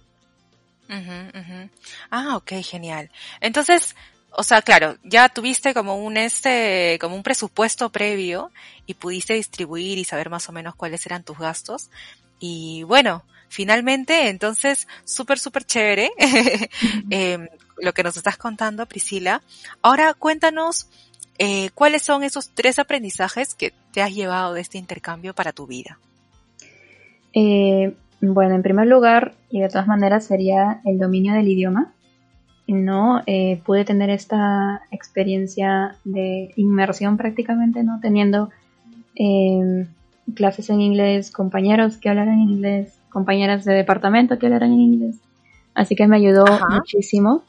Ah, 2.12 2.38
ok, 2.38 2.54
genial. 2.64 3.10
Entonces, 3.42 3.94
o 4.38 4.44
sea, 4.44 4.62
claro, 4.62 4.96
ya 5.04 5.30
tuviste 5.30 5.74
como 5.74 6.04
un 6.04 6.18
este, 6.18 6.98
como 7.00 7.16
un 7.16 7.24
presupuesto 7.24 7.90
previo 7.90 8.52
y 8.86 8.96
pudiste 8.96 9.34
distribuir 9.34 9.98
y 9.98 10.04
saber 10.04 10.30
más 10.30 10.50
o 10.50 10.52
menos 10.52 10.76
cuáles 10.76 11.06
eran 11.06 11.24
tus 11.24 11.38
gastos. 11.38 11.90
Y 12.40 12.84
bueno, 12.84 13.24
finalmente, 13.48 14.30
entonces, 14.30 14.88
súper, 15.06 15.40
súper 15.40 15.64
chévere 15.64 16.12
em, 17.10 17.48
lo 17.78 17.94
que 17.94 18.04
nos 18.04 18.18
estás 18.18 18.38
contando, 18.38 18.86
Priscila. 18.86 19.42
Ahora 19.82 20.14
cuéntanos 20.14 20.88
eh, 21.38 21.70
cuáles 21.74 22.02
son 22.02 22.24
esos 22.24 22.50
tres 22.50 22.80
aprendizajes 22.80 23.56
que 23.56 23.74
te 23.92 24.02
has 24.02 24.14
llevado 24.14 24.54
de 24.54 24.62
este 24.62 24.78
intercambio 24.78 25.34
para 25.34 25.54
tu 25.54 25.66
vida. 25.66 25.98
Eh, 27.34 27.94
bueno, 28.22 28.56
en 28.56 28.64
primer 28.64 28.88
lugar, 28.88 29.34
y 29.50 29.62
de 29.62 29.70
todas 29.70 29.88
maneras, 29.88 30.26
sería 30.26 30.82
el 30.86 31.00
dominio 31.00 31.34
del 31.34 31.48
idioma. 31.48 31.94
No 32.68 33.22
eh, 33.28 33.62
pude 33.66 33.86
tener 33.86 34.10
esta 34.10 34.82
experiencia 34.92 35.96
de 36.04 36.52
inmersión 36.56 37.18
prácticamente, 37.18 37.84
¿no? 37.84 38.00
Teniendo 38.02 38.50
em, 39.16 39.88
clases 40.34 40.70
en 40.70 40.82
inglés, 40.82 41.32
compañeros 41.32 41.98
que 41.98 42.10
hablaran 42.10 42.42
en 42.42 42.50
inglés, 42.50 42.98
compañeras 43.10 43.66
de 43.66 43.74
departamento 43.74 44.40
que 44.40 44.48
hablaran 44.48 44.74
en 44.74 44.80
inglés. 44.80 45.16
Así 45.76 45.96
que 45.96 46.08
me 46.08 46.16
ayudó 46.16 46.46
muchísimo. 46.70 47.44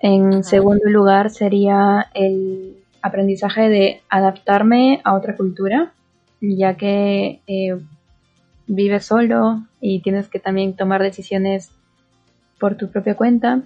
En 0.00 0.44
segundo 0.44 0.88
lugar 0.90 1.30
sería 1.30 2.08
el 2.12 2.76
aprendizaje 3.00 3.68
de 3.68 4.02
adaptarme 4.10 5.00
a 5.04 5.14
otra 5.14 5.36
cultura, 5.36 5.92
ya 6.40 6.76
que 6.76 7.40
eh, 7.46 7.78
vives 8.66 9.06
solo 9.06 9.62
y 9.80 10.00
tienes 10.00 10.28
que 10.28 10.40
también 10.40 10.74
tomar 10.74 11.02
decisiones 11.02 11.70
por 12.58 12.76
tu 12.76 12.90
propia 12.90 13.14
cuenta. 13.14 13.62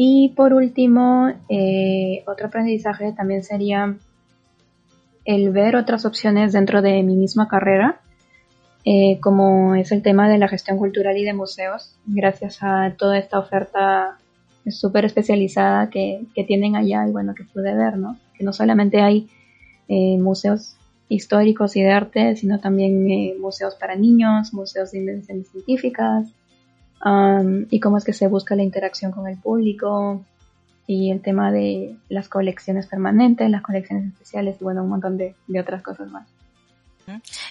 Y 0.00 0.30
por 0.36 0.54
último, 0.54 1.28
eh, 1.48 2.22
otro 2.26 2.46
aprendizaje 2.46 3.12
también 3.12 3.42
sería 3.42 3.96
el 5.24 5.50
ver 5.50 5.74
otras 5.74 6.06
opciones 6.06 6.52
dentro 6.52 6.82
de 6.82 7.02
mi 7.02 7.16
misma 7.16 7.48
carrera 7.48 8.00
eh, 8.90 9.18
como 9.20 9.74
es 9.74 9.92
el 9.92 10.02
tema 10.02 10.30
de 10.30 10.38
la 10.38 10.48
gestión 10.48 10.78
cultural 10.78 11.14
y 11.18 11.24
de 11.24 11.34
museos, 11.34 11.94
gracias 12.06 12.58
a 12.62 12.94
toda 12.96 13.18
esta 13.18 13.38
oferta 13.38 14.16
súper 14.66 15.04
especializada 15.04 15.90
que, 15.90 16.26
tienen 16.46 16.74
allá 16.74 17.06
y 17.06 17.12
bueno, 17.12 17.34
que 17.34 17.44
pude 17.44 17.74
ver, 17.74 17.98
¿no? 17.98 18.16
Que 18.32 18.44
no 18.44 18.54
solamente 18.54 19.02
hay 19.02 19.28
eh, 19.88 20.16
museos 20.18 20.76
históricos 21.10 21.76
y 21.76 21.82
de 21.82 21.90
arte, 21.90 22.36
sino 22.36 22.60
también 22.60 23.38
museos 23.40 23.74
para 23.74 23.94
niños, 23.94 24.54
museos 24.54 24.92
de 24.92 25.00
invenciones 25.00 25.48
científicas, 25.50 26.28
y 27.70 27.80
cómo 27.80 27.98
es 27.98 28.04
que 28.04 28.12
se 28.12 28.26
busca 28.26 28.56
la 28.56 28.62
interacción 28.62 29.12
con 29.12 29.28
el 29.28 29.38
público, 29.38 30.24
y 30.88 31.10
el 31.10 31.20
tema 31.20 31.52
de 31.52 31.96
las 32.08 32.30
colecciones 32.30 32.86
permanentes, 32.86 33.48
las 33.50 33.60
colecciones 33.60 34.06
especiales 34.06 34.56
y 34.58 34.64
bueno, 34.64 34.82
un 34.82 34.88
montón 34.88 35.18
de, 35.18 35.34
de 35.46 35.60
otras 35.60 35.82
cosas 35.82 36.10
más. 36.10 36.26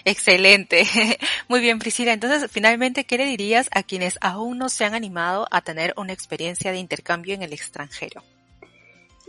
Excelente. 0.04 0.82
Muy 1.48 1.60
bien, 1.60 1.78
Priscila. 1.78 2.12
Entonces, 2.12 2.50
finalmente, 2.50 3.04
¿qué 3.04 3.16
le 3.16 3.26
dirías 3.26 3.68
a 3.72 3.84
quienes 3.84 4.18
aún 4.20 4.58
no 4.58 4.68
se 4.68 4.84
han 4.84 4.94
animado 4.94 5.46
a 5.52 5.60
tener 5.60 5.94
una 5.96 6.12
experiencia 6.12 6.72
de 6.72 6.78
intercambio 6.78 7.34
en 7.34 7.42
el 7.42 7.52
extranjero? 7.52 8.22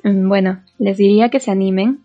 Mm, 0.04 0.28
bueno, 0.28 0.64
les 0.80 0.98
diría 0.98 1.30
que 1.30 1.40
se 1.40 1.52
animen. 1.52 2.00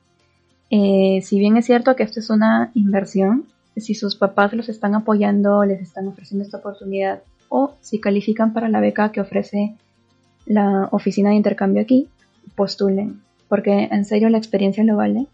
Eh, 0.69 1.21
si 1.23 1.39
bien 1.39 1.57
es 1.57 1.65
cierto 1.65 1.97
que 1.97 2.03
esto 2.03 2.21
es 2.21 2.29
una 2.29 2.71
inversión, 2.75 3.47
si 3.79 3.95
sus 3.95 4.15
papás 4.17 4.53
los 4.53 4.69
están 4.69 4.95
apoyando, 4.95 5.65
les 5.65 5.81
están 5.81 6.07
ofreciendo 6.07 6.45
esta 6.45 6.59
oportunidad 6.59 7.23
o 7.57 7.77
si 7.81 8.01
califican 8.01 8.53
para 8.53 8.69
la 8.69 8.81
beca 8.81 9.13
que 9.13 9.21
ofrece 9.21 9.75
la 10.45 10.89
oficina 10.91 11.31
de 11.31 11.37
intercambio 11.37 11.83
aquí, 11.83 12.09
postulen, 12.57 13.21
porque 13.49 13.89
en 13.93 14.05
serio 14.05 14.29
la 14.29 14.39
experiencia 14.39 14.83
lo 14.83 14.97
vale, 14.97 15.27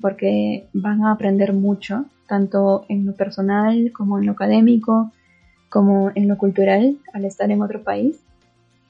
porque 0.00 0.64
van 0.72 1.04
a 1.04 1.12
aprender 1.12 1.52
mucho, 1.52 2.06
tanto 2.26 2.86
en 2.88 3.04
lo 3.04 3.12
personal 3.12 3.92
como 3.92 4.18
en 4.18 4.24
lo 4.24 4.32
académico, 4.32 5.12
como 5.68 6.10
en 6.14 6.28
lo 6.28 6.38
cultural 6.38 6.96
al 7.12 7.26
estar 7.26 7.50
en 7.50 7.60
otro 7.60 7.82
país, 7.82 8.16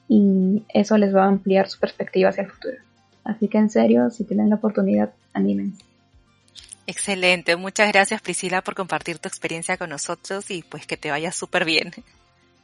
y 0.07 0.63
eso 0.73 0.97
les 0.97 1.13
va 1.13 1.25
a 1.25 1.27
ampliar 1.27 1.67
su 1.67 1.81
perspectiva 1.81 2.29
hacia 2.29 2.43
el 2.43 2.51
futuro. 2.51 2.77
Así 3.25 3.49
que 3.49 3.57
en 3.57 3.69
serio, 3.69 4.09
si 4.11 4.23
tienen 4.23 4.49
la 4.49 4.55
oportunidad, 4.55 5.11
anímense. 5.33 5.83
Excelente, 6.85 7.57
muchas 7.57 7.91
gracias 7.91 8.21
Priscila 8.21 8.61
por 8.61 8.75
compartir 8.75 9.19
tu 9.19 9.27
experiencia 9.27 9.75
con 9.75 9.89
nosotros 9.89 10.49
y 10.49 10.61
pues 10.61 10.87
que 10.87 10.95
te 10.95 11.11
vaya 11.11 11.33
súper 11.33 11.65
bien. 11.65 11.91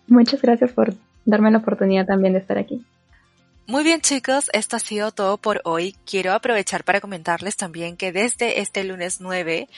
Muchas 0.08 0.42
gracias 0.42 0.72
por 0.72 0.94
darme 1.26 1.52
la 1.52 1.60
oportunidad 1.60 2.06
también 2.06 2.34
de 2.34 2.40
estar 2.40 2.58
aquí. 2.58 2.84
Muy 3.66 3.86
bien 3.86 4.02
chicos, 4.02 4.50
esto 4.52 4.76
ha 4.76 4.80
sido 4.80 5.12
todo 5.12 5.38
por 5.38 5.62
hoy. 5.64 5.96
Quiero 6.06 6.34
aprovechar 6.34 6.84
para 6.84 7.00
comentarles 7.00 7.56
también 7.56 7.96
que 7.96 8.12
desde 8.12 8.60
este 8.60 8.84
lunes 8.84 9.22
9 9.22 9.70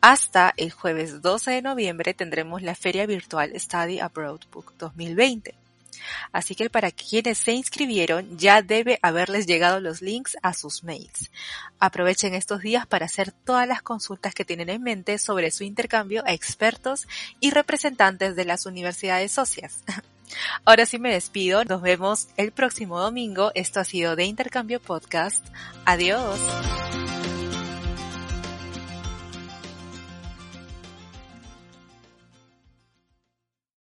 hasta 0.00 0.54
el 0.56 0.70
jueves 0.70 1.20
12 1.20 1.50
de 1.50 1.62
noviembre 1.62 2.14
tendremos 2.14 2.62
la 2.62 2.74
feria 2.74 3.04
virtual 3.06 3.52
Study 3.54 4.00
Abroad 4.00 4.40
Book 4.50 4.72
2020. 4.78 5.54
Así 6.32 6.54
que 6.54 6.70
para 6.70 6.90
quienes 6.90 7.38
se 7.38 7.52
inscribieron 7.52 8.38
ya 8.38 8.62
debe 8.62 8.98
haberles 9.02 9.46
llegado 9.46 9.80
los 9.80 10.02
links 10.02 10.36
a 10.42 10.54
sus 10.54 10.84
mails. 10.84 11.30
Aprovechen 11.78 12.34
estos 12.34 12.60
días 12.60 12.86
para 12.86 13.06
hacer 13.06 13.32
todas 13.32 13.68
las 13.68 13.82
consultas 13.82 14.34
que 14.34 14.44
tienen 14.44 14.70
en 14.70 14.82
mente 14.82 15.18
sobre 15.18 15.50
su 15.50 15.64
intercambio 15.64 16.22
a 16.26 16.32
expertos 16.32 17.06
y 17.40 17.50
representantes 17.50 18.36
de 18.36 18.44
las 18.44 18.66
universidades 18.66 19.32
socias. 19.32 19.84
Ahora 20.64 20.86
sí 20.86 20.98
me 20.98 21.12
despido, 21.12 21.64
nos 21.64 21.82
vemos 21.82 22.28
el 22.36 22.52
próximo 22.52 23.00
domingo. 23.00 23.52
Esto 23.54 23.80
ha 23.80 23.84
sido 23.84 24.16
de 24.16 24.24
Intercambio 24.24 24.80
Podcast. 24.80 25.46
Adiós. 25.84 26.40